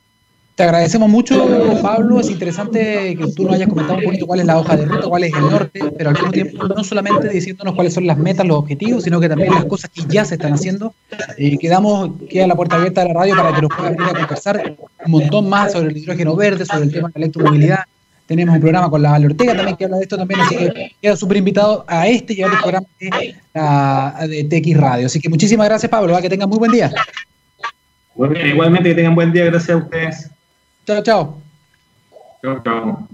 Te 0.55 0.63
agradecemos 0.63 1.09
mucho, 1.09 1.49
Pablo. 1.83 2.21
Es 2.21 2.31
interesante 2.31 3.17
que 3.17 3.27
tú 3.33 3.43
nos 3.43 3.55
hayas 3.55 3.69
comentado 3.69 3.99
un 3.99 4.05
poquito 4.05 4.25
cuál 4.25 4.39
es 4.39 4.47
la 4.47 4.59
hoja 4.59 4.77
de 4.77 4.85
ruta, 4.85 5.09
cuál 5.09 5.25
es 5.25 5.35
el 5.35 5.41
norte, 5.41 5.81
pero 5.99 6.11
al 6.11 6.15
mismo 6.15 6.31
tiempo 6.31 6.69
no 6.69 6.85
solamente 6.85 7.29
diciéndonos 7.29 7.75
cuáles 7.75 7.93
son 7.93 8.07
las 8.07 8.17
metas, 8.19 8.47
los 8.47 8.59
objetivos, 8.59 9.03
sino 9.03 9.19
que 9.19 9.29
también 9.29 9.53
las 9.53 9.65
cosas 9.65 9.91
que 9.91 10.03
ya 10.09 10.25
se 10.25 10.37
están 10.37 10.53
haciendo. 10.53 10.95
Eh, 11.39 11.59
quedamos, 11.59 12.13
queda 12.31 12.47
la 12.47 12.55
puerta 12.55 12.77
abierta 12.77 13.01
de 13.01 13.09
la 13.09 13.15
radio 13.15 13.35
para 13.35 13.53
que 13.53 13.63
nos 13.63 13.71
puedan 13.77 13.97
venir 13.97 14.11
a 14.11 14.19
conversar 14.19 14.77
un 15.05 15.11
montón 15.11 15.49
más 15.49 15.73
sobre 15.73 15.89
el 15.89 15.97
hidrógeno 15.97 16.37
verde, 16.37 16.65
sobre 16.65 16.85
el 16.85 16.93
tema 16.93 17.09
de 17.09 17.19
la 17.19 17.25
electromovilidad. 17.25 17.81
Tenemos 18.27 18.55
un 18.55 18.61
programa 18.61 18.89
con 18.89 19.03
la 19.03 19.11
Vale 19.11 19.27
Ortega 19.27 19.57
también 19.57 19.77
que 19.77 19.85
habla 19.87 19.97
de 19.97 20.03
esto 20.05 20.17
también, 20.17 20.41
así 20.41 20.57
que 20.57 20.93
queda 21.03 21.17
súper 21.17 21.39
invitado 21.39 21.85
a 21.89 22.07
este 22.07 22.33
y 22.33 22.43
a 22.43 22.47
otros 22.47 22.63
programas 22.63 22.91
de, 23.01 24.45
TX 24.45 24.77
Radio. 24.77 25.07
Así 25.07 25.21
que 25.21 25.29
muchísimas 25.29 25.67
gracias, 25.67 25.91
Pablo. 25.91 26.17
Que 26.23 26.29
tengan 26.29 26.49
muy 26.49 26.59
buen 26.59 26.71
día. 26.71 26.93
Bien, 28.15 28.47
igualmente 28.47 28.91
que 28.91 28.95
tengan 28.95 29.17
buen 29.17 29.33
día. 29.33 29.47
Gracias 29.47 29.71
a 29.71 29.77
ustedes. 29.77 30.31
Chao, 30.87 31.03
chao. 31.03 31.41
Chao, 32.43 32.63
chao. 32.63 33.09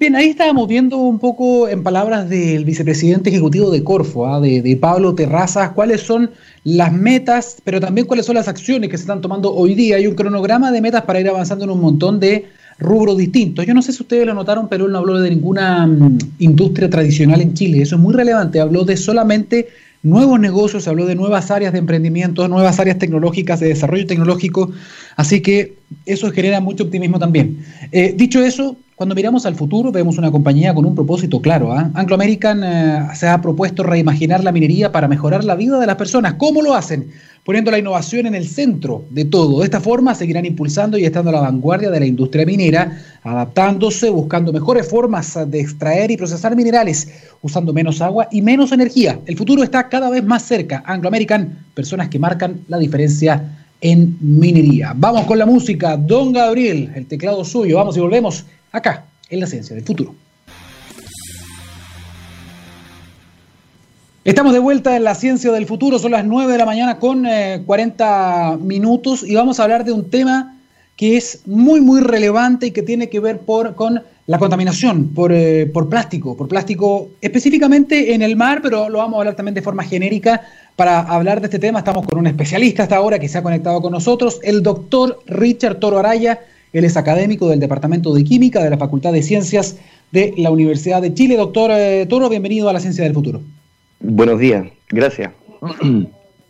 Bien, 0.00 0.16
ahí 0.16 0.30
estábamos 0.30 0.66
viendo 0.66 0.96
un 0.96 1.18
poco 1.18 1.68
en 1.68 1.82
palabras 1.82 2.28
del 2.28 2.64
vicepresidente 2.64 3.28
ejecutivo 3.28 3.70
de 3.70 3.84
Corfo, 3.84 4.26
¿ah? 4.26 4.40
de, 4.40 4.78
Pablo 4.80 5.14
Terrazas, 5.14 5.72
cuáles 5.72 6.00
son 6.00 6.30
las 6.64 6.90
metas, 6.90 7.58
pero 7.64 7.80
también 7.80 8.06
cuáles 8.06 8.24
son 8.24 8.36
las 8.36 8.48
acciones 8.48 8.88
que 8.88 8.96
se 8.96 9.02
están 9.02 9.20
tomando 9.20 9.54
hoy 9.54 9.74
día. 9.74 9.96
Hay 9.96 10.06
un 10.06 10.14
cronograma 10.14 10.72
de 10.72 10.80
metas 10.80 11.02
para 11.02 11.20
ir 11.20 11.28
avanzando 11.28 11.66
en 11.66 11.70
un 11.70 11.80
montón 11.82 12.18
de 12.18 12.46
rubros 12.78 13.18
distintos. 13.18 13.66
Yo 13.66 13.74
no 13.74 13.82
sé 13.82 13.92
si 13.92 14.02
ustedes 14.02 14.26
lo 14.26 14.32
notaron, 14.32 14.68
pero 14.68 14.86
él 14.86 14.92
no 14.92 14.98
habló 14.98 15.20
de 15.20 15.28
ninguna 15.28 15.86
mm, 15.86 16.18
industria 16.38 16.88
tradicional 16.88 17.42
en 17.42 17.52
Chile. 17.52 17.82
Eso 17.82 17.96
es 17.96 18.00
muy 18.00 18.14
relevante. 18.14 18.58
Habló 18.58 18.84
de 18.84 18.96
solamente 18.96 19.68
nuevos 20.02 20.40
negocios, 20.40 20.88
habló 20.88 21.06
de 21.06 21.14
nuevas 21.14 21.50
áreas 21.50 21.72
de 21.72 21.78
emprendimiento, 21.78 22.48
nuevas 22.48 22.80
áreas 22.80 22.98
tecnológicas, 22.98 23.60
de 23.60 23.68
desarrollo 23.68 24.06
tecnológico, 24.06 24.70
así 25.16 25.40
que 25.40 25.74
eso 26.06 26.30
genera 26.30 26.60
mucho 26.60 26.84
optimismo 26.84 27.18
también. 27.18 27.64
Eh, 27.92 28.14
dicho 28.16 28.42
eso, 28.42 28.76
cuando 28.94 29.14
miramos 29.14 29.46
al 29.46 29.56
futuro, 29.56 29.92
vemos 29.92 30.18
una 30.18 30.30
compañía 30.30 30.74
con 30.74 30.84
un 30.84 30.94
propósito 30.94 31.40
claro. 31.40 31.74
¿eh? 31.78 31.86
Anglo 31.94 32.14
American 32.14 32.62
eh, 32.62 33.08
se 33.14 33.28
ha 33.28 33.40
propuesto 33.40 33.82
reimaginar 33.82 34.44
la 34.44 34.52
minería 34.52 34.92
para 34.92 35.08
mejorar 35.08 35.44
la 35.44 35.54
vida 35.54 35.78
de 35.78 35.86
las 35.86 35.96
personas. 35.96 36.34
¿Cómo 36.34 36.60
lo 36.60 36.74
hacen? 36.74 37.10
Poniendo 37.44 37.70
la 37.70 37.78
innovación 37.78 38.26
en 38.26 38.34
el 38.34 38.46
centro 38.46 39.04
de 39.10 39.24
todo. 39.24 39.60
De 39.60 39.64
esta 39.64 39.80
forma 39.80 40.14
seguirán 40.14 40.44
impulsando 40.44 40.98
y 40.98 41.04
estando 41.04 41.30
a 41.30 41.32
la 41.32 41.40
vanguardia 41.40 41.90
de 41.90 41.98
la 41.98 42.06
industria 42.06 42.44
minera, 42.44 43.02
adaptándose, 43.22 44.10
buscando 44.10 44.52
mejores 44.52 44.86
formas 44.86 45.38
de 45.50 45.60
extraer 45.60 46.10
y 46.10 46.16
procesar 46.16 46.54
minerales, 46.54 47.08
usando 47.40 47.72
menos 47.72 48.02
agua 48.02 48.28
y 48.30 48.42
menos 48.42 48.72
energía. 48.72 49.18
El 49.26 49.36
futuro 49.36 49.62
está 49.62 49.88
cada 49.88 50.10
vez 50.10 50.22
más 50.22 50.42
cerca. 50.42 50.82
Anglo 50.86 51.08
American, 51.08 51.64
personas 51.74 52.08
que 52.08 52.18
marcan 52.18 52.60
la 52.68 52.78
diferencia 52.78 53.56
en 53.80 54.18
minería. 54.20 54.92
Vamos 54.94 55.24
con 55.24 55.38
la 55.38 55.46
música. 55.46 55.96
Don 55.96 56.32
Gabriel, 56.32 56.92
el 56.94 57.06
teclado 57.06 57.44
suyo. 57.44 57.78
Vamos 57.78 57.96
y 57.96 58.00
volvemos 58.00 58.44
acá, 58.70 59.06
en 59.30 59.40
la 59.40 59.46
ciencia 59.46 59.74
del 59.74 59.84
futuro. 59.84 60.14
Estamos 64.30 64.52
de 64.52 64.60
vuelta 64.60 64.94
en 64.94 65.02
la 65.02 65.16
ciencia 65.16 65.50
del 65.50 65.66
futuro, 65.66 65.98
son 65.98 66.12
las 66.12 66.24
9 66.24 66.52
de 66.52 66.56
la 66.56 66.64
mañana 66.64 67.00
con 67.00 67.26
40 67.66 68.52
eh, 68.52 68.56
minutos 68.58 69.24
y 69.24 69.34
vamos 69.34 69.58
a 69.58 69.64
hablar 69.64 69.84
de 69.84 69.90
un 69.90 70.08
tema 70.08 70.56
que 70.96 71.16
es 71.16 71.40
muy, 71.46 71.80
muy 71.80 72.00
relevante 72.00 72.66
y 72.66 72.70
que 72.70 72.84
tiene 72.84 73.08
que 73.08 73.18
ver 73.18 73.40
por, 73.40 73.74
con 73.74 74.00
la 74.28 74.38
contaminación 74.38 75.08
por, 75.08 75.32
eh, 75.32 75.66
por 75.66 75.88
plástico, 75.88 76.36
por 76.36 76.46
plástico 76.46 77.10
específicamente 77.20 78.14
en 78.14 78.22
el 78.22 78.36
mar, 78.36 78.60
pero 78.62 78.88
lo 78.88 78.98
vamos 78.98 79.16
a 79.16 79.18
hablar 79.22 79.34
también 79.34 79.56
de 79.56 79.62
forma 79.62 79.82
genérica. 79.82 80.42
Para 80.76 81.00
hablar 81.00 81.40
de 81.40 81.48
este 81.48 81.58
tema 81.58 81.80
estamos 81.80 82.06
con 82.06 82.20
un 82.20 82.28
especialista 82.28 82.84
hasta 82.84 82.94
ahora 82.94 83.18
que 83.18 83.26
se 83.26 83.36
ha 83.36 83.42
conectado 83.42 83.82
con 83.82 83.90
nosotros, 83.90 84.38
el 84.44 84.62
doctor 84.62 85.18
Richard 85.26 85.80
Toro 85.80 85.98
Araya, 85.98 86.38
él 86.72 86.84
es 86.84 86.96
académico 86.96 87.48
del 87.48 87.58
Departamento 87.58 88.14
de 88.14 88.22
Química 88.22 88.62
de 88.62 88.70
la 88.70 88.78
Facultad 88.78 89.12
de 89.12 89.24
Ciencias 89.24 89.78
de 90.12 90.34
la 90.36 90.52
Universidad 90.52 91.02
de 91.02 91.12
Chile. 91.14 91.36
Doctor 91.36 91.72
eh, 91.72 92.06
Toro, 92.08 92.28
bienvenido 92.28 92.68
a 92.68 92.72
la 92.72 92.78
Ciencia 92.78 93.02
del 93.02 93.12
Futuro. 93.12 93.40
Buenos 94.00 94.38
días, 94.38 94.66
gracias. 94.88 95.32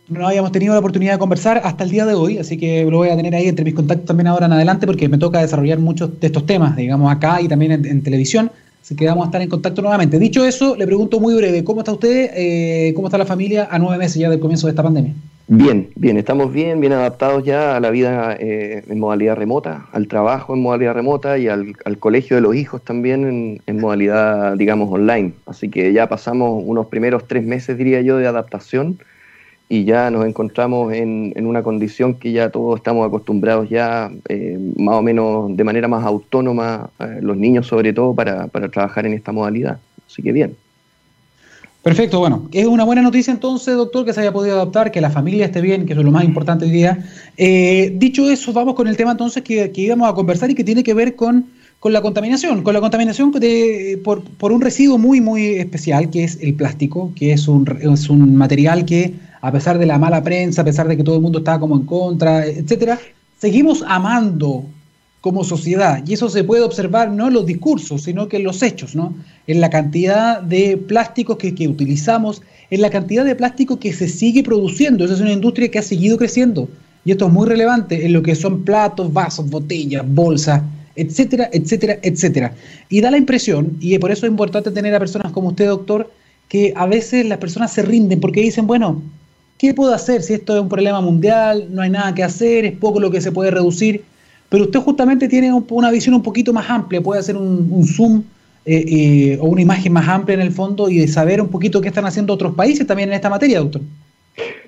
No 0.09 0.27
habíamos 0.27 0.51
tenido 0.51 0.73
la 0.73 0.79
oportunidad 0.79 1.13
de 1.13 1.19
conversar 1.19 1.61
hasta 1.63 1.85
el 1.85 1.89
día 1.89 2.05
de 2.05 2.15
hoy, 2.15 2.37
así 2.37 2.57
que 2.57 2.83
lo 2.83 2.97
voy 2.97 3.07
a 3.07 3.15
tener 3.15 3.33
ahí 3.33 3.47
entre 3.47 3.63
mis 3.63 3.73
contactos 3.73 4.07
también 4.07 4.27
ahora 4.27 4.47
en 4.47 4.51
adelante 4.51 4.85
porque 4.85 5.07
me 5.07 5.17
toca 5.17 5.39
desarrollar 5.39 5.79
muchos 5.79 6.19
de 6.19 6.27
estos 6.27 6.45
temas, 6.45 6.75
digamos, 6.75 7.09
acá 7.09 7.39
y 7.39 7.47
también 7.47 7.71
en 7.71 8.03
televisión. 8.03 8.51
Así 8.81 8.95
que 8.95 9.05
vamos 9.05 9.23
a 9.23 9.25
estar 9.27 9.41
en 9.41 9.49
contacto 9.49 9.81
nuevamente. 9.81 10.17
Dicho 10.17 10.43
eso, 10.43 10.75
le 10.75 10.85
pregunto 10.85 11.19
muy 11.19 11.35
breve, 11.35 11.63
¿cómo 11.63 11.81
está 11.81 11.93
usted? 11.93 12.31
Eh, 12.33 12.93
¿Cómo 12.95 13.07
está 13.07 13.17
la 13.17 13.25
familia 13.25 13.67
a 13.69 13.77
nueve 13.77 13.97
meses 13.97 14.19
ya 14.19 14.29
del 14.29 14.39
comienzo 14.39 14.67
de 14.67 14.71
esta 14.71 14.83
pandemia? 14.83 15.13
Bien, 15.53 15.89
bien, 15.97 16.15
estamos 16.15 16.53
bien, 16.53 16.79
bien 16.79 16.93
adaptados 16.93 17.43
ya 17.43 17.75
a 17.75 17.81
la 17.81 17.89
vida 17.89 18.37
eh, 18.39 18.85
en 18.87 18.99
modalidad 18.99 19.35
remota, 19.35 19.85
al 19.91 20.07
trabajo 20.07 20.53
en 20.53 20.61
modalidad 20.61 20.93
remota 20.93 21.37
y 21.37 21.49
al, 21.49 21.75
colegio 21.99 22.37
de 22.37 22.41
los 22.41 22.55
hijos 22.55 22.81
también 22.81 23.25
en, 23.27 23.61
en, 23.65 23.81
modalidad, 23.81 24.55
digamos, 24.55 24.89
online. 24.89 25.33
Así 25.45 25.67
que 25.67 25.91
ya 25.91 26.07
pasamos 26.07 26.63
unos 26.65 26.87
primeros 26.87 27.27
tres 27.27 27.43
meses, 27.43 27.77
diría 27.77 27.99
yo, 27.99 28.15
de 28.15 28.27
adaptación 28.27 28.97
y 29.67 29.83
ya 29.83 30.09
nos 30.09 30.25
encontramos 30.25 30.93
en, 30.93 31.33
una 31.45 31.63
condición 31.63 32.13
que 32.13 32.31
ya 32.31 32.49
todos 32.49 32.77
estamos 32.77 33.05
acostumbrados 33.05 33.69
ya 33.69 34.09
eh, 34.29 34.57
más 34.77 34.95
o 34.95 35.01
menos 35.01 35.57
de 35.57 35.65
manera 35.65 35.89
más 35.89 36.05
autónoma, 36.05 36.91
eh, 36.97 37.19
los 37.21 37.35
niños 37.35 37.67
sobre 37.67 37.91
todo, 37.91 38.15
para, 38.15 38.47
trabajar 38.47 39.05
en 39.05 39.11
esta 39.11 39.33
modalidad. 39.33 39.79
Así 40.07 40.23
que 40.23 40.31
bien. 40.31 40.55
Perfecto, 41.81 42.19
bueno, 42.19 42.47
es 42.51 42.67
una 42.67 42.83
buena 42.83 43.01
noticia 43.01 43.33
entonces, 43.33 43.75
doctor, 43.75 44.05
que 44.05 44.13
se 44.13 44.21
haya 44.21 44.31
podido 44.31 44.55
adaptar, 44.55 44.91
que 44.91 45.01
la 45.01 45.09
familia 45.09 45.45
esté 45.45 45.61
bien, 45.61 45.87
que 45.87 45.93
eso 45.93 46.01
es 46.01 46.05
lo 46.05 46.11
más 46.11 46.23
importante 46.23 46.65
hoy 46.65 46.71
día. 46.71 47.03
Eh, 47.37 47.95
dicho 47.97 48.29
eso, 48.29 48.53
vamos 48.53 48.75
con 48.75 48.87
el 48.87 48.95
tema 48.95 49.11
entonces 49.11 49.41
que, 49.41 49.71
íbamos 49.75 50.07
a 50.07 50.13
conversar 50.13 50.51
y 50.51 50.55
que 50.55 50.63
tiene 50.63 50.83
que 50.83 50.93
ver 50.93 51.15
con, 51.15 51.47
con 51.79 51.91
la 51.91 52.01
contaminación, 52.03 52.61
con 52.61 52.75
la 52.75 52.81
contaminación 52.81 53.31
de, 53.31 53.99
por, 54.03 54.23
por, 54.23 54.51
un 54.51 54.61
residuo 54.61 54.99
muy, 54.99 55.21
muy 55.21 55.55
especial, 55.55 56.11
que 56.11 56.23
es 56.23 56.37
el 56.41 56.53
plástico, 56.53 57.13
que 57.15 57.33
es 57.33 57.47
un, 57.47 57.65
es 57.81 58.09
un 58.11 58.35
material 58.35 58.85
que 58.85 59.15
a 59.41 59.51
pesar 59.51 59.79
de 59.79 59.87
la 59.87 59.97
mala 59.97 60.21
prensa, 60.21 60.61
a 60.61 60.65
pesar 60.65 60.87
de 60.87 60.95
que 60.95 61.03
todo 61.03 61.15
el 61.15 61.21
mundo 61.21 61.39
estaba 61.39 61.59
como 61.59 61.75
en 61.75 61.87
contra, 61.87 62.45
etcétera, 62.45 62.99
seguimos 63.39 63.83
amando 63.87 64.65
como 65.19 65.43
sociedad. 65.43 66.03
Y 66.05 66.13
eso 66.13 66.29
se 66.29 66.43
puede 66.43 66.63
observar 66.63 67.09
no 67.09 67.27
en 67.27 67.33
los 67.33 67.45
discursos, 67.45 68.03
sino 68.03 68.27
que 68.27 68.37
en 68.37 68.43
los 68.43 68.61
hechos, 68.61 68.95
¿no? 68.95 69.15
En 69.51 69.61
la 69.61 69.69
cantidad 69.69 70.41
de 70.41 70.77
plásticos 70.77 71.37
que, 71.37 71.67
utilizamos, 71.67 72.41
en 72.69 72.81
la 72.81 72.89
cantidad 72.89 73.25
de 73.25 73.35
plástico 73.35 73.79
que 73.79 73.91
se 73.91 74.07
sigue 74.07 74.43
produciendo. 74.43 75.03
Esa 75.03 75.15
es 75.15 75.21
una 75.21 75.33
industria 75.33 75.69
que 75.69 75.79
ha 75.79 75.83
seguido 75.83 76.17
creciendo. 76.17 76.69
Y 77.03 77.11
esto 77.11 77.27
es 77.27 77.33
muy 77.33 77.47
relevante 77.47 78.05
en 78.05 78.13
lo 78.13 78.23
que 78.23 78.35
son 78.35 78.63
platos, 78.63 79.11
vasos, 79.11 79.49
botellas, 79.49 80.03
bolsas, 80.07 80.61
etcétera, 80.95 81.49
etcétera, 81.51 81.97
etcétera. 82.01 82.53
Y 82.89 83.01
da 83.01 83.11
la 83.11 83.17
impresión, 83.17 83.75
y 83.79 83.97
por 83.97 84.11
eso 84.11 84.25
es 84.25 84.31
importante 84.31 84.71
tener 84.71 84.95
a 84.95 84.99
personas 84.99 85.31
como 85.31 85.49
usted, 85.49 85.67
doctor, 85.67 86.11
que 86.47 86.73
a 86.75 86.85
veces 86.85 87.25
las 87.25 87.39
personas 87.39 87.73
se 87.73 87.81
rinden 87.81 88.19
porque 88.19 88.41
dicen, 88.41 88.67
bueno, 88.67 89.01
¿Qué 89.61 89.75
puedo 89.75 89.93
hacer 89.93 90.23
si 90.23 90.33
esto 90.33 90.55
es 90.55 90.61
un 90.63 90.69
problema 90.69 91.01
mundial? 91.01 91.67
No 91.69 91.83
hay 91.83 91.91
nada 91.91 92.15
que 92.15 92.23
hacer, 92.23 92.65
es 92.65 92.75
poco 92.75 92.99
lo 92.99 93.11
que 93.11 93.21
se 93.21 93.31
puede 93.31 93.51
reducir. 93.51 94.03
Pero 94.49 94.63
usted 94.63 94.79
justamente 94.79 95.27
tiene 95.27 95.53
una 95.53 95.91
visión 95.91 96.15
un 96.15 96.23
poquito 96.23 96.51
más 96.51 96.67
amplia, 96.67 96.99
puede 96.99 97.19
hacer 97.19 97.37
un, 97.37 97.85
zoom 97.85 98.23
eh, 98.65 98.85
eh, 98.87 99.37
o 99.41 99.45
una 99.45 99.61
imagen 99.61 99.93
más 99.93 100.07
amplia 100.07 100.35
en 100.35 100.41
el 100.41 100.51
fondo 100.51 100.89
y 100.89 101.07
saber 101.07 101.41
un 101.41 101.49
poquito 101.49 101.81
qué 101.81 101.87
están 101.87 102.05
haciendo 102.05 102.33
otros 102.33 102.53
países 102.53 102.85
también 102.85 103.09
en 103.09 103.15
esta 103.15 103.29
materia, 103.29 103.59
doctor. 103.59 103.81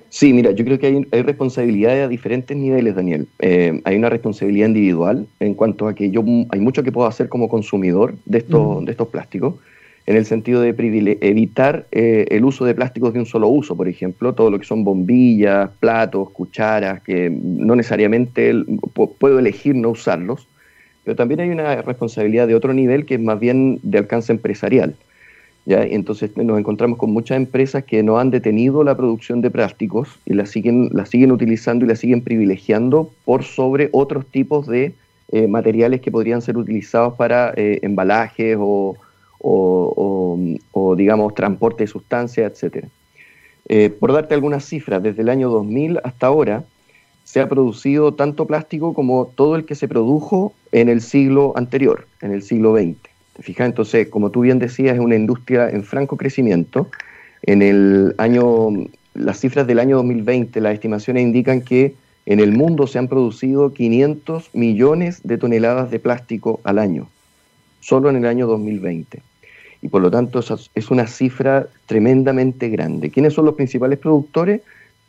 Sí, 0.08 0.32
mira, 0.32 0.52
yo 0.52 0.64
creo 0.64 0.78
que 0.78 0.86
hay, 0.86 1.06
hay 1.10 1.22
responsabilidades 1.22 2.04
a 2.04 2.08
diferentes 2.08 2.56
niveles, 2.56 2.94
Daniel. 2.94 3.26
Eh, 3.40 3.80
hay 3.84 3.96
una 3.96 4.08
responsabilidad 4.08 4.68
individual 4.68 5.26
en 5.40 5.54
cuanto 5.54 5.88
a 5.88 5.94
que 5.94 6.10
yo 6.10 6.24
hay 6.50 6.60
mucho 6.60 6.82
que 6.82 6.92
puedo 6.92 7.08
hacer 7.08 7.28
como 7.28 7.48
consumidor 7.48 8.14
de 8.24 8.38
estos, 8.38 8.84
de 8.84 8.92
estos 8.92 9.08
plásticos 9.08 9.54
en 10.06 10.16
el 10.16 10.26
sentido 10.26 10.60
de 10.60 10.68
evitar 11.20 11.86
eh, 11.90 12.26
el 12.30 12.44
uso 12.44 12.64
de 12.64 12.74
plásticos 12.74 13.14
de 13.14 13.20
un 13.20 13.26
solo 13.26 13.48
uso, 13.48 13.74
por 13.74 13.88
ejemplo, 13.88 14.34
todo 14.34 14.50
lo 14.50 14.58
que 14.58 14.66
son 14.66 14.84
bombillas, 14.84 15.70
platos, 15.80 16.30
cucharas, 16.30 17.02
que 17.02 17.30
no 17.30 17.74
necesariamente 17.74 18.54
puedo 19.18 19.38
elegir 19.38 19.74
no 19.74 19.90
usarlos, 19.90 20.46
pero 21.04 21.16
también 21.16 21.40
hay 21.40 21.50
una 21.50 21.82
responsabilidad 21.82 22.48
de 22.48 22.54
otro 22.54 22.72
nivel 22.72 23.06
que 23.06 23.14
es 23.14 23.20
más 23.20 23.38
bien 23.38 23.78
de 23.82 23.98
alcance 23.98 24.32
empresarial. 24.32 24.94
¿ya? 25.66 25.82
entonces 25.82 26.36
nos 26.36 26.58
encontramos 26.58 26.98
con 26.98 27.10
muchas 27.10 27.36
empresas 27.36 27.84
que 27.84 28.02
no 28.02 28.18
han 28.18 28.30
detenido 28.30 28.84
la 28.84 28.96
producción 28.96 29.40
de 29.40 29.50
plásticos 29.50 30.08
y 30.26 30.34
la 30.34 30.44
siguen, 30.46 30.90
siguen 31.06 31.32
utilizando 31.32 31.84
y 31.84 31.88
la 31.88 31.96
siguen 31.96 32.22
privilegiando 32.22 33.10
por 33.24 33.44
sobre 33.44 33.88
otros 33.92 34.26
tipos 34.26 34.66
de 34.66 34.94
eh, 35.32 35.48
materiales 35.48 36.00
que 36.00 36.10
podrían 36.10 36.42
ser 36.42 36.58
utilizados 36.58 37.14
para 37.14 37.52
eh, 37.56 37.78
embalajes 37.82 38.56
o, 38.60 38.96
o, 39.44 40.94
digamos, 40.96 41.34
transporte 41.34 41.84
de 41.84 41.88
sustancias, 41.88 42.62
etc. 42.62 42.86
Eh, 43.68 43.90
por 43.90 44.12
darte 44.12 44.34
algunas 44.34 44.64
cifras, 44.64 45.02
desde 45.02 45.22
el 45.22 45.28
año 45.28 45.50
2000 45.50 46.00
hasta 46.02 46.26
ahora 46.26 46.64
se 47.24 47.40
ha 47.40 47.48
producido 47.48 48.14
tanto 48.14 48.46
plástico 48.46 48.94
como 48.94 49.32
todo 49.34 49.56
el 49.56 49.64
que 49.64 49.74
se 49.74 49.88
produjo 49.88 50.54
en 50.72 50.88
el 50.88 51.00
siglo 51.00 51.52
anterior, 51.56 52.06
en 52.20 52.32
el 52.32 52.42
siglo 52.42 52.76
XX. 52.76 52.96
¿Te? 53.34 53.64
Entonces, 53.64 54.08
como 54.08 54.30
tú 54.30 54.42
bien 54.42 54.58
decías, 54.58 54.94
es 54.94 55.00
una 55.00 55.16
industria 55.16 55.68
en 55.68 55.82
franco 55.82 56.16
crecimiento. 56.16 56.88
En 57.42 57.62
el 57.62 58.14
año, 58.18 58.68
las 59.14 59.40
cifras 59.40 59.66
del 59.66 59.80
año 59.80 59.96
2020, 59.96 60.60
las 60.60 60.74
estimaciones 60.74 61.24
indican 61.24 61.62
que 61.62 61.94
en 62.26 62.40
el 62.40 62.52
mundo 62.52 62.86
se 62.86 62.98
han 62.98 63.08
producido 63.08 63.72
500 63.72 64.50
millones 64.54 65.20
de 65.24 65.36
toneladas 65.36 65.90
de 65.90 65.98
plástico 65.98 66.60
al 66.62 66.78
año, 66.78 67.08
solo 67.80 68.08
en 68.08 68.16
el 68.16 68.26
año 68.26 68.46
2020 68.46 69.20
y 69.84 69.88
por 69.88 70.00
lo 70.00 70.10
tanto 70.10 70.40
es 70.74 70.90
una 70.90 71.06
cifra 71.06 71.66
tremendamente 71.84 72.70
grande. 72.70 73.10
¿Quiénes 73.10 73.34
son 73.34 73.44
los 73.44 73.54
principales 73.54 73.98
productores? 73.98 74.62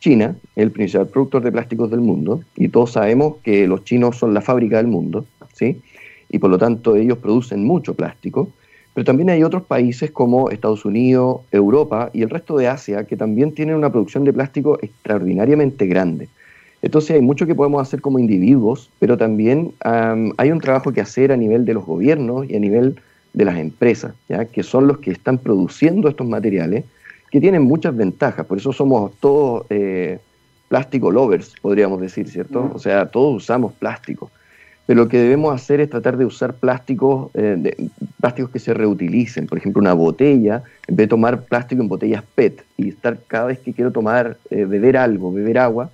China, 0.06 0.36
el 0.54 0.70
principal 0.70 1.08
productor 1.08 1.42
de 1.42 1.50
plásticos 1.50 1.90
del 1.90 2.00
mundo, 2.00 2.40
y 2.54 2.68
todos 2.68 2.92
sabemos 2.92 3.38
que 3.42 3.66
los 3.66 3.82
chinos 3.82 4.16
son 4.16 4.34
la 4.34 4.40
fábrica 4.40 4.76
del 4.76 4.86
mundo, 4.86 5.26
¿sí? 5.52 5.80
Y 6.28 6.38
por 6.38 6.48
lo 6.48 6.58
tanto 6.58 6.94
ellos 6.94 7.18
producen 7.18 7.64
mucho 7.64 7.94
plástico, 7.94 8.48
pero 8.94 9.04
también 9.04 9.30
hay 9.30 9.42
otros 9.42 9.64
países 9.64 10.12
como 10.12 10.48
Estados 10.50 10.84
Unidos, 10.84 11.40
Europa 11.50 12.10
y 12.12 12.22
el 12.22 12.30
resto 12.30 12.56
de 12.56 12.68
Asia 12.68 13.02
que 13.02 13.16
también 13.16 13.50
tienen 13.50 13.74
una 13.74 13.90
producción 13.90 14.22
de 14.22 14.32
plástico 14.32 14.78
extraordinariamente 14.80 15.88
grande. 15.88 16.28
Entonces 16.82 17.16
hay 17.16 17.22
mucho 17.22 17.44
que 17.44 17.56
podemos 17.56 17.82
hacer 17.82 18.00
como 18.00 18.20
individuos, 18.20 18.90
pero 19.00 19.16
también 19.16 19.72
hay 19.80 20.52
un 20.52 20.60
trabajo 20.60 20.92
que 20.92 21.00
hacer 21.00 21.32
a 21.32 21.36
nivel 21.36 21.64
de 21.64 21.74
los 21.74 21.84
gobiernos 21.84 22.48
y 22.48 22.54
a 22.54 22.60
nivel 22.60 22.94
de 23.32 23.44
las 23.44 23.58
empresas, 23.58 24.14
¿ya? 24.28 24.44
que 24.44 24.62
son 24.62 24.86
los 24.86 24.98
que 24.98 25.10
están 25.10 25.38
produciendo 25.38 26.08
estos 26.08 26.28
materiales, 26.28 26.84
que 27.36 27.40
tienen 27.42 27.64
muchas 27.64 27.94
ventajas. 27.94 28.46
Por 28.46 28.56
eso 28.56 28.72
somos 28.72 29.12
todos 29.20 29.66
eh, 29.68 30.18
plástico 30.68 31.10
lovers, 31.10 31.52
podríamos 31.60 32.00
decir, 32.00 32.30
¿cierto? 32.30 32.70
O 32.72 32.78
sea, 32.78 33.04
todos 33.04 33.42
usamos 33.42 33.74
plástico. 33.74 34.30
Pero 34.86 35.02
lo 35.02 35.08
que 35.08 35.18
debemos 35.18 35.54
hacer 35.54 35.82
es 35.82 35.90
tratar 35.90 36.16
de 36.16 36.24
usar 36.24 36.54
plásticos, 36.54 37.30
eh, 37.34 37.90
plásticos 38.22 38.50
que 38.52 38.58
se 38.58 38.72
reutilicen. 38.72 39.46
Por 39.48 39.58
ejemplo, 39.58 39.82
una 39.82 39.92
botella, 39.92 40.62
en 40.86 40.96
vez 40.96 41.04
de 41.04 41.08
tomar 41.08 41.42
plástico 41.42 41.82
en 41.82 41.88
botellas 41.88 42.24
PET 42.34 42.64
y 42.78 42.88
estar 42.88 43.18
cada 43.26 43.48
vez 43.48 43.58
que 43.58 43.74
quiero 43.74 43.90
tomar, 43.90 44.38
eh, 44.48 44.64
beber 44.64 44.96
algo, 44.96 45.30
beber 45.30 45.58
agua, 45.58 45.90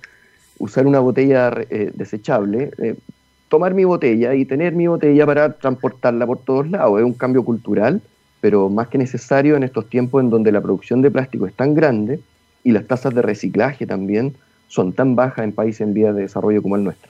usar 0.59 0.87
una 0.87 1.01
botella 1.01 1.51
desechable, 1.93 2.71
tomar 3.49 3.73
mi 3.73 3.83
botella 3.83 4.33
y 4.33 4.45
tener 4.45 4.75
mi 4.75 4.87
botella 4.87 5.25
para 5.25 5.51
transportarla 5.51 6.25
por 6.25 6.37
todos 6.37 6.69
lados. 6.69 7.01
Es 7.01 7.05
un 7.05 7.15
cambio 7.15 7.43
cultural, 7.43 8.01
pero 8.43 8.67
más 8.67 8.89
que 8.89 8.97
necesario 8.97 9.55
en 9.55 9.63
estos 9.63 9.89
tiempos 9.89 10.21
en 10.21 10.29
donde 10.29 10.51
la 10.51 10.59
producción 10.59 11.01
de 11.01 11.09
plástico 11.09 11.47
es 11.47 11.53
tan 11.53 11.73
grande 11.73 12.19
y 12.61 12.73
las 12.73 12.85
tasas 12.85 13.15
de 13.15 13.21
reciclaje 13.21 13.85
también 13.85 14.33
son 14.67 14.91
tan 14.91 15.15
bajas 15.15 15.45
en 15.45 15.53
países 15.53 15.79
en 15.79 15.93
vías 15.93 16.13
de 16.13 16.23
desarrollo 16.23 16.61
como 16.61 16.75
el 16.75 16.83
nuestro. 16.83 17.09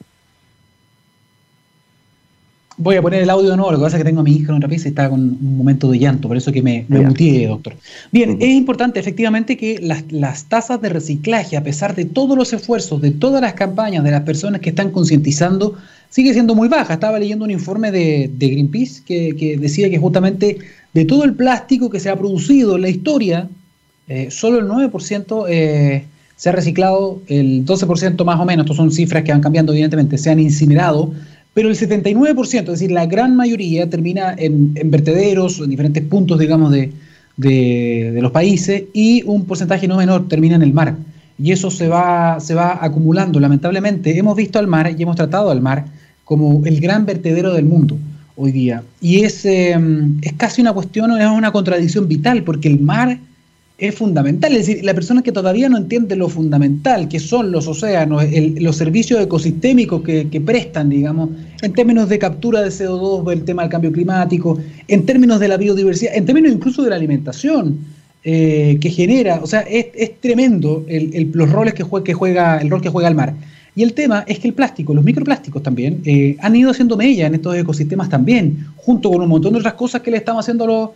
Voy 2.78 2.98
a 2.98 3.02
poner 3.02 3.24
el 3.24 3.32
audio 3.32 3.50
de 3.50 3.58
nuevo, 3.58 3.72
lo 3.72 3.80
que 3.80 3.84
pasa 3.84 3.98
es 3.98 4.04
que 4.04 4.10
tengo 4.10 4.22
a 4.22 4.24
mi 4.24 4.36
hija 4.36 4.52
en 4.52 4.58
otra 4.58 4.70
pieza 4.70 4.88
y 4.88 4.90
está 4.90 5.10
con 5.10 5.22
un 5.22 5.58
momento 5.58 5.90
de 5.90 5.98
llanto, 5.98 6.28
por 6.28 6.38
eso 6.38 6.52
que 6.52 6.62
me, 6.62 6.86
me 6.88 7.00
mutié, 7.00 7.48
doctor. 7.48 7.74
Bien, 8.12 8.38
es 8.40 8.50
importante 8.50 9.00
efectivamente 9.00 9.58
que 9.58 9.80
las, 9.82 10.12
las, 10.12 10.46
tasas 10.46 10.82
de 10.82 10.90
reciclaje, 10.90 11.58
a 11.58 11.64
pesar 11.64 11.96
de 11.96 12.06
todos 12.06 12.38
los 12.38 12.54
esfuerzos, 12.54 13.02
de 13.02 13.10
todas 13.10 13.42
las 13.42 13.54
campañas, 13.54 14.04
de 14.04 14.12
las 14.12 14.22
personas 14.22 14.62
que 14.62 14.70
están 14.70 14.92
concientizando, 14.92 15.78
sigue 16.14 16.32
siendo 16.34 16.54
muy 16.54 16.68
baja. 16.68 16.94
Estaba 16.94 17.18
leyendo 17.18 17.44
un 17.44 17.50
informe 17.50 17.92
de, 17.92 18.30
Greenpeace 18.38 19.02
que, 19.04 19.58
decía 19.60 19.90
que 19.90 19.98
justamente 19.98 20.60
de 20.94 21.06
todo 21.06 21.24
el 21.24 21.34
plástico 21.34 21.90
que 21.90 22.00
se 22.00 22.10
ha 22.10 22.16
producido 22.16 22.76
en 22.76 22.84
la 22.84 22.90
historia, 22.90 23.50
eh, 24.08 24.28
solo 24.30 24.60
el 24.60 24.68
9% 24.68 25.46
eh, 25.50 26.06
se 26.36 26.50
ha 26.50 26.52
reciclado, 26.52 27.22
el 27.28 27.66
12% 27.66 28.24
más 28.24 28.40
o 28.40 28.46
menos, 28.46 28.66
estas 28.66 28.78
son 28.78 28.92
cifras 28.92 29.24
que 29.24 29.32
van 29.32 29.42
cambiando 29.42 29.72
evidentemente, 29.72 30.18
se 30.18 30.30
han 30.30 30.40
incinerado, 30.40 31.14
pero 31.54 31.70
el 31.70 31.76
79%, 31.76 32.60
es 32.60 32.66
decir, 32.66 32.92
la 32.92 33.06
gran 33.06 33.36
mayoría 33.36 33.90
termina 33.90 34.36
en, 34.38 34.74
vertederos, 34.86 35.60
en 35.60 35.70
diferentes 35.70 36.04
puntos, 36.04 36.40
digamos, 36.40 36.72
de, 36.72 36.92
los 38.22 38.32
países, 38.32 38.84
y 38.94 39.24
un 39.24 39.46
porcentaje 39.46 39.88
no 39.88 39.98
menor 39.98 40.28
termina 40.28 40.56
en 40.56 40.64
el 40.64 40.74
mar. 40.74 40.96
Y 41.38 41.52
eso 41.52 41.70
se 41.72 41.88
va 41.88 42.38
acumulando, 42.82 43.40
lamentablemente. 43.40 44.18
Hemos 44.18 44.36
visto 44.36 44.60
al 44.60 44.68
mar 44.68 44.96
y 44.98 45.02
hemos 45.02 45.16
tratado 45.16 45.50
al 45.52 45.62
mar 45.62 45.86
como 46.26 46.66
el 46.66 46.80
gran 46.80 47.06
vertedero 47.06 47.54
del 47.54 47.66
mundo 47.66 47.98
hoy 48.36 48.52
día. 48.52 48.84
Y 49.02 49.24
es, 49.24 49.46
em, 49.46 50.18
es 50.22 50.34
casi 50.34 50.62
una 50.62 50.74
cuestión, 50.74 51.12
es 51.20 51.28
una 51.28 51.52
contradicción 51.52 52.08
vital, 52.08 52.44
porque 52.44 52.68
el 52.68 52.80
mar 52.80 53.20
es 53.78 53.96
fundamental. 53.96 54.54
Es 54.54 54.68
decir, 54.68 54.86
la 54.86 54.94
persona 54.94 55.22
que 55.22 55.32
todavía 55.32 55.68
no 55.70 55.78
entiende 55.78 56.16
lo 56.16 56.30
fundamental 56.30 57.08
que 57.08 57.20
son 57.20 57.52
los 57.52 57.68
océanos, 57.68 58.24
los 58.60 58.76
servicios 58.76 59.22
ecosistémicos 59.22 60.02
que, 60.04 60.42
prestan, 60.46 60.90
digamos, 60.90 61.30
en 61.62 61.74
términos 61.74 62.10
de 62.10 62.20
captura 62.20 62.62
de 62.62 62.70
CO2, 62.70 63.32
el 63.32 63.44
tema 63.44 63.64
del 63.64 63.72
cambio 63.72 63.92
climático, 63.92 64.60
en 64.88 65.06
términos 65.06 65.40
de 65.40 65.48
la 65.48 65.58
biodiversidad, 65.58 66.16
en 66.16 66.26
términos 66.26 66.54
incluso 66.54 66.84
de 66.84 66.90
la 66.92 66.96
alimentación 66.96 67.80
eh, 68.24 68.78
que 68.80 68.90
genera, 68.90 69.42
o 69.44 69.48
sea, 69.48 69.62
es, 69.62 70.20
tremendo 70.22 70.86
los 70.88 71.52
roles 71.52 71.74
que 71.74 71.84
juega, 71.84 72.04
que 72.04 72.14
juega, 72.14 72.58
el 72.60 72.70
rol 72.70 72.82
que 72.82 72.90
juega 72.90 73.10
el 73.10 73.16
mar. 73.16 73.34
Y 73.76 73.84
el 73.84 73.94
tema 73.94 74.24
es 74.28 74.40
que 74.40 74.48
el 74.48 74.54
plástico, 74.54 74.94
los 74.94 75.04
microplásticos 75.04 75.64
también, 75.64 76.02
eh, 76.06 76.38
han 76.40 76.56
ido 76.56 76.70
haciendo 76.70 76.96
mella 76.96 77.28
en 77.28 77.36
estos 77.36 77.56
ecosistemas 77.56 78.08
también, 78.10 78.68
junto 78.76 79.10
con 79.10 79.22
un 79.22 79.30
montón 79.30 79.54
de 79.54 79.60
otras 79.60 79.74
cosas 79.74 80.02
que 80.02 80.12
le 80.12 80.18
estamos 80.18 80.46
haciendo 80.46 80.66
a 80.66 80.68
los, 80.68 80.90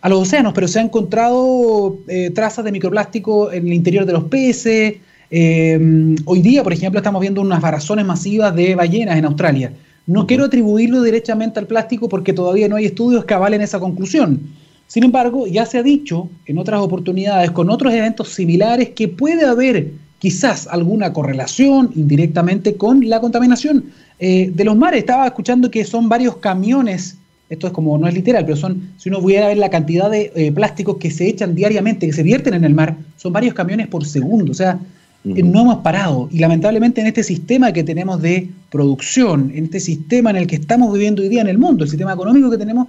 a 0.00 0.08
los 0.08 0.22
océanos, 0.22 0.52
pero 0.52 0.66
se 0.66 0.80
han 0.80 0.86
encontrado 0.86 1.98
eh, 2.08 2.30
trazas 2.30 2.64
de 2.64 2.72
microplástico 2.72 3.52
en 3.52 3.66
el 3.66 3.72
interior 3.72 4.04
de 4.04 4.12
los 4.12 4.24
peces. 4.24 4.94
Eh, 5.30 6.16
hoy 6.24 6.42
día, 6.42 6.64
por 6.64 6.72
ejemplo, 6.72 6.98
estamos 6.98 7.20
viendo 7.20 7.40
unas 7.40 7.60
varazones 7.60 8.04
masivas 8.04 8.54
de 8.54 8.74
ballenas 8.74 9.16
en 9.16 9.24
Australia. 9.26 9.72
No 10.06 10.26
quiero 10.26 10.44
atribuirlo 10.44 11.02
directamente 11.02 11.60
al 11.60 11.66
plástico 11.66 12.08
porque 12.08 12.32
todavía 12.32 12.68
no 12.68 12.76
hay 12.76 12.86
estudios 12.86 13.24
que 13.24 13.34
avalen 13.34 13.62
esa 13.62 13.78
conclusión. 13.78 14.40
Sin 14.86 15.04
embargo, 15.04 15.46
ya 15.46 15.64
se 15.64 15.78
ha 15.78 15.82
dicho 15.82 16.28
en 16.46 16.58
otras 16.58 16.80
oportunidades, 16.80 17.50
con 17.52 17.70
otros 17.70 17.92
eventos 17.94 18.28
similares, 18.28 18.90
que 18.90 19.08
puede 19.08 19.46
haber 19.46 19.92
quizás 20.24 20.66
alguna 20.68 21.12
correlación 21.12 21.90
indirectamente 21.94 22.76
con 22.76 23.06
la 23.06 23.20
contaminación 23.20 23.84
eh, 24.18 24.50
de 24.54 24.64
los 24.64 24.74
mares. 24.74 25.00
Estaba 25.00 25.26
escuchando 25.26 25.70
que 25.70 25.84
son 25.84 26.08
varios 26.08 26.38
camiones, 26.38 27.18
esto 27.50 27.66
es 27.66 27.74
como, 27.74 27.98
no 27.98 28.08
es 28.08 28.14
literal, 28.14 28.46
pero 28.46 28.56
son, 28.56 28.88
si 28.96 29.10
uno 29.10 29.20
pudiera 29.20 29.48
ver 29.48 29.58
la 29.58 29.68
cantidad 29.68 30.10
de 30.10 30.32
eh, 30.34 30.50
plásticos 30.50 30.96
que 30.96 31.10
se 31.10 31.28
echan 31.28 31.54
diariamente, 31.54 32.06
que 32.06 32.14
se 32.14 32.22
vierten 32.22 32.54
en 32.54 32.64
el 32.64 32.72
mar, 32.72 32.96
son 33.18 33.34
varios 33.34 33.52
camiones 33.52 33.86
por 33.88 34.06
segundo, 34.06 34.52
o 34.52 34.54
sea, 34.54 34.80
eh, 35.26 35.42
no 35.42 35.60
hemos 35.60 35.76
parado. 35.82 36.30
Y 36.32 36.38
lamentablemente 36.38 37.02
en 37.02 37.06
este 37.06 37.22
sistema 37.22 37.74
que 37.74 37.84
tenemos 37.84 38.22
de 38.22 38.48
producción, 38.70 39.52
en 39.54 39.64
este 39.64 39.78
sistema 39.78 40.30
en 40.30 40.36
el 40.36 40.46
que 40.46 40.56
estamos 40.56 40.90
viviendo 40.94 41.20
hoy 41.20 41.28
día 41.28 41.42
en 41.42 41.48
el 41.48 41.58
mundo, 41.58 41.84
el 41.84 41.90
sistema 41.90 42.14
económico 42.14 42.50
que 42.50 42.56
tenemos, 42.56 42.88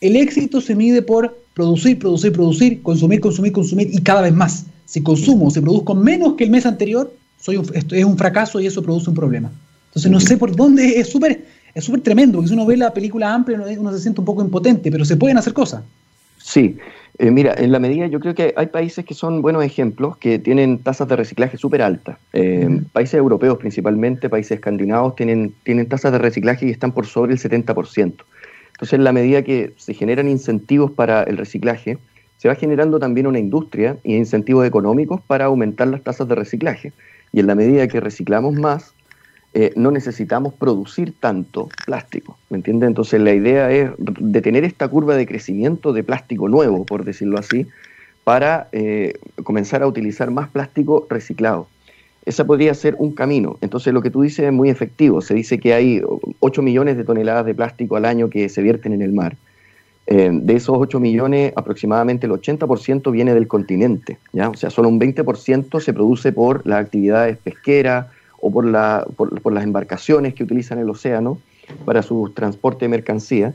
el 0.00 0.16
éxito 0.16 0.60
se 0.60 0.74
mide 0.74 1.02
por 1.02 1.38
producir, 1.54 2.00
producir, 2.00 2.32
producir, 2.32 2.82
consumir, 2.82 3.20
consumir, 3.20 3.52
consumir 3.52 3.90
y 3.92 4.00
cada 4.00 4.22
vez 4.22 4.34
más 4.34 4.66
si 4.88 5.02
consumo, 5.02 5.50
si 5.50 5.60
produzco 5.60 5.94
menos 5.94 6.32
que 6.32 6.44
el 6.44 6.50
mes 6.50 6.64
anterior, 6.64 7.12
soy 7.38 7.60
esto 7.74 7.94
es 7.94 8.04
un 8.04 8.16
fracaso 8.16 8.58
y 8.58 8.66
eso 8.66 8.82
produce 8.82 9.10
un 9.10 9.16
problema. 9.16 9.52
Entonces 9.88 10.10
no 10.10 10.18
sé 10.18 10.38
por 10.38 10.56
dónde, 10.56 10.98
es 10.98 11.10
súper 11.10 11.44
es 11.74 11.84
súper 11.84 12.00
tremendo, 12.00 12.38
porque 12.38 12.48
si 12.48 12.54
uno 12.54 12.64
ve 12.64 12.76
la 12.76 12.92
película 12.92 13.32
amplia 13.32 13.60
uno 13.78 13.92
se 13.92 13.98
siente 13.98 14.20
un 14.20 14.24
poco 14.24 14.42
impotente, 14.42 14.90
pero 14.90 15.04
se 15.04 15.18
pueden 15.18 15.36
hacer 15.36 15.52
cosas. 15.52 15.82
Sí, 16.38 16.78
eh, 17.18 17.30
mira, 17.30 17.54
en 17.58 17.70
la 17.70 17.78
medida 17.78 18.06
yo 18.06 18.18
creo 18.18 18.34
que 18.34 18.54
hay 18.56 18.68
países 18.68 19.04
que 19.04 19.12
son 19.12 19.42
buenos 19.42 19.62
ejemplos, 19.62 20.16
que 20.16 20.38
tienen 20.38 20.78
tasas 20.78 21.06
de 21.06 21.16
reciclaje 21.16 21.58
súper 21.58 21.82
altas. 21.82 22.16
Eh, 22.32 22.80
países 22.92 23.14
europeos 23.14 23.58
principalmente, 23.58 24.30
países 24.30 24.52
escandinavos, 24.52 25.16
tienen, 25.16 25.52
tienen 25.64 25.86
tasas 25.86 26.12
de 26.12 26.18
reciclaje 26.18 26.66
y 26.66 26.70
están 26.70 26.92
por 26.92 27.06
sobre 27.06 27.34
el 27.34 27.38
70%. 27.38 28.14
Entonces, 28.78 28.92
en 28.92 29.04
la 29.04 29.12
medida 29.12 29.42
que 29.42 29.74
se 29.76 29.92
generan 29.92 30.28
incentivos 30.28 30.92
para 30.92 31.24
el 31.24 31.36
reciclaje, 31.36 31.98
se 32.38 32.48
va 32.48 32.54
generando 32.54 32.98
también 32.98 33.26
una 33.26 33.38
industria 33.38 33.98
y 34.04 34.16
incentivos 34.16 34.66
económicos 34.66 35.20
para 35.20 35.46
aumentar 35.46 35.88
las 35.88 36.02
tasas 36.02 36.28
de 36.28 36.36
reciclaje. 36.36 36.92
Y 37.32 37.40
en 37.40 37.48
la 37.48 37.54
medida 37.54 37.86
que 37.88 38.00
reciclamos 38.00 38.54
más, 38.54 38.94
eh, 39.54 39.72
no 39.76 39.90
necesitamos 39.90 40.54
producir 40.54 41.14
tanto 41.18 41.68
plástico, 41.84 42.38
¿me 42.48 42.58
entiende? 42.58 42.86
Entonces 42.86 43.20
la 43.20 43.34
idea 43.34 43.70
es 43.70 43.90
detener 43.98 44.64
esta 44.64 44.86
curva 44.88 45.16
de 45.16 45.26
crecimiento 45.26 45.92
de 45.92 46.04
plástico 46.04 46.48
nuevo, 46.48 46.84
por 46.84 47.04
decirlo 47.04 47.38
así, 47.38 47.66
para 48.24 48.68
eh, 48.72 49.14
comenzar 49.42 49.82
a 49.82 49.86
utilizar 49.86 50.30
más 50.30 50.48
plástico 50.48 51.06
reciclado. 51.10 51.66
Ese 52.24 52.44
podría 52.44 52.74
ser 52.74 52.94
un 52.98 53.12
camino. 53.12 53.56
Entonces 53.62 53.92
lo 53.94 54.02
que 54.02 54.10
tú 54.10 54.20
dices 54.20 54.44
es 54.46 54.52
muy 54.52 54.68
efectivo. 54.68 55.22
Se 55.22 55.32
dice 55.32 55.58
que 55.58 55.72
hay 55.72 56.02
8 56.40 56.60
millones 56.60 56.98
de 56.98 57.04
toneladas 57.04 57.46
de 57.46 57.54
plástico 57.54 57.96
al 57.96 58.04
año 58.04 58.28
que 58.28 58.50
se 58.50 58.60
vierten 58.60 58.92
en 58.92 59.00
el 59.00 59.12
mar. 59.12 59.36
Eh, 60.10 60.30
de 60.32 60.56
esos 60.56 60.74
8 60.78 61.00
millones, 61.00 61.52
aproximadamente 61.54 62.26
el 62.26 62.32
80% 62.32 63.10
viene 63.12 63.34
del 63.34 63.46
continente. 63.46 64.16
¿ya? 64.32 64.48
O 64.48 64.54
sea, 64.54 64.70
solo 64.70 64.88
un 64.88 64.98
20% 64.98 65.80
se 65.80 65.92
produce 65.92 66.32
por 66.32 66.66
las 66.66 66.80
actividades 66.80 67.36
pesqueras 67.36 68.06
o 68.40 68.50
por, 68.50 68.64
la, 68.64 69.06
por, 69.16 69.52
las 69.52 69.64
embarcaciones 69.64 70.32
que 70.32 70.44
utilizan 70.44 70.78
el 70.78 70.88
océano 70.88 71.38
para 71.84 72.00
su 72.00 72.32
transporte 72.34 72.86
de 72.86 72.88
mercancía. 72.88 73.52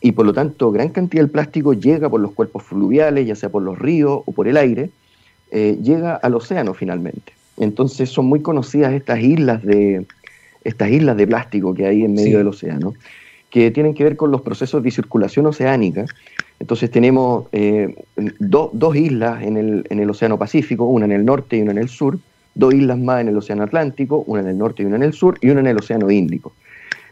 Y 0.00 0.12
por 0.12 0.24
lo 0.24 0.32
tanto, 0.32 0.72
gran 0.72 0.88
cantidad 0.88 1.24
del 1.24 1.30
plástico 1.30 1.74
llega 1.74 2.08
por 2.08 2.22
los 2.22 2.32
cuerpos 2.32 2.62
fluviales, 2.62 3.26
ya 3.26 3.34
sea 3.34 3.50
por 3.50 3.62
los 3.62 3.78
ríos 3.78 4.22
o 4.24 4.32
por 4.32 4.48
el 4.48 4.56
aire, 4.56 4.88
eh, 5.50 5.78
llega 5.82 6.14
al 6.14 6.34
océano 6.34 6.72
finalmente. 6.72 7.34
Entonces 7.58 8.08
son 8.08 8.24
muy 8.24 8.40
conocidas 8.40 8.94
estas 8.94 9.20
islas 9.20 9.62
de, 9.62 10.06
estas 10.64 10.90
islas 10.90 11.18
de 11.18 11.26
plástico 11.26 11.74
que 11.74 11.86
hay 11.86 12.02
en 12.02 12.14
medio 12.14 12.38
del 12.38 12.48
océano, 12.48 12.94
que 13.52 13.70
tienen 13.70 13.92
que 13.92 14.02
ver 14.02 14.16
con 14.16 14.30
los 14.30 14.40
procesos 14.40 14.82
de 14.82 14.90
circulación 14.90 15.44
oceánica. 15.44 16.06
Entonces 16.58 16.90
tenemos 16.90 17.48
eh, 17.52 17.94
dos 18.16 18.96
islas 18.96 19.42
en 19.42 19.58
el, 19.58 19.86
en 19.90 20.00
el 20.00 20.08
Océano 20.08 20.38
Pacífico, 20.38 20.86
una 20.86 21.04
en 21.04 21.12
el 21.12 21.24
norte 21.24 21.58
y 21.58 21.62
una 21.62 21.72
en 21.72 21.78
el 21.78 21.90
sur, 21.90 22.18
dos 22.54 22.72
islas 22.72 22.98
más 22.98 23.20
en 23.20 23.28
el 23.28 23.36
Océano 23.36 23.62
Atlántico, 23.62 24.24
una 24.26 24.40
en 24.40 24.48
el 24.48 24.58
norte 24.58 24.82
y 24.82 24.86
una 24.86 24.96
en 24.96 25.02
el 25.02 25.12
sur, 25.12 25.36
y 25.42 25.50
una 25.50 25.60
en 25.60 25.66
el 25.66 25.78
Océano 25.78 26.10
Índico. 26.10 26.54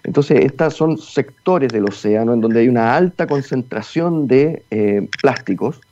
Entonces, 0.03 0.43
estas 0.47 0.73
son 0.73 0.97
sectores 0.97 1.71
del 1.73 1.85
océano 1.85 2.33
en 2.33 2.41
donde 2.41 2.61
hay 2.61 2.69
una 2.69 2.97
alta 2.97 3.27
concentración 3.27 4.27
de 4.27 4.63
eh, 4.71 5.07
plásticos 5.21 5.83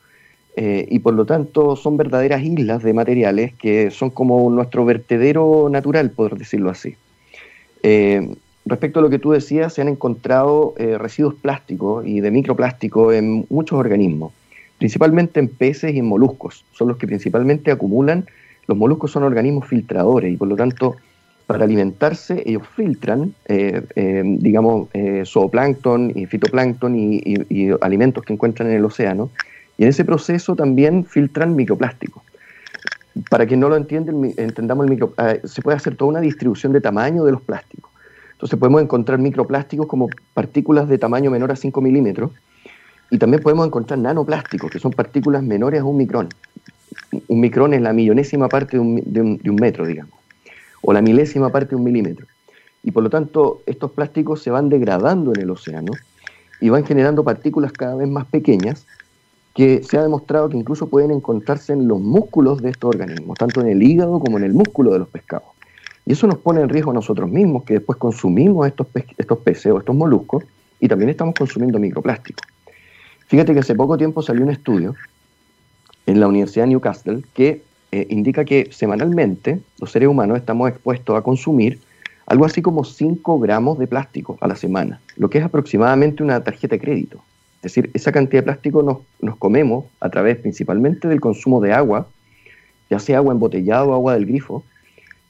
eh, 0.57 0.87
y 0.91 1.01
por 1.01 1.13
lo 1.13 1.27
tanto 1.27 1.77
son 1.77 1.99
verdaderas 1.99 2.43
islas 2.43 2.83
de 2.83 2.95
materiales 2.95 3.53
que 3.53 3.91
son 3.91 4.09
como 4.09 4.49
nuestro 4.49 4.87
vertedero 4.87 5.69
natural, 5.71 6.11
por 6.11 6.39
decirlo 6.39 6.71
así. 6.71 6.97
Respecto 8.69 9.01
a 9.01 9.03
lo 9.03 9.11
que 9.11 9.19
tú 9.19 9.33
decías, 9.33 9.73
se 9.73 9.83
han 9.83 9.89
encontrado 9.89 10.75
eh, 10.79 10.99
residuos 10.99 11.35
plásticos 11.35 12.07
y 12.07 12.21
de 12.21 12.31
microplástico 12.31 13.13
en 13.13 13.47
muchos 13.49 13.79
organismos, 13.79 14.33
principalmente 14.79 15.41
en 15.41 15.49
peces 15.49 15.95
y 15.95 15.99
en 15.99 16.07
moluscos, 16.07 16.65
son 16.73 16.89
los 16.89 16.97
que 16.97 17.07
principalmente 17.07 17.71
acumulan. 17.71 18.27
Los 18.67 18.77
moluscos 18.77 19.11
son 19.11 19.23
organismos 19.23 19.67
filtradores 19.67 20.33
y 20.33 20.37
por 20.37 20.49
lo 20.49 20.57
tanto 20.57 20.97
para 21.47 21.65
alimentarse 21.65 22.43
ellos 22.45 22.65
filtran, 22.77 23.33
digamos, 23.47 24.89
zooplancton 25.25 26.13
y 26.15 26.27
fitoplancton 26.27 26.95
y 26.95 27.71
alimentos 27.81 28.23
que 28.25 28.35
encuentran 28.35 28.69
en 28.69 28.77
el 28.77 28.85
océano 28.85 29.31
y 29.79 29.85
en 29.85 29.89
ese 29.89 30.05
proceso 30.05 30.55
también 30.55 31.07
filtran 31.07 31.57
microplásticos. 31.57 32.23
Para 33.31 33.47
quien 33.47 33.61
no 33.61 33.69
lo 33.69 33.77
entiende, 33.77 34.13
entendamos 34.37 34.85
el 34.85 34.91
micro, 34.91 35.15
se 35.45 35.63
puede 35.63 35.77
hacer 35.77 35.97
toda 35.97 36.11
una 36.11 36.21
distribución 36.21 36.73
de 36.73 36.81
tamaño 36.81 37.25
de 37.25 37.33
los 37.33 37.41
plásticos. 37.41 37.88
Entonces 38.39 38.57
podemos 38.57 38.81
encontrar 38.81 39.19
microplásticos 39.19 39.89
como 39.89 40.09
partículas 40.33 40.89
de 40.89 40.97
tamaño 40.97 41.29
menor 41.29 41.51
a 41.51 41.57
5 41.57 41.81
milímetros 41.81 42.31
y 43.11 43.19
también 43.19 43.43
podemos 43.43 43.67
encontrar 43.67 43.99
nanoplásticos, 43.99 44.71
que 44.71 44.79
son 44.79 44.93
partículas 44.93 45.43
menores 45.43 45.81
a 45.81 45.85
un 45.85 45.97
micrón. 45.97 46.29
Un 47.27 47.41
micrón 47.41 47.75
es 47.75 47.83
la 47.83 47.93
millonésima 47.93 48.49
parte 48.49 48.77
de 48.77 48.81
un, 48.81 49.03
de 49.43 49.51
un 49.51 49.57
metro, 49.57 49.85
digamos, 49.85 50.15
o 50.83 50.93
la 50.93 51.03
milésima 51.03 51.51
parte 51.51 51.71
de 51.71 51.77
un 51.77 51.85
milímetro. 51.85 52.27
Y 52.85 52.93
por 52.93 53.03
lo 53.03 53.11
tanto, 53.11 53.63
estos 53.67 53.91
plásticos 53.91 54.41
se 54.41 54.53
van 54.53 54.69
degradando 54.69 55.33
en 55.35 55.41
el 55.41 55.51
océano 55.51 55.91
y 56.61 56.69
van 56.69 56.85
generando 56.85 57.25
partículas 57.25 57.73
cada 57.73 57.97
vez 57.97 58.09
más 58.09 58.27
pequeñas 58.27 58.87
que 59.53 59.83
se 59.83 59.99
ha 59.99 60.03
demostrado 60.03 60.49
que 60.49 60.57
incluso 60.57 60.87
pueden 60.89 61.11
encontrarse 61.11 61.73
en 61.73 61.89
los 61.89 61.99
músculos 61.99 62.63
de 62.63 62.71
estos 62.71 62.91
organismos, 62.91 63.37
tanto 63.37 63.61
en 63.63 63.67
el 63.67 63.83
hígado 63.83 64.21
como 64.21 64.39
en 64.39 64.45
el 64.45 64.53
músculo 64.53 64.93
de 64.93 65.01
los 65.01 65.09
pescados. 65.09 65.58
Y 66.09 66.13
eso 66.13 66.27
nos 66.27 66.39
pone 66.39 66.63
en 66.63 66.71
riesgo 66.71 66.91
a 66.91 66.95
nosotros 66.95 67.31
mismos, 67.31 67.65
que 67.65 67.75
después 67.75 67.99
consumimos 67.99 68.67
estos, 68.67 68.87
estos 69.19 69.39
peces 69.41 69.71
o 69.73 69.79
estos 69.79 69.95
moluscos 69.95 70.43
y 70.81 70.89
también 70.89 71.11
estamos 71.11 71.35
consumiendo 71.35 71.79
microplástico. 71.79 72.43
Fíjate 73.27 73.53
que 73.53 73.61
hace 73.61 73.75
poco 73.75 73.99
tiempo 73.99 74.23
salió 74.23 74.43
un 74.43 74.49
estudio 74.51 74.95
en 76.07 76.19
la 76.19 76.27
Universidad 76.27 76.65
de 76.65 76.71
Newcastle 76.71 77.23
que 77.35 77.61
eh, 77.93 78.07
indica 78.09 78.47
que 78.47 78.71
semanalmente 78.73 79.61
los 79.83 79.93
seres 79.93 80.09
humanos 80.09 80.39
estamos 80.39 80.71
expuestos 80.71 81.15
a 81.15 81.21
consumir 81.21 81.79
algo 82.25 82.47
así 82.47 82.63
como 82.63 82.85
5 82.85 83.39
gramos 83.39 83.79
de 83.79 83.87
plástico 83.87 84.39
a 84.41 84.49
la 84.49 84.57
semana, 84.57 85.03
lo 85.19 85.29
que 85.29 85.37
es 85.37 85.45
aproximadamente 85.45 86.23
una 86.23 86.43
tarjeta 86.43 86.77
de 86.77 86.81
crédito. 86.81 87.19
Es 87.57 87.75
decir, 87.75 87.91
esa 87.93 88.13
cantidad 88.13 88.41
de 88.41 88.45
plástico 88.45 89.05
nos 89.21 89.37
comemos 89.37 89.85
a 90.01 90.09
través 90.09 90.39
principalmente 90.39 91.07
del 91.07 91.21
consumo 91.21 91.61
de 91.61 91.75
agua, 91.75 92.07
ya 92.89 92.99
sea 92.99 93.19
agua 93.19 93.35
embotellada 93.35 93.85
o 93.85 93.93
agua 93.93 94.15
del 94.15 94.25
grifo, 94.25 94.65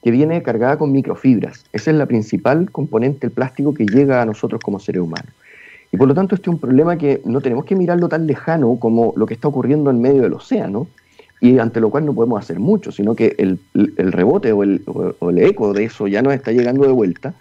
que 0.03 0.11
viene 0.11 0.43
cargada 0.43 0.79
con 0.79 0.93
microfibras. 0.93 1.65
Esa 1.73 1.91
es 1.91 1.97
la 1.97 2.07
principal 2.07 2.71
componente 2.71 3.27
del 3.27 3.31
plástico 3.33 3.75
que 3.75 3.87
llega 3.87 4.23
a 4.23 4.25
nosotros 4.25 4.61
como 4.63 4.79
seres 4.79 5.03
humanos. 5.03 5.33
Y 5.91 5.97
por 5.97 6.07
lo 6.07 6.15
tanto, 6.15 6.35
este 6.35 6.51
es 6.51 6.55
un 6.55 6.61
problema 6.61 6.99
que 6.99 7.21
no 7.25 7.41
tenemos 7.41 7.65
que 7.65 7.75
mirarlo 7.75 8.09
tan 8.09 8.27
lejano 8.27 8.77
como 8.79 9.13
lo 9.17 9.27
que 9.27 9.35
está 9.35 9.49
ocurriendo 9.49 9.91
en 9.91 10.01
medio 10.01 10.23
del 10.23 10.35
océano, 10.35 10.87
y 11.41 11.59
ante 11.59 11.81
lo 11.81 11.91
cual 11.91 12.05
no 12.05 12.15
podemos 12.15 12.41
hacer 12.41 12.59
mucho, 12.59 12.91
sino 12.91 13.15
que 13.15 13.35
el, 13.39 13.61
el 13.75 14.13
rebote 14.13 14.53
o 14.53 14.63
el, 14.63 14.83
el, 15.21 15.39
eco 15.39 15.73
de 15.73 15.85
eso 15.85 16.09
ya 16.09 16.21
nos 16.21 16.35
está 16.35 16.51
llegando 16.51 16.85
de 16.85 16.93
vuelta 16.93 17.35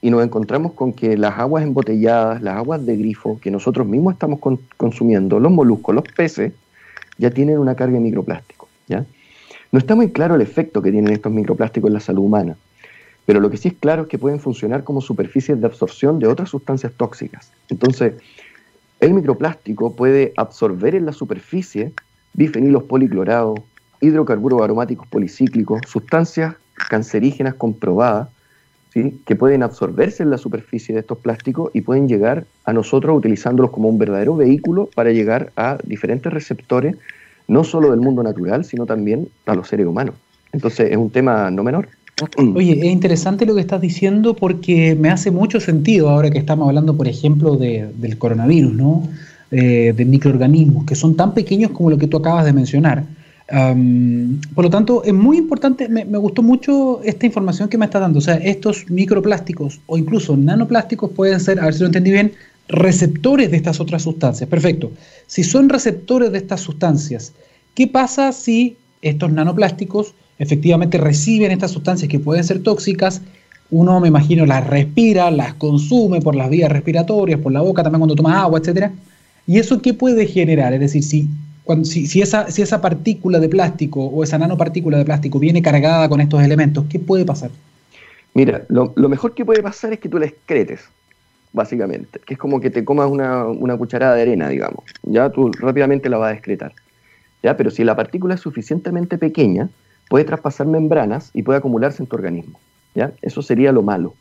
y 0.00 0.10
nos 0.10 0.24
encontramos 0.24 0.72
con 0.72 0.92
que 0.94 1.16
las 1.16 1.38
aguas 1.38 1.62
embotelladas, 1.62 2.42
las 2.42 2.56
aguas 2.56 2.84
de 2.86 2.96
grifo 2.96 3.38
que 3.40 3.50
nosotros 3.50 3.86
mismos 3.86 4.14
estamos 4.14 4.40
consumiendo, 4.76 5.38
los 5.38 5.52
moluscos, 5.52 5.94
los 5.94 6.04
peces, 6.04 6.52
ya 7.18 7.30
tienen 7.30 7.58
una 7.58 7.74
carga 7.74 7.94
de 7.94 8.00
microplástico. 8.00 8.68
¿ya? 8.88 9.04
No 9.72 9.78
está 9.78 9.94
muy 9.94 10.10
claro 10.10 10.34
el 10.34 10.42
efecto 10.42 10.82
que 10.82 10.92
tienen 10.92 11.12
estos 11.12 11.32
microplásticos 11.32 11.88
en 11.88 11.94
la 11.94 12.00
salud 12.00 12.24
humana, 12.24 12.56
pero 13.24 13.40
lo 13.40 13.50
que 13.50 13.56
sí 13.56 13.68
es 13.68 13.74
claro 13.74 14.02
es 14.02 14.08
que 14.08 14.18
pueden 14.18 14.38
funcionar 14.38 14.84
como 14.84 15.00
superficies 15.00 15.58
de 15.58 15.66
absorción 15.66 16.18
de 16.18 16.26
otras 16.26 16.50
sustancias 16.50 16.92
tóxicas. 16.92 17.50
Entonces, 17.70 18.14
el 19.00 19.14
microplástico 19.14 19.96
puede 19.96 20.34
absorber 20.36 20.94
en 20.94 21.06
la 21.06 21.12
superficie 21.12 21.92
bifenilos 22.34 22.84
policlorados, 22.84 23.60
hidrocarburos 24.00 24.62
aromáticos 24.62 25.06
policíclicos, 25.08 25.80
sustancias 25.88 26.54
cancerígenas 26.90 27.54
comprobadas, 27.54 28.28
que 28.92 29.36
pueden 29.36 29.62
absorberse 29.62 30.22
en 30.22 30.28
la 30.28 30.36
superficie 30.36 30.94
de 30.94 31.00
estos 31.00 31.16
plásticos 31.16 31.70
y 31.72 31.80
pueden 31.80 32.08
llegar 32.08 32.44
a 32.64 32.74
nosotros 32.74 33.16
utilizándolos 33.16 33.70
como 33.70 33.88
un 33.88 33.96
verdadero 33.96 34.36
vehículo 34.36 34.90
para 34.94 35.12
llegar 35.12 35.50
a 35.56 35.78
diferentes 35.82 36.30
receptores, 36.30 36.96
no 37.48 37.64
solo 37.64 37.90
del 37.90 38.00
mundo 38.00 38.22
natural, 38.22 38.64
sino 38.64 38.86
también 38.86 39.28
a 39.46 39.54
los 39.54 39.68
seres 39.68 39.86
humanos. 39.86 40.14
Entonces 40.52 40.90
es 40.90 40.96
un 40.96 41.10
tema 41.10 41.50
no 41.50 41.62
menor. 41.62 41.88
Oye, 42.54 42.72
es 42.72 42.92
interesante 42.92 43.46
lo 43.46 43.54
que 43.54 43.60
estás 43.60 43.80
diciendo 43.80 44.34
porque 44.34 44.94
me 44.94 45.10
hace 45.10 45.30
mucho 45.30 45.60
sentido 45.60 46.10
ahora 46.10 46.30
que 46.30 46.38
estamos 46.38 46.68
hablando, 46.68 46.96
por 46.96 47.08
ejemplo, 47.08 47.56
del 47.56 48.18
coronavirus, 48.18 48.72
¿no? 48.72 49.08
Eh, 49.50 49.92
de 49.94 50.04
microorganismos 50.06 50.86
que 50.86 50.94
son 50.94 51.14
tan 51.14 51.34
pequeños 51.34 51.72
como 51.72 51.90
lo 51.90 51.98
que 51.98 52.06
tú 52.06 52.16
acabas 52.16 52.46
de 52.46 52.54
mencionar 52.54 53.04
por 54.54 54.64
lo 54.64 54.70
tanto, 54.70 55.04
es 55.04 55.12
muy 55.12 55.36
importante, 55.36 55.88
me, 55.88 56.04
gustó 56.04 56.42
mucho 56.42 57.02
esta 57.02 57.26
información 57.26 57.68
que 57.68 57.76
me 57.76 57.84
está 57.84 58.00
dando. 58.00 58.18
O 58.18 58.22
sea, 58.22 58.36
estos 58.36 58.88
microplásticos 58.88 59.80
o 59.86 59.98
incluso 59.98 60.36
nanoplásticos 60.36 61.10
pueden 61.10 61.38
ser, 61.38 61.60
a 61.60 61.64
ver 61.64 61.74
si 61.74 61.80
lo 61.80 61.86
entendí 61.86 62.12
bien, 62.12 62.32
receptores 62.72 63.50
de 63.50 63.56
estas 63.56 63.80
otras 63.80 64.02
sustancias. 64.02 64.48
Perfecto. 64.48 64.90
Si 65.26 65.44
son 65.44 65.68
receptores 65.68 66.32
de 66.32 66.38
estas 66.38 66.60
sustancias, 66.60 67.32
¿qué 67.74 67.86
pasa 67.86 68.32
si 68.32 68.76
estos 69.00 69.30
nanoplásticos 69.30 70.14
efectivamente 70.38 70.98
reciben 70.98 71.52
estas 71.52 71.70
sustancias 71.70 72.08
que 72.08 72.18
pueden 72.18 72.44
ser 72.44 72.62
tóxicas? 72.62 73.22
Uno, 73.70 74.00
me 74.00 74.08
imagino, 74.08 74.44
las 74.44 74.66
respira, 74.66 75.30
las 75.30 75.54
consume 75.54 76.20
por 76.20 76.34
las 76.34 76.50
vías 76.50 76.70
respiratorias, 76.70 77.40
por 77.40 77.52
la 77.52 77.60
boca, 77.60 77.82
también 77.82 78.00
cuando 78.00 78.16
toma 78.16 78.42
agua, 78.42 78.58
etcétera. 78.58 78.92
¿Y 79.46 79.58
eso 79.58 79.80
qué 79.80 79.94
puede 79.94 80.26
generar? 80.26 80.74
Es 80.74 80.80
decir, 80.80 81.02
si 81.02 81.28
si, 81.84 82.20
esa, 82.20 82.50
si 82.50 82.62
esa 82.62 82.80
partícula 82.80 83.38
de 83.38 83.48
plástico 83.48 84.04
o 84.04 84.24
esa 84.24 84.38
nanopartícula 84.38 84.98
de 84.98 85.04
plástico 85.04 85.38
viene 85.38 85.62
cargada 85.62 86.08
con 86.08 86.20
estos 86.20 86.42
elementos, 86.42 86.84
¿qué 86.88 86.98
puede 86.98 87.24
pasar? 87.24 87.50
Mira, 88.34 88.64
lo, 88.68 88.92
mejor 88.96 89.34
que 89.34 89.44
puede 89.44 89.62
pasar 89.62 89.92
es 89.92 90.00
que 90.00 90.08
tú 90.08 90.18
la 90.18 90.26
excretes, 90.26 90.80
básicamente, 91.52 92.20
que 92.24 92.34
es 92.34 92.40
como 92.40 92.60
que 92.60 92.70
te 92.70 92.84
comas 92.84 93.10
una, 93.10 93.76
cucharada 93.76 94.14
de 94.14 94.22
arena, 94.22 94.48
digamos. 94.48 94.84
Ya 95.02 95.30
tú 95.30 95.50
rápidamente 95.52 96.08
la 96.08 96.18
vas 96.18 96.32
a 96.32 96.34
excretar. 96.34 96.72
¿ya? 97.42 97.56
Pero 97.56 97.70
si 97.70 97.84
la 97.84 97.96
partícula 97.96 98.34
es 98.34 98.40
suficientemente 98.40 99.18
pequeña, 99.18 99.68
puede 100.08 100.24
traspasar 100.24 100.66
membranas 100.66 101.30
y 101.34 101.42
puede 101.42 101.58
acumularse 101.58 102.02
en 102.02 102.06
tu 102.06 102.16
organismo. 102.16 102.58
¿ya? 102.94 103.12
Eso 103.22 103.42
sería 103.42 103.72
lo 103.72 103.82
malo. 103.82 104.14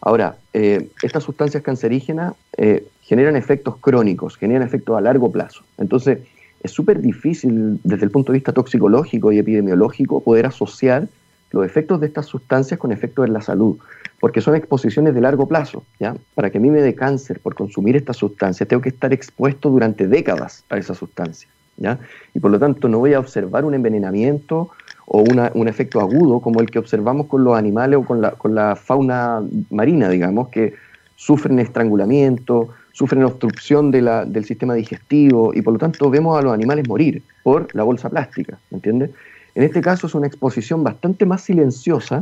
Ahora, 0.00 0.36
eh, 0.52 0.88
estas 1.02 1.22
sustancias 1.22 1.62
cancerígenas 1.62 2.34
eh, 2.56 2.84
generan 3.02 3.36
efectos 3.36 3.76
crónicos, 3.76 4.36
generan 4.36 4.66
efectos 4.66 4.96
a 4.96 5.00
largo 5.00 5.30
plazo. 5.30 5.62
Entonces, 5.78 6.18
es 6.62 6.70
súper 6.70 7.00
difícil 7.00 7.80
desde 7.84 8.04
el 8.04 8.10
punto 8.10 8.32
de 8.32 8.38
vista 8.38 8.52
toxicológico 8.52 9.32
y 9.32 9.38
epidemiológico 9.38 10.22
poder 10.22 10.46
asociar 10.46 11.08
los 11.52 11.64
efectos 11.64 12.00
de 12.00 12.06
estas 12.06 12.26
sustancias 12.26 12.78
con 12.78 12.92
efectos 12.92 13.26
en 13.26 13.32
la 13.32 13.40
salud, 13.40 13.78
porque 14.20 14.40
son 14.40 14.54
exposiciones 14.54 15.14
de 15.14 15.20
largo 15.20 15.46
plazo. 15.46 15.84
¿ya? 16.00 16.16
Para 16.34 16.50
que 16.50 16.58
a 16.58 16.60
mí 16.60 16.70
me 16.70 16.80
dé 16.80 16.94
cáncer 16.94 17.40
por 17.40 17.54
consumir 17.54 17.96
esta 17.96 18.12
sustancia, 18.12 18.66
tengo 18.66 18.82
que 18.82 18.88
estar 18.88 19.12
expuesto 19.12 19.70
durante 19.70 20.06
décadas 20.08 20.64
a 20.70 20.78
esa 20.78 20.94
sustancia. 20.94 21.48
¿ya? 21.76 21.98
Y 22.34 22.40
por 22.40 22.50
lo 22.50 22.58
tanto 22.58 22.88
no 22.88 22.98
voy 22.98 23.14
a 23.14 23.20
observar 23.20 23.64
un 23.64 23.74
envenenamiento 23.74 24.70
o 25.06 25.22
un 25.22 25.68
efecto 25.68 26.00
agudo 26.00 26.40
como 26.40 26.60
el 26.60 26.70
que 26.70 26.78
observamos 26.78 27.26
con 27.26 27.44
los 27.44 27.56
animales 27.56 27.98
o 27.98 28.04
con 28.04 28.20
la, 28.20 28.30
con 28.30 28.54
la 28.54 28.76
fauna 28.76 29.42
marina, 29.70 30.08
digamos, 30.08 30.48
que 30.48 30.74
sufren 31.16 31.58
estrangulamiento, 31.58 32.68
sufren 32.92 33.24
obstrucción 33.24 33.90
del 33.90 34.44
sistema 34.44 34.74
digestivo 34.74 35.52
y 35.54 35.62
por 35.62 35.74
lo 35.74 35.78
tanto 35.78 36.08
vemos 36.10 36.38
a 36.38 36.42
los 36.42 36.52
animales 36.52 36.88
morir 36.88 37.22
por 37.42 37.74
la 37.74 37.82
bolsa 37.82 38.08
plástica, 38.08 38.58
¿me 38.70 38.76
entiendes? 38.76 39.10
En 39.54 39.62
este 39.62 39.80
caso 39.80 40.06
es 40.06 40.14
una 40.14 40.26
exposición 40.26 40.82
bastante 40.82 41.26
más 41.26 41.42
silenciosa 41.42 42.20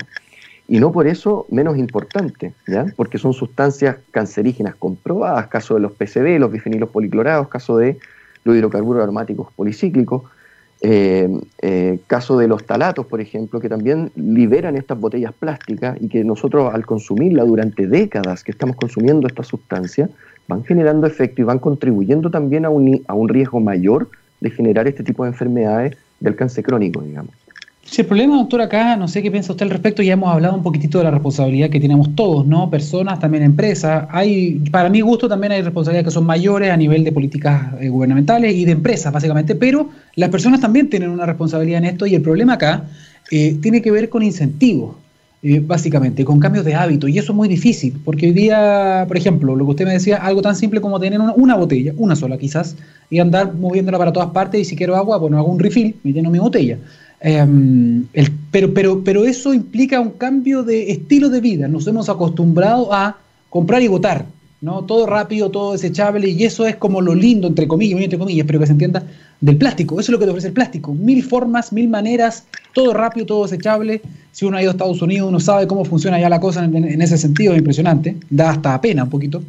y 0.69 0.79
no 0.79 0.93
por 0.93 1.07
eso 1.07 1.47
menos 1.51 1.77
importante, 1.77 2.55
porque 2.97 3.19
son 3.19 3.33
sustancias 3.33 3.97
cancerígenas 4.13 4.77
comprobadas, 4.77 5.49
caso 5.49 5.75
de 5.75 5.81
los 5.81 5.93
PCB, 5.93 6.39
los 6.39 6.53
bifenilos 6.53 6.91
policlorados, 6.91 7.49
caso 7.49 7.77
de 7.77 7.99
los 8.45 8.57
hidrocarburos 8.57 9.03
aromáticos 9.03 9.53
policíclicos, 9.53 10.23
eh, 10.83 11.29
eh, 11.61 11.99
caso 12.07 12.39
de 12.39 12.49
los 12.49 12.65
talatos, 12.65 13.07
por 13.07 13.21
ejemplo, 13.21 13.61
que 13.61 13.69
también 13.69 14.13
liberan 14.15 14.77
estas 14.77 14.99
botellas 14.99 15.33
plásticas 15.33 16.01
y 16.01 16.09
que 16.09 16.25
nosotros 16.25 16.73
al 16.73 16.87
consumirla 16.87 17.45
durante 17.45 17.87
décadas 17.87 18.45
que 18.45 18.53
estamos 18.53 18.77
consumiendo 18.77 19.27
esta 19.27 19.43
sustancia, 19.43 20.09
van 20.49 20.65
generando 20.65 21.07
efecto 21.07 21.43
y 21.43 21.45
van 21.45 21.59
contribuyendo 21.59 22.31
también 22.31 22.65
a 22.65 22.71
un, 22.71 23.03
a 23.07 23.15
un 23.15 23.29
riesgo 23.29 23.61
mayor 23.61 24.09
de 24.41 24.51
generar 24.51 24.89
este 24.89 25.03
tipo 25.03 25.25
de 25.25 25.31
enfermedades 25.31 25.97
del 26.21 26.37
cáncer 26.37 26.65
crónico, 26.65 27.01
digamos. 27.01 27.35
Sí, 27.91 28.03
el 28.03 28.07
problema, 28.07 28.37
doctor, 28.37 28.61
acá, 28.61 28.95
no 28.95 29.09
sé 29.09 29.21
qué 29.21 29.33
piensa 29.33 29.53
usted 29.53 29.65
al 29.65 29.71
respecto, 29.71 30.01
ya 30.01 30.13
hemos 30.13 30.33
hablado 30.33 30.55
un 30.55 30.63
poquitito 30.63 30.99
de 30.99 31.05
la 31.05 31.11
responsabilidad 31.11 31.71
que 31.71 31.81
tenemos 31.81 32.15
todos, 32.15 32.47
¿no? 32.47 32.71
Personas, 32.71 33.19
también 33.19 33.43
empresas. 33.43 34.07
Hay, 34.11 34.63
para 34.71 34.89
mi 34.89 35.01
gusto, 35.01 35.29
también 35.29 35.51
hay 35.51 35.63
responsabilidades 35.63 36.07
que 36.07 36.15
son 36.15 36.25
mayores 36.25 36.71
a 36.71 36.77
nivel 36.77 37.03
de 37.03 37.11
políticas 37.11 37.75
eh, 37.81 37.89
gubernamentales 37.89 38.55
y 38.55 38.65
de 38.65 38.71
empresas, 38.71 39.13
básicamente, 39.13 39.57
pero 39.57 39.91
las 40.15 40.29
personas 40.31 40.61
también 40.61 40.89
tienen 40.89 41.11
una 41.11 41.27
responsabilidad 41.27 41.79
en 41.79 41.87
esto 41.87 42.07
y 42.07 42.15
el 42.15 42.23
problema 42.23 42.53
acá 42.53 42.85
eh, 43.33 43.57
tiene 43.61 43.83
que 43.83 43.91
ver 43.91 44.09
con 44.09 44.23
incentivos. 44.23 44.95
Eh, 45.43 45.59
básicamente, 45.59 46.23
con 46.23 46.39
cambios 46.39 46.67
de 46.67 46.75
hábito. 46.75 47.09
Y 47.09 47.19
eso 47.19 47.33
es 47.33 47.37
muy 47.37 47.49
difícil, 47.49 47.99
porque 48.05 48.27
hoy 48.27 48.33
día, 48.33 49.07
por 49.09 49.17
ejemplo, 49.17 49.57
lo 49.57 49.65
que 49.65 49.71
usted 49.71 49.87
me 49.87 49.95
decía, 49.95 50.19
algo 50.19 50.43
tan 50.43 50.55
simple 50.55 50.83
como 50.83 51.01
tener 51.01 51.19
una, 51.19 51.57
botella, 51.57 51.95
una 51.97 52.15
sola 52.15 52.37
quizás, 52.37 52.77
y 53.09 53.21
andar 53.21 53.55
moviéndola 53.55 53.97
para 53.97 54.13
todas 54.13 54.33
partes, 54.33 54.61
y 54.61 54.65
si 54.67 54.77
quiero 54.77 54.97
agua, 54.97 55.17
bueno, 55.17 55.39
hago 55.39 55.51
un 55.51 55.59
refill, 55.59 55.97
me 56.03 56.13
lleno 56.13 56.29
mi 56.29 56.39
botella. 56.39 56.77
Em, 57.23 58.05
pero, 58.51 58.75
pero, 58.75 59.03
pero 59.03 59.25
eso 59.25 59.55
implica 59.55 59.99
un 59.99 60.11
cambio 60.11 60.63
de 60.63 60.91
estilo 60.91 61.31
de 61.31 61.41
vida. 61.41 61.69
Nos 61.69 61.87
hemos 61.87 62.11
acostumbrado 62.11 62.93
a 62.93 63.17
comprar 63.49 63.81
y 63.81 63.89
votar, 63.89 64.27
¿no? 64.61 64.85
Todo 64.85 65.07
rápido, 65.07 65.51
todo 65.51 65.73
desechable, 65.73 66.29
y 66.29 66.45
eso 66.45 66.67
es 66.67 66.77
como 66.77 67.01
lo 67.01 67.15
lindo, 67.15 67.49
entre 67.49 67.67
comillas, 67.67 67.99
entre 67.99 68.19
comillas, 68.19 68.41
espero 68.41 68.61
que 68.61 68.67
se 68.67 68.73
entienda, 68.73 69.05
del 69.41 69.57
plástico. 69.57 69.99
Eso 69.99 70.11
es 70.11 70.13
lo 70.13 70.19
que 70.19 70.25
te 70.27 70.31
ofrece 70.31 70.49
el 70.49 70.53
plástico. 70.53 70.95
Mil 70.95 71.23
formas, 71.23 71.73
mil 71.73 71.89
maneras, 71.89 72.45
todo 72.75 72.93
rápido, 72.93 73.27
todo 73.27 73.43
desechable. 73.45 74.03
Si 74.33 74.45
uno 74.45 74.57
ha 74.57 74.63
ido 74.63 74.71
a 74.71 74.73
Estados 74.73 75.03
Unidos, 75.03 75.29
uno 75.29 75.41
sabe 75.41 75.67
cómo 75.67 75.85
funciona 75.85 76.21
ya 76.21 76.29
la 76.29 76.41
cosa 76.41 76.65
en, 76.65 77.03
ese 77.03 77.19
sentido, 77.19 77.53
es 77.53 77.59
impresionante. 77.59 78.17
Da 78.29 78.51
hasta 78.51 78.81
pena 78.81 79.05
un 79.05 79.11
poquito. 79.11 79.43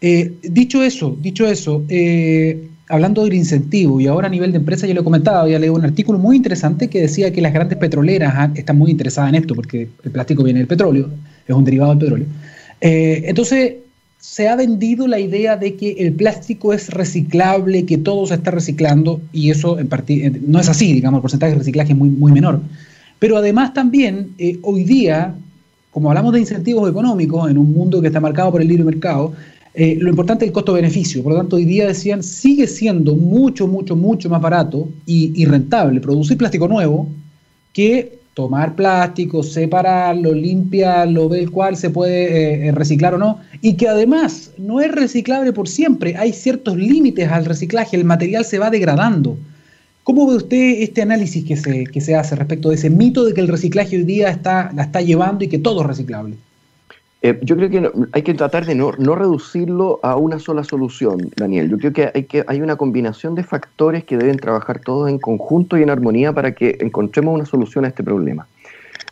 Eh, 0.00 0.32
dicho 0.42 0.82
eso, 0.82 1.16
dicho 1.20 1.46
eso, 1.46 1.84
eh, 1.88 2.68
hablando 2.88 3.24
del 3.24 3.34
incentivo, 3.34 4.00
y 4.00 4.06
ahora 4.06 4.28
a 4.28 4.30
nivel 4.30 4.50
de 4.50 4.58
empresa, 4.58 4.86
yo 4.86 4.94
lo 4.94 5.02
he 5.02 5.04
comentado, 5.04 5.46
ya 5.46 5.58
leí 5.58 5.68
un 5.68 5.84
artículo 5.84 6.18
muy 6.18 6.36
interesante 6.36 6.88
que 6.88 7.02
decía 7.02 7.30
que 7.32 7.42
las 7.42 7.52
grandes 7.52 7.76
petroleras 7.76 8.50
están 8.54 8.78
muy 8.78 8.90
interesadas 8.90 9.28
en 9.28 9.34
esto, 9.36 9.54
porque 9.54 9.88
el 10.02 10.10
plástico 10.10 10.42
viene 10.42 10.60
del 10.60 10.68
petróleo, 10.68 11.10
es 11.46 11.54
un 11.54 11.64
derivado 11.64 11.90
del 11.90 11.98
petróleo. 11.98 12.26
Eh, 12.80 13.24
entonces, 13.26 13.74
se 14.20 14.48
ha 14.48 14.54
vendido 14.54 15.08
la 15.08 15.18
idea 15.18 15.56
de 15.56 15.76
que 15.76 15.92
el 15.92 16.12
plástico 16.12 16.74
es 16.74 16.90
reciclable, 16.90 17.86
que 17.86 17.96
todo 17.96 18.26
se 18.26 18.34
está 18.34 18.50
reciclando, 18.50 19.20
y 19.32 19.50
eso 19.50 19.78
en 19.78 19.88
no 20.46 20.60
es 20.60 20.68
así, 20.68 20.92
digamos, 20.92 21.18
el 21.18 21.22
porcentaje 21.22 21.52
de 21.52 21.58
reciclaje 21.58 21.92
es 21.92 21.98
muy, 21.98 22.10
muy 22.10 22.30
menor. 22.30 22.60
Pero 23.18 23.38
además 23.38 23.72
también, 23.72 24.34
eh, 24.38 24.58
hoy 24.62 24.84
día, 24.84 25.34
como 25.90 26.10
hablamos 26.10 26.34
de 26.34 26.40
incentivos 26.40 26.88
económicos 26.88 27.50
en 27.50 27.56
un 27.56 27.72
mundo 27.72 28.00
que 28.00 28.08
está 28.08 28.20
marcado 28.20 28.52
por 28.52 28.60
el 28.60 28.68
libre 28.68 28.84
mercado, 28.84 29.32
eh, 29.72 29.96
lo 29.98 30.10
importante 30.10 30.44
es 30.44 30.48
el 30.48 30.52
costo-beneficio. 30.52 31.22
Por 31.22 31.32
lo 31.32 31.38
tanto, 31.38 31.56
hoy 31.56 31.64
día 31.64 31.86
decían, 31.86 32.22
sigue 32.22 32.66
siendo 32.66 33.14
mucho, 33.14 33.66
mucho, 33.66 33.96
mucho 33.96 34.28
más 34.28 34.42
barato 34.42 34.88
y, 35.06 35.44
rentable 35.46 36.00
producir 36.00 36.36
plástico 36.36 36.68
nuevo 36.68 37.08
que 37.72 38.18
tomar 38.34 38.74
plástico, 38.74 39.42
separarlo, 39.42 40.32
limpiarlo, 40.32 41.28
ver 41.28 41.50
cuál 41.50 41.76
se 41.76 41.90
puede 41.90 42.24
eh, 42.24 42.68
eh, 42.68 42.72
reciclar 42.72 43.14
o 43.14 43.18
no, 43.18 43.40
y 43.60 43.74
que 43.74 43.88
además 43.88 44.52
no 44.56 44.80
es 44.80 44.90
reciclable 44.92 45.52
por 45.52 45.68
siempre, 45.68 46.16
hay 46.16 46.32
ciertos 46.32 46.76
límites 46.76 47.30
al 47.30 47.44
reciclaje, 47.44 47.96
el 47.96 48.04
material 48.04 48.44
se 48.44 48.58
va 48.58 48.70
degradando. 48.70 49.36
¿Cómo 50.04 50.26
ve 50.26 50.36
usted 50.36 50.82
este 50.82 51.02
análisis 51.02 51.44
que 51.44 51.56
se, 51.56 51.84
que 51.84 52.00
se 52.00 52.14
hace 52.14 52.34
respecto 52.34 52.70
de 52.70 52.76
ese 52.76 52.90
mito 52.90 53.24
de 53.24 53.34
que 53.34 53.40
el 53.40 53.48
reciclaje 53.48 53.96
hoy 53.96 54.04
día 54.04 54.30
está, 54.30 54.72
la 54.74 54.84
está 54.84 55.00
llevando 55.00 55.44
y 55.44 55.48
que 55.48 55.58
todo 55.58 55.82
es 55.82 55.86
reciclable? 55.86 56.36
Eh, 57.22 57.38
yo 57.42 57.56
creo 57.56 57.68
que 57.68 57.90
hay 58.12 58.22
que 58.22 58.32
tratar 58.32 58.64
de 58.64 58.74
no, 58.74 58.92
reducirlo 58.92 60.00
a 60.02 60.16
una 60.16 60.38
sola 60.38 60.64
solución, 60.64 61.30
Daniel. 61.36 61.68
Yo 61.68 61.76
creo 61.76 61.92
que 61.92 62.10
hay, 62.14 62.24
que 62.24 62.44
hay 62.46 62.62
una 62.62 62.76
combinación 62.76 63.34
de 63.34 63.44
factores 63.44 64.04
que 64.04 64.16
deben 64.16 64.38
trabajar 64.38 64.80
todos 64.80 65.10
en 65.10 65.18
conjunto 65.18 65.76
y 65.76 65.82
en 65.82 65.90
armonía 65.90 66.32
para 66.32 66.52
que 66.52 66.78
encontremos 66.80 67.34
una 67.34 67.44
solución 67.44 67.84
a 67.84 67.88
este 67.88 68.02
problema. 68.02 68.46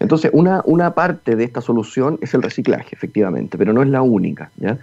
Entonces, 0.00 0.30
una, 0.32 0.62
una 0.64 0.94
parte 0.94 1.36
de 1.36 1.44
esta 1.44 1.60
solución 1.60 2.18
es 2.22 2.32
el 2.32 2.42
reciclaje, 2.42 2.88
efectivamente, 2.92 3.58
pero 3.58 3.72
no 3.72 3.82
es 3.82 3.88
la 3.88 4.00
única. 4.00 4.50
¿ya? 4.56 4.78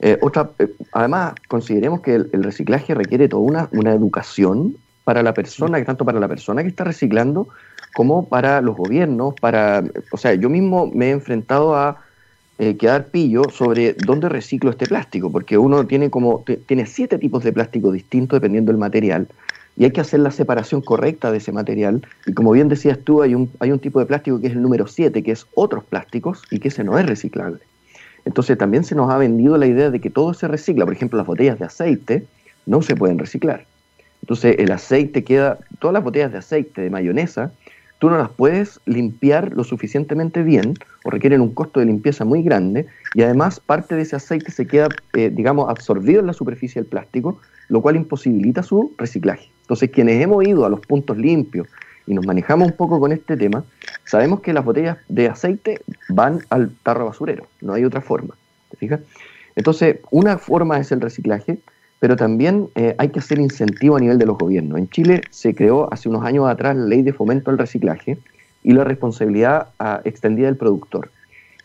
Eh, 0.00 0.18
otra, 0.20 0.50
eh, 0.58 0.68
además, 0.92 1.34
consideremos 1.48 2.00
que 2.00 2.14
el, 2.14 2.42
reciclaje 2.42 2.94
requiere 2.94 3.28
toda 3.28 3.42
una, 3.42 3.68
una 3.72 3.92
educación 3.92 4.76
para 5.04 5.22
la 5.22 5.34
persona, 5.34 5.84
tanto 5.84 6.04
para 6.04 6.18
la 6.18 6.28
persona 6.28 6.62
que 6.62 6.68
está 6.68 6.82
reciclando 6.84 7.48
como 7.94 8.28
para 8.28 8.60
los 8.60 8.76
gobiernos, 8.76 9.34
para, 9.40 9.84
o 10.10 10.16
sea, 10.16 10.34
yo 10.34 10.50
mismo 10.50 10.90
me 10.92 11.08
he 11.08 11.10
enfrentado 11.12 11.76
a 11.76 12.03
eh, 12.58 12.76
quedar 12.76 13.06
pillo 13.06 13.50
sobre 13.50 13.94
dónde 13.94 14.28
reciclo 14.28 14.70
este 14.70 14.86
plástico, 14.86 15.30
porque 15.30 15.58
uno 15.58 15.86
tiene 15.86 16.10
como 16.10 16.44
tiene 16.66 16.86
siete 16.86 17.18
tipos 17.18 17.42
de 17.42 17.52
plástico 17.52 17.90
distintos 17.90 18.36
dependiendo 18.36 18.70
del 18.72 18.78
material 18.78 19.28
y 19.76 19.84
hay 19.84 19.90
que 19.90 20.00
hacer 20.00 20.20
la 20.20 20.30
separación 20.30 20.80
correcta 20.80 21.32
de 21.32 21.38
ese 21.38 21.52
material. 21.52 22.06
Y 22.26 22.32
como 22.32 22.52
bien 22.52 22.68
decías 22.68 22.98
tú, 22.98 23.22
hay 23.22 23.34
un, 23.34 23.50
hay 23.58 23.72
un 23.72 23.78
tipo 23.78 23.98
de 23.98 24.06
plástico 24.06 24.40
que 24.40 24.46
es 24.46 24.52
el 24.52 24.62
número 24.62 24.86
7, 24.86 25.22
que 25.22 25.32
es 25.32 25.46
otros 25.54 25.84
plásticos 25.84 26.42
y 26.50 26.60
que 26.60 26.68
ese 26.68 26.84
no 26.84 26.98
es 26.98 27.06
reciclable. 27.06 27.60
Entonces 28.24 28.56
también 28.56 28.84
se 28.84 28.94
nos 28.94 29.10
ha 29.10 29.18
vendido 29.18 29.56
la 29.58 29.66
idea 29.66 29.90
de 29.90 30.00
que 30.00 30.10
todo 30.10 30.32
se 30.32 30.48
recicla. 30.48 30.84
Por 30.84 30.94
ejemplo, 30.94 31.16
las 31.16 31.26
botellas 31.26 31.58
de 31.58 31.66
aceite 31.66 32.24
no 32.66 32.82
se 32.82 32.96
pueden 32.96 33.18
reciclar. 33.18 33.66
Entonces 34.22 34.56
el 34.58 34.70
aceite 34.70 35.24
queda, 35.24 35.58
todas 35.80 35.92
las 35.92 36.04
botellas 36.04 36.32
de 36.32 36.38
aceite, 36.38 36.82
de 36.82 36.90
mayonesa, 36.90 37.52
tú 37.98 38.08
no 38.08 38.16
las 38.16 38.30
puedes 38.30 38.80
limpiar 38.86 39.52
lo 39.52 39.64
suficientemente 39.64 40.42
bien 40.42 40.74
o 41.04 41.10
requieren 41.10 41.40
un 41.40 41.54
costo 41.54 41.80
de 41.80 41.86
limpieza 41.86 42.24
muy 42.24 42.42
grande 42.42 42.86
y 43.14 43.22
además 43.22 43.60
parte 43.60 43.94
de 43.94 44.02
ese 44.02 44.16
aceite 44.16 44.50
se 44.50 44.66
queda, 44.66 44.88
eh, 45.12 45.30
digamos, 45.32 45.68
absorbido 45.68 46.20
en 46.20 46.26
la 46.26 46.32
superficie 46.32 46.80
del 46.80 46.88
plástico, 46.88 47.38
lo 47.68 47.80
cual 47.80 47.96
imposibilita 47.96 48.62
su 48.62 48.92
reciclaje. 48.98 49.48
Entonces, 49.60 49.90
quienes 49.90 50.20
hemos 50.22 50.44
ido 50.44 50.64
a 50.64 50.68
los 50.68 50.80
puntos 50.80 51.16
limpios 51.16 51.68
y 52.06 52.14
nos 52.14 52.26
manejamos 52.26 52.68
un 52.68 52.76
poco 52.76 52.98
con 52.98 53.12
este 53.12 53.36
tema, 53.36 53.64
sabemos 54.04 54.40
que 54.40 54.52
las 54.52 54.64
botellas 54.64 54.98
de 55.08 55.28
aceite 55.28 55.80
van 56.08 56.40
al 56.50 56.70
tarro 56.82 57.06
basurero, 57.06 57.46
no 57.60 57.74
hay 57.74 57.84
otra 57.84 58.00
forma. 58.00 58.34
¿Te 58.70 58.78
fijas? 58.78 59.00
Entonces, 59.56 59.98
una 60.10 60.38
forma 60.38 60.78
es 60.78 60.90
el 60.90 61.00
reciclaje, 61.00 61.58
pero 62.00 62.16
también 62.16 62.68
eh, 62.74 62.94
hay 62.98 63.10
que 63.10 63.20
hacer 63.20 63.38
incentivo 63.38 63.96
a 63.96 64.00
nivel 64.00 64.18
de 64.18 64.26
los 64.26 64.36
gobiernos. 64.36 64.78
En 64.78 64.88
Chile 64.88 65.22
se 65.30 65.54
creó 65.54 65.92
hace 65.92 66.08
unos 66.08 66.24
años 66.24 66.48
atrás 66.48 66.76
la 66.76 66.86
ley 66.86 67.02
de 67.02 67.12
fomento 67.12 67.50
al 67.50 67.58
reciclaje 67.58 68.18
y 68.64 68.72
la 68.72 68.82
responsabilidad 68.82 69.68
ah, 69.78 70.00
extendida 70.04 70.46
del 70.46 70.56
productor. 70.56 71.10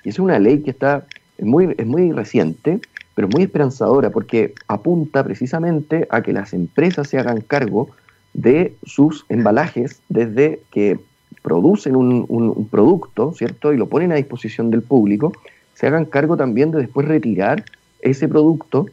Y 0.04 0.10
es 0.10 0.20
una 0.20 0.38
ley 0.38 0.62
que 0.62 0.72
está 0.72 1.06
muy, 1.42 1.74
es 1.78 1.88
muy 1.88 2.12
reciente, 2.12 2.80
pero 3.16 3.28
muy 3.28 3.44
esperanzadora 3.44 4.12
porque 4.12 4.54
apunta 4.68 5.24
precisamente 5.24 6.08
a 6.12 6.22
que 6.22 6.34
las 6.34 6.54
empresas 6.54 7.08
se 7.08 7.18
hagan 7.18 7.42
cargo 7.42 7.90
de 8.34 8.76
sus 8.84 9.26
embalajes 9.30 10.02
desde 10.10 10.62
que 10.72 11.00
producen 11.42 11.96
un, 11.96 12.68
producto, 12.70 13.34
¿cierto? 13.34 13.74
Y 13.74 13.78
lo 13.78 13.88
ponen 13.88 14.12
a 14.12 14.16
disposición 14.16 14.70
del 14.70 14.82
público, 14.82 15.32
se 15.74 15.88
hagan 15.88 16.06
cargo 16.06 16.38
también 16.38 16.72
de 16.72 16.80
después 16.80 17.08
retirar 17.08 17.64
ese 18.02 18.28
producto 18.28 18.88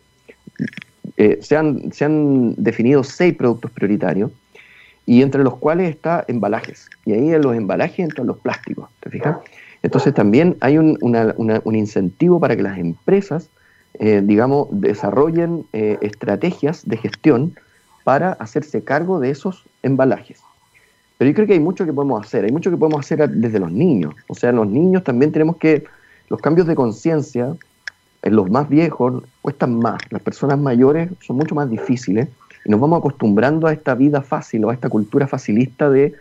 eh, 1.16 1.38
se, 1.40 1.56
han, 1.56 2.54
definido 2.56 3.02
seis 3.02 3.34
productos 3.34 3.70
prioritarios 3.70 4.30
y 5.06 5.22
entre 5.22 5.44
los 5.44 5.56
cuales 5.56 5.88
está 5.88 6.24
embalajes. 6.26 6.90
Y 7.04 7.12
ahí 7.12 7.32
en 7.32 7.42
los 7.42 7.56
embalajes 7.56 8.00
entran 8.00 8.26
los 8.26 8.38
plásticos, 8.38 8.90
¿te 9.00 9.08
fijas? 9.08 9.36
Entonces 9.82 10.12
también 10.12 10.56
hay 10.60 10.78
un, 10.78 10.98
incentivo 11.72 12.40
para 12.40 12.56
que 12.56 12.62
las 12.62 12.78
empresas, 12.78 13.48
eh, 14.00 14.20
digamos, 14.22 14.68
desarrollen 14.72 15.64
eh, 15.72 15.96
estrategias 16.00 16.86
de 16.88 16.96
gestión 16.96 17.54
para 18.02 18.32
hacerse 18.32 18.82
cargo 18.82 19.20
de 19.20 19.30
esos 19.30 19.64
embalajes. 19.82 20.40
Pero 21.18 21.30
yo 21.30 21.34
creo 21.34 21.46
que 21.46 21.52
hay 21.54 21.60
mucho 21.60 21.86
que 21.86 21.92
podemos 21.92 22.26
hacer, 22.26 22.44
hay 22.44 22.52
mucho 22.52 22.70
que 22.70 22.76
podemos 22.76 23.00
hacer 23.00 23.28
desde 23.30 23.58
los 23.58 23.70
niños. 23.70 24.14
O 24.28 24.34
sea, 24.34 24.52
los 24.52 24.66
niños 24.66 25.04
también 25.04 25.32
tenemos 25.32 25.56
que, 25.56 25.84
los 26.28 26.40
cambios 26.40 26.66
de 26.66 26.74
conciencia, 26.74 27.54
en 28.22 28.36
los 28.36 28.50
más 28.50 28.68
viejos, 28.68 29.22
cuestan 29.40 29.78
más. 29.78 29.98
Las 30.10 30.20
personas 30.20 30.58
mayores 30.58 31.10
son 31.20 31.36
mucho 31.36 31.54
más 31.54 31.70
difíciles 31.70 32.28
y 32.66 32.70
nos 32.70 32.80
vamos 32.80 32.98
acostumbrando 32.98 33.68
a 33.68 33.72
esta 33.72 33.94
vida 33.94 34.22
fácil 34.22 34.64
o 34.64 34.70
a 34.70 34.74
esta 34.74 34.88
cultura 34.88 35.28
facilista 35.28 35.88
de, 35.88 36.14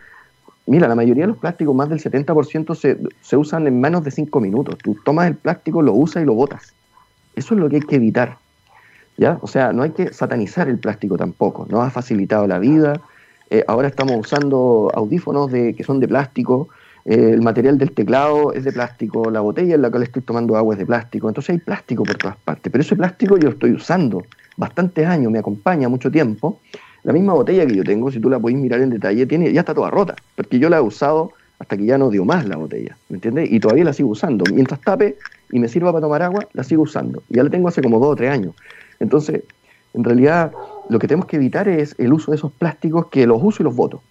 mira, 0.66 0.86
la 0.86 0.94
mayoría 0.94 1.24
de 1.24 1.28
los 1.28 1.38
plásticos, 1.38 1.74
más 1.74 1.88
del 1.88 2.00
70% 2.00 2.76
se, 2.76 2.98
se 3.20 3.36
usan 3.36 3.66
en 3.66 3.80
menos 3.80 4.04
de 4.04 4.12
5 4.12 4.38
minutos. 4.40 4.78
Tú 4.78 4.96
tomas 5.04 5.26
el 5.26 5.34
plástico, 5.34 5.82
lo 5.82 5.92
usas 5.92 6.22
y 6.22 6.26
lo 6.26 6.34
botas. 6.34 6.72
Eso 7.34 7.54
es 7.54 7.60
lo 7.60 7.68
que 7.68 7.76
hay 7.76 7.82
que 7.82 7.96
evitar. 7.96 8.38
¿ya? 9.16 9.38
O 9.42 9.48
sea, 9.48 9.72
no 9.72 9.82
hay 9.82 9.90
que 9.90 10.12
satanizar 10.12 10.68
el 10.68 10.78
plástico 10.78 11.16
tampoco. 11.16 11.66
Nos 11.68 11.84
ha 11.84 11.90
facilitado 11.90 12.46
la 12.46 12.60
vida. 12.60 13.00
Eh, 13.50 13.64
ahora 13.66 13.88
estamos 13.88 14.16
usando 14.16 14.92
audífonos 14.94 15.50
de, 15.50 15.74
que 15.74 15.82
son 15.82 15.98
de 15.98 16.06
plástico. 16.06 16.68
Eh, 17.06 17.30
el 17.32 17.42
material 17.42 17.76
del 17.76 17.90
teclado 17.90 18.52
es 18.52 18.62
de 18.62 18.70
plástico. 18.70 19.32
La 19.32 19.40
botella 19.40 19.74
en 19.74 19.82
la 19.82 19.88
le 19.88 20.04
estoy 20.04 20.22
tomando 20.22 20.56
agua 20.56 20.74
es 20.74 20.78
de 20.78 20.86
plástico. 20.86 21.26
Entonces 21.26 21.50
hay 21.50 21.58
plástico 21.58 22.04
por 22.04 22.16
todas 22.16 22.36
partes. 22.36 22.70
Pero 22.70 22.82
ese 22.82 22.94
plástico 22.94 23.36
yo 23.36 23.48
lo 23.48 23.54
estoy 23.54 23.72
usando 23.72 24.22
bastantes 24.56 25.06
años, 25.06 25.32
me 25.32 25.38
acompaña 25.38 25.88
mucho 25.88 26.10
tiempo. 26.10 26.60
La 27.04 27.12
misma 27.12 27.34
botella 27.34 27.66
que 27.66 27.76
yo 27.76 27.84
tengo, 27.84 28.10
si 28.10 28.18
tú 28.18 28.28
la 28.28 28.38
podéis 28.38 28.58
mirar 28.58 28.80
en 28.80 28.90
detalle, 28.90 29.26
tiene, 29.26 29.52
ya 29.52 29.60
está 29.60 29.74
toda 29.74 29.90
rota, 29.90 30.16
porque 30.34 30.58
yo 30.58 30.68
la 30.68 30.78
he 30.78 30.80
usado 30.80 31.32
hasta 31.58 31.76
que 31.76 31.86
ya 31.86 31.98
no 31.98 32.10
dio 32.10 32.24
más 32.24 32.46
la 32.46 32.56
botella, 32.56 32.96
¿me 33.08 33.16
entiendes? 33.16 33.50
Y 33.50 33.60
todavía 33.60 33.84
la 33.84 33.92
sigo 33.92 34.10
usando. 34.10 34.44
Mientras 34.52 34.80
tape 34.80 35.16
y 35.50 35.58
me 35.58 35.68
sirva 35.68 35.92
para 35.92 36.02
tomar 36.02 36.22
agua, 36.22 36.46
la 36.52 36.64
sigo 36.64 36.82
usando. 36.82 37.22
Ya 37.28 37.42
la 37.42 37.50
tengo 37.50 37.68
hace 37.68 37.80
como 37.80 37.98
dos 37.98 38.08
o 38.08 38.16
tres 38.16 38.30
años. 38.30 38.54
Entonces, 39.00 39.42
en 39.94 40.04
realidad, 40.04 40.52
lo 40.88 40.98
que 40.98 41.08
tenemos 41.08 41.26
que 41.26 41.36
evitar 41.36 41.68
es 41.68 41.94
el 41.98 42.12
uso 42.12 42.30
de 42.30 42.36
esos 42.36 42.52
plásticos 42.52 43.06
que 43.06 43.26
los 43.26 43.42
uso 43.42 43.62
y 43.62 43.64
los 43.64 43.74
voto. 43.74 44.02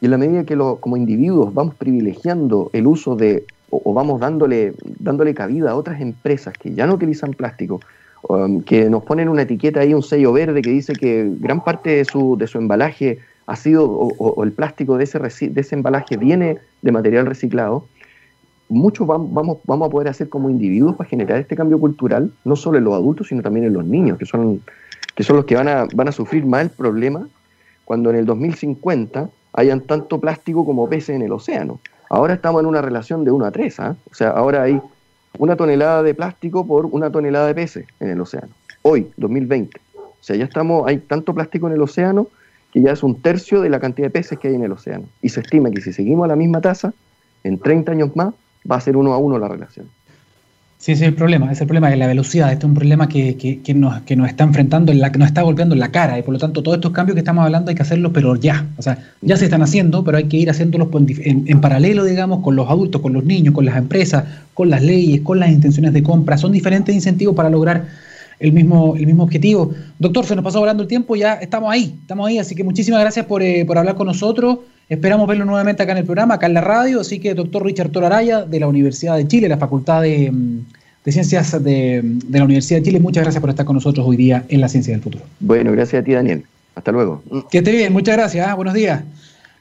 Y 0.00 0.06
en 0.06 0.10
la 0.10 0.18
medida 0.18 0.44
que 0.44 0.56
lo, 0.56 0.76
como 0.76 0.96
individuos 0.96 1.52
vamos 1.52 1.74
privilegiando 1.74 2.70
el 2.72 2.86
uso 2.86 3.16
de, 3.16 3.44
o, 3.70 3.92
vamos 3.92 4.20
dándole, 4.20 4.74
dándole 4.98 5.34
cabida 5.34 5.70
a 5.70 5.74
otras 5.74 6.00
empresas 6.00 6.54
que 6.54 6.74
ya 6.74 6.86
no 6.86 6.94
utilizan 6.94 7.32
plástico, 7.32 7.80
um, 8.28 8.62
que 8.62 8.88
nos 8.90 9.04
ponen 9.04 9.28
una 9.28 9.42
etiqueta 9.42 9.80
ahí, 9.80 9.94
un 9.94 10.02
sello 10.02 10.32
verde 10.32 10.62
que 10.62 10.70
dice 10.70 10.92
que 10.94 11.30
gran 11.38 11.62
parte 11.62 11.90
de 11.90 12.04
su, 12.04 12.36
de 12.36 12.46
su 12.46 12.58
embalaje 12.58 13.18
ha 13.46 13.56
sido, 13.56 13.88
o, 13.88 14.42
el 14.44 14.52
plástico 14.52 14.96
de 14.96 15.04
ese, 15.04 15.18
de 15.18 15.60
ese 15.60 15.74
embalaje 15.74 16.16
viene 16.16 16.58
de 16.82 16.92
material 16.92 17.26
reciclado, 17.26 17.86
muchos 18.68 19.06
vamos, 19.06 19.58
vamos 19.64 19.88
a 19.88 19.90
poder 19.90 20.08
hacer 20.08 20.28
como 20.28 20.50
individuos 20.50 20.96
para 20.96 21.08
generar 21.08 21.38
este 21.38 21.56
cambio 21.56 21.78
cultural, 21.78 22.32
no 22.44 22.56
solo 22.56 22.78
en 22.78 22.84
los 22.84 22.94
adultos, 22.94 23.28
sino 23.28 23.42
también 23.42 23.66
en 23.66 23.72
los 23.72 23.84
niños, 23.84 24.18
que 24.18 24.26
son, 24.26 24.60
que 25.14 25.22
son 25.22 25.36
los 25.36 25.44
que 25.44 25.54
van 25.54 25.68
a, 25.68 25.86
van 25.94 26.08
a 26.08 26.12
sufrir 26.12 26.44
más 26.44 26.62
el 26.62 26.70
problema 26.70 27.28
cuando 27.84 28.10
en 28.10 28.16
el 28.16 28.26
2050 28.26 29.30
hayan 29.52 29.80
tanto 29.80 30.20
plástico 30.20 30.64
como 30.64 30.88
peces 30.88 31.16
en 31.16 31.22
el 31.22 31.32
océano. 31.32 31.80
Ahora 32.10 32.34
estamos 32.34 32.60
en 32.60 32.66
una 32.66 32.82
relación 32.82 33.24
de 33.24 33.30
1 33.30 33.44
a 33.46 33.50
3, 33.50 33.80
¿ah? 33.80 33.96
o 34.10 34.14
sea, 34.14 34.30
ahora 34.30 34.62
hay 34.62 34.80
una 35.38 35.56
tonelada 35.56 36.02
de 36.02 36.14
plástico 36.14 36.66
por 36.66 36.86
una 36.86 37.10
tonelada 37.10 37.46
de 37.46 37.54
peces 37.54 37.86
en 38.00 38.10
el 38.10 38.20
océano. 38.20 38.48
Hoy, 38.82 39.10
2020. 39.16 39.80
O 39.96 40.12
sea, 40.20 40.36
ya 40.36 40.44
estamos, 40.44 40.86
hay 40.86 40.98
tanto 40.98 41.34
plástico 41.34 41.66
en 41.66 41.74
el 41.74 41.82
océano 41.82 42.28
que 42.72 42.82
ya 42.82 42.92
es 42.92 43.02
un 43.02 43.20
tercio 43.20 43.60
de 43.60 43.70
la 43.70 43.80
cantidad 43.80 44.06
de 44.06 44.10
peces 44.10 44.38
que 44.38 44.48
hay 44.48 44.54
en 44.54 44.64
el 44.64 44.72
océano. 44.72 45.04
Y 45.22 45.28
se 45.28 45.40
estima 45.40 45.70
que 45.70 45.80
si 45.80 45.92
seguimos 45.92 46.24
a 46.24 46.28
la 46.28 46.36
misma 46.36 46.60
tasa, 46.60 46.92
en 47.44 47.58
30 47.58 47.92
años 47.92 48.16
más, 48.16 48.34
va 48.70 48.76
a 48.76 48.80
ser 48.80 48.96
uno 48.96 49.12
a 49.12 49.18
uno 49.18 49.38
la 49.38 49.48
relación. 49.48 49.88
Sí, 50.78 50.92
ese 50.92 51.04
es 51.04 51.08
el 51.08 51.14
problema, 51.14 51.50
es 51.50 51.60
el 51.60 51.66
problema 51.66 51.88
de 51.88 51.96
la 51.96 52.06
velocidad. 52.06 52.52
Este 52.52 52.66
es 52.66 52.68
un 52.68 52.74
problema 52.74 53.08
que, 53.08 53.36
que, 53.36 53.74
nos, 53.74 54.02
que 54.02 54.14
nos 54.14 54.28
está 54.28 54.44
enfrentando, 54.44 54.92
en 54.92 55.00
la, 55.00 55.10
que 55.10 55.18
nos 55.18 55.28
está 55.28 55.42
golpeando 55.42 55.74
en 55.74 55.80
la 55.80 55.90
cara 55.90 56.18
y 56.18 56.22
por 56.22 56.34
lo 56.34 56.38
tanto 56.38 56.62
todos 56.62 56.76
estos 56.76 56.92
cambios 56.92 57.14
que 57.14 57.20
estamos 57.20 57.44
hablando 57.44 57.70
hay 57.70 57.74
que 57.74 57.82
hacerlos, 57.82 58.12
pero 58.12 58.36
ya. 58.36 58.66
O 58.76 58.82
sea, 58.82 58.98
ya 59.22 59.36
se 59.36 59.46
están 59.46 59.62
haciendo, 59.62 60.04
pero 60.04 60.18
hay 60.18 60.24
que 60.24 60.36
ir 60.36 60.50
haciéndolos 60.50 60.88
en, 60.92 61.44
en, 61.46 61.60
paralelo, 61.60 62.04
digamos, 62.04 62.42
con 62.42 62.56
los 62.56 62.68
adultos, 62.68 63.00
con 63.00 63.14
los 63.14 63.24
niños, 63.24 63.54
con 63.54 63.64
las 63.64 63.76
empresas, 63.76 64.24
con 64.52 64.68
las 64.68 64.82
leyes, 64.82 65.22
con 65.22 65.40
las 65.40 65.50
intenciones 65.50 65.94
de 65.94 66.02
compra. 66.02 66.36
Son 66.36 66.52
diferentes 66.52 66.94
incentivos 66.94 67.34
para 67.34 67.48
lograr 67.48 67.86
el 68.38 68.52
mismo, 68.52 68.96
el 68.96 69.06
mismo 69.06 69.22
objetivo. 69.22 69.72
Doctor, 69.98 70.26
se 70.26 70.36
nos 70.36 70.44
pasó 70.44 70.60
volando 70.60 70.82
el 70.82 70.88
tiempo, 70.88 71.16
ya 71.16 71.34
estamos 71.34 71.72
ahí, 71.72 71.96
estamos 72.02 72.28
ahí, 72.28 72.38
así 72.38 72.54
que 72.54 72.64
muchísimas 72.64 73.00
gracias 73.00 73.24
por, 73.24 73.42
eh, 73.42 73.64
por 73.64 73.78
hablar 73.78 73.94
con 73.94 74.06
nosotros. 74.06 74.58
Esperamos 74.88 75.26
verlo 75.26 75.44
nuevamente 75.44 75.82
acá 75.82 75.92
en 75.92 75.98
el 75.98 76.04
programa, 76.04 76.34
acá 76.34 76.46
en 76.46 76.54
la 76.54 76.60
radio. 76.60 77.00
Así 77.00 77.18
que, 77.18 77.34
doctor 77.34 77.64
Richard 77.64 77.90
Toraraya, 77.90 78.42
de 78.42 78.60
la 78.60 78.68
Universidad 78.68 79.16
de 79.16 79.26
Chile, 79.26 79.48
la 79.48 79.58
Facultad 79.58 80.02
de, 80.02 80.30
mm, 80.30 80.60
Ciencias 81.10 81.52
de, 81.62 82.00
de, 82.02 82.38
la 82.38 82.44
Universidad 82.44 82.80
de 82.80 82.86
Chile, 82.86 83.00
muchas 83.00 83.22
gracias 83.22 83.40
por 83.40 83.50
estar 83.50 83.64
con 83.64 83.74
nosotros 83.74 84.04
hoy 84.06 84.16
día 84.16 84.44
en 84.48 84.60
la 84.60 84.68
Ciencia 84.68 84.92
del 84.92 85.02
Futuro. 85.02 85.24
Bueno, 85.38 85.70
gracias 85.72 86.02
a 86.02 86.04
ti, 86.04 86.12
Daniel. 86.12 86.44
Hasta 86.74 86.92
luego. 86.92 87.22
Que 87.50 87.58
esté 87.58 87.72
bien, 87.72 87.92
muchas 87.92 88.16
gracias. 88.16 88.46
¿ah? 88.46 88.54
Buenos 88.54 88.74
días. 88.74 89.02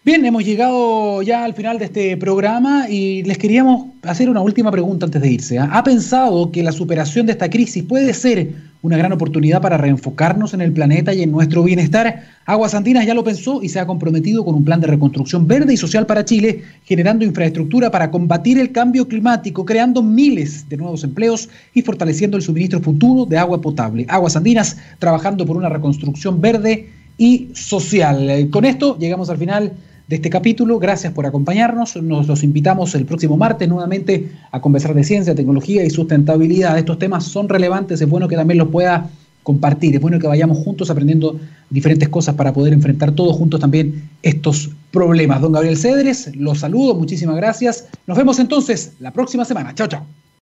Bien, 0.03 0.23
hemos 0.23 0.45
llegado 0.45 1.23
ya 1.23 1.45
al 1.45 1.55
final 1.55 1.79
de 1.79 1.85
este 1.85 2.17
programa 2.17 2.87
y 2.89 3.23
les 3.23 3.39
queríamos 3.39 3.87
hacer 4.03 4.29
una 4.29 4.41
última 4.41 4.71
pregunta 4.71 5.05
antes 5.07 5.21
de 5.21 5.31
irse. 5.31 5.57
¿ah? 5.57 5.69
¿Ha 5.71 5.83
pensado 5.83 6.51
que 6.51 6.61
la 6.61 6.71
superación 6.71 7.25
de 7.25 7.31
esta 7.31 7.49
crisis 7.49 7.83
puede 7.83 8.13
ser 8.13 8.49
una 8.85 8.97
gran 8.97 9.11
oportunidad 9.11 9.63
para 9.63 9.77
reenfocarnos 9.77 10.53
en 10.53 10.61
el 10.61 10.71
planeta 10.71 11.11
y 11.11 11.23
en 11.23 11.31
nuestro 11.31 11.63
bienestar. 11.63 12.23
Aguas 12.45 12.75
Andinas 12.75 13.03
ya 13.03 13.15
lo 13.15 13.23
pensó 13.23 13.63
y 13.63 13.69
se 13.69 13.79
ha 13.79 13.87
comprometido 13.87 14.45
con 14.45 14.53
un 14.53 14.63
plan 14.63 14.79
de 14.79 14.85
reconstrucción 14.85 15.47
verde 15.47 15.73
y 15.73 15.77
social 15.77 16.05
para 16.05 16.23
Chile, 16.23 16.61
generando 16.83 17.25
infraestructura 17.25 17.89
para 17.89 18.11
combatir 18.11 18.59
el 18.59 18.71
cambio 18.71 19.07
climático, 19.07 19.65
creando 19.65 20.03
miles 20.03 20.69
de 20.69 20.77
nuevos 20.77 21.03
empleos 21.03 21.49
y 21.73 21.81
fortaleciendo 21.81 22.37
el 22.37 22.43
suministro 22.43 22.79
futuro 22.79 23.25
de 23.25 23.39
agua 23.39 23.59
potable. 23.59 24.05
Aguas 24.07 24.35
Andinas 24.35 24.77
trabajando 24.99 25.47
por 25.47 25.57
una 25.57 25.69
reconstrucción 25.69 26.39
verde 26.39 26.87
y 27.17 27.49
social. 27.53 28.49
Con 28.51 28.65
esto 28.65 28.99
llegamos 28.99 29.31
al 29.31 29.39
final 29.39 29.73
de 30.07 30.15
este 30.17 30.29
capítulo. 30.29 30.79
Gracias 30.79 31.13
por 31.13 31.25
acompañarnos. 31.25 31.95
Nos 31.97 32.27
los 32.27 32.43
invitamos 32.43 32.95
el 32.95 33.05
próximo 33.05 33.37
martes 33.37 33.67
nuevamente 33.67 34.31
a 34.51 34.61
conversar 34.61 34.93
de 34.93 35.03
ciencia, 35.03 35.35
tecnología 35.35 35.83
y 35.83 35.89
sustentabilidad. 35.89 36.77
Estos 36.77 36.99
temas 36.99 37.25
son 37.25 37.49
relevantes, 37.49 38.01
es 38.01 38.09
bueno 38.09 38.27
que 38.27 38.35
también 38.35 38.57
los 38.57 38.69
pueda 38.69 39.09
compartir, 39.43 39.95
es 39.95 40.01
bueno 40.01 40.17
que 40.17 40.25
vayamos 40.25 40.57
juntos 40.57 40.89
aprendiendo 40.89 41.39
diferentes 41.69 42.09
cosas 42.09 42.33
para 42.33 42.51
poder 42.51 42.73
enfrentar 42.73 43.11
todos 43.11 43.35
juntos 43.35 43.59
también 43.59 44.09
estos 44.23 44.71
problemas. 44.91 45.39
Don 45.39 45.51
Gabriel 45.51 45.77
Cedres, 45.77 46.35
los 46.35 46.59
saludo, 46.59 46.95
muchísimas 46.95 47.35
gracias. 47.35 47.87
Nos 48.07 48.17
vemos 48.17 48.39
entonces 48.39 48.93
la 48.99 49.11
próxima 49.11 49.45
semana. 49.45 49.75
Chao, 49.75 49.87
chao. 49.87 50.24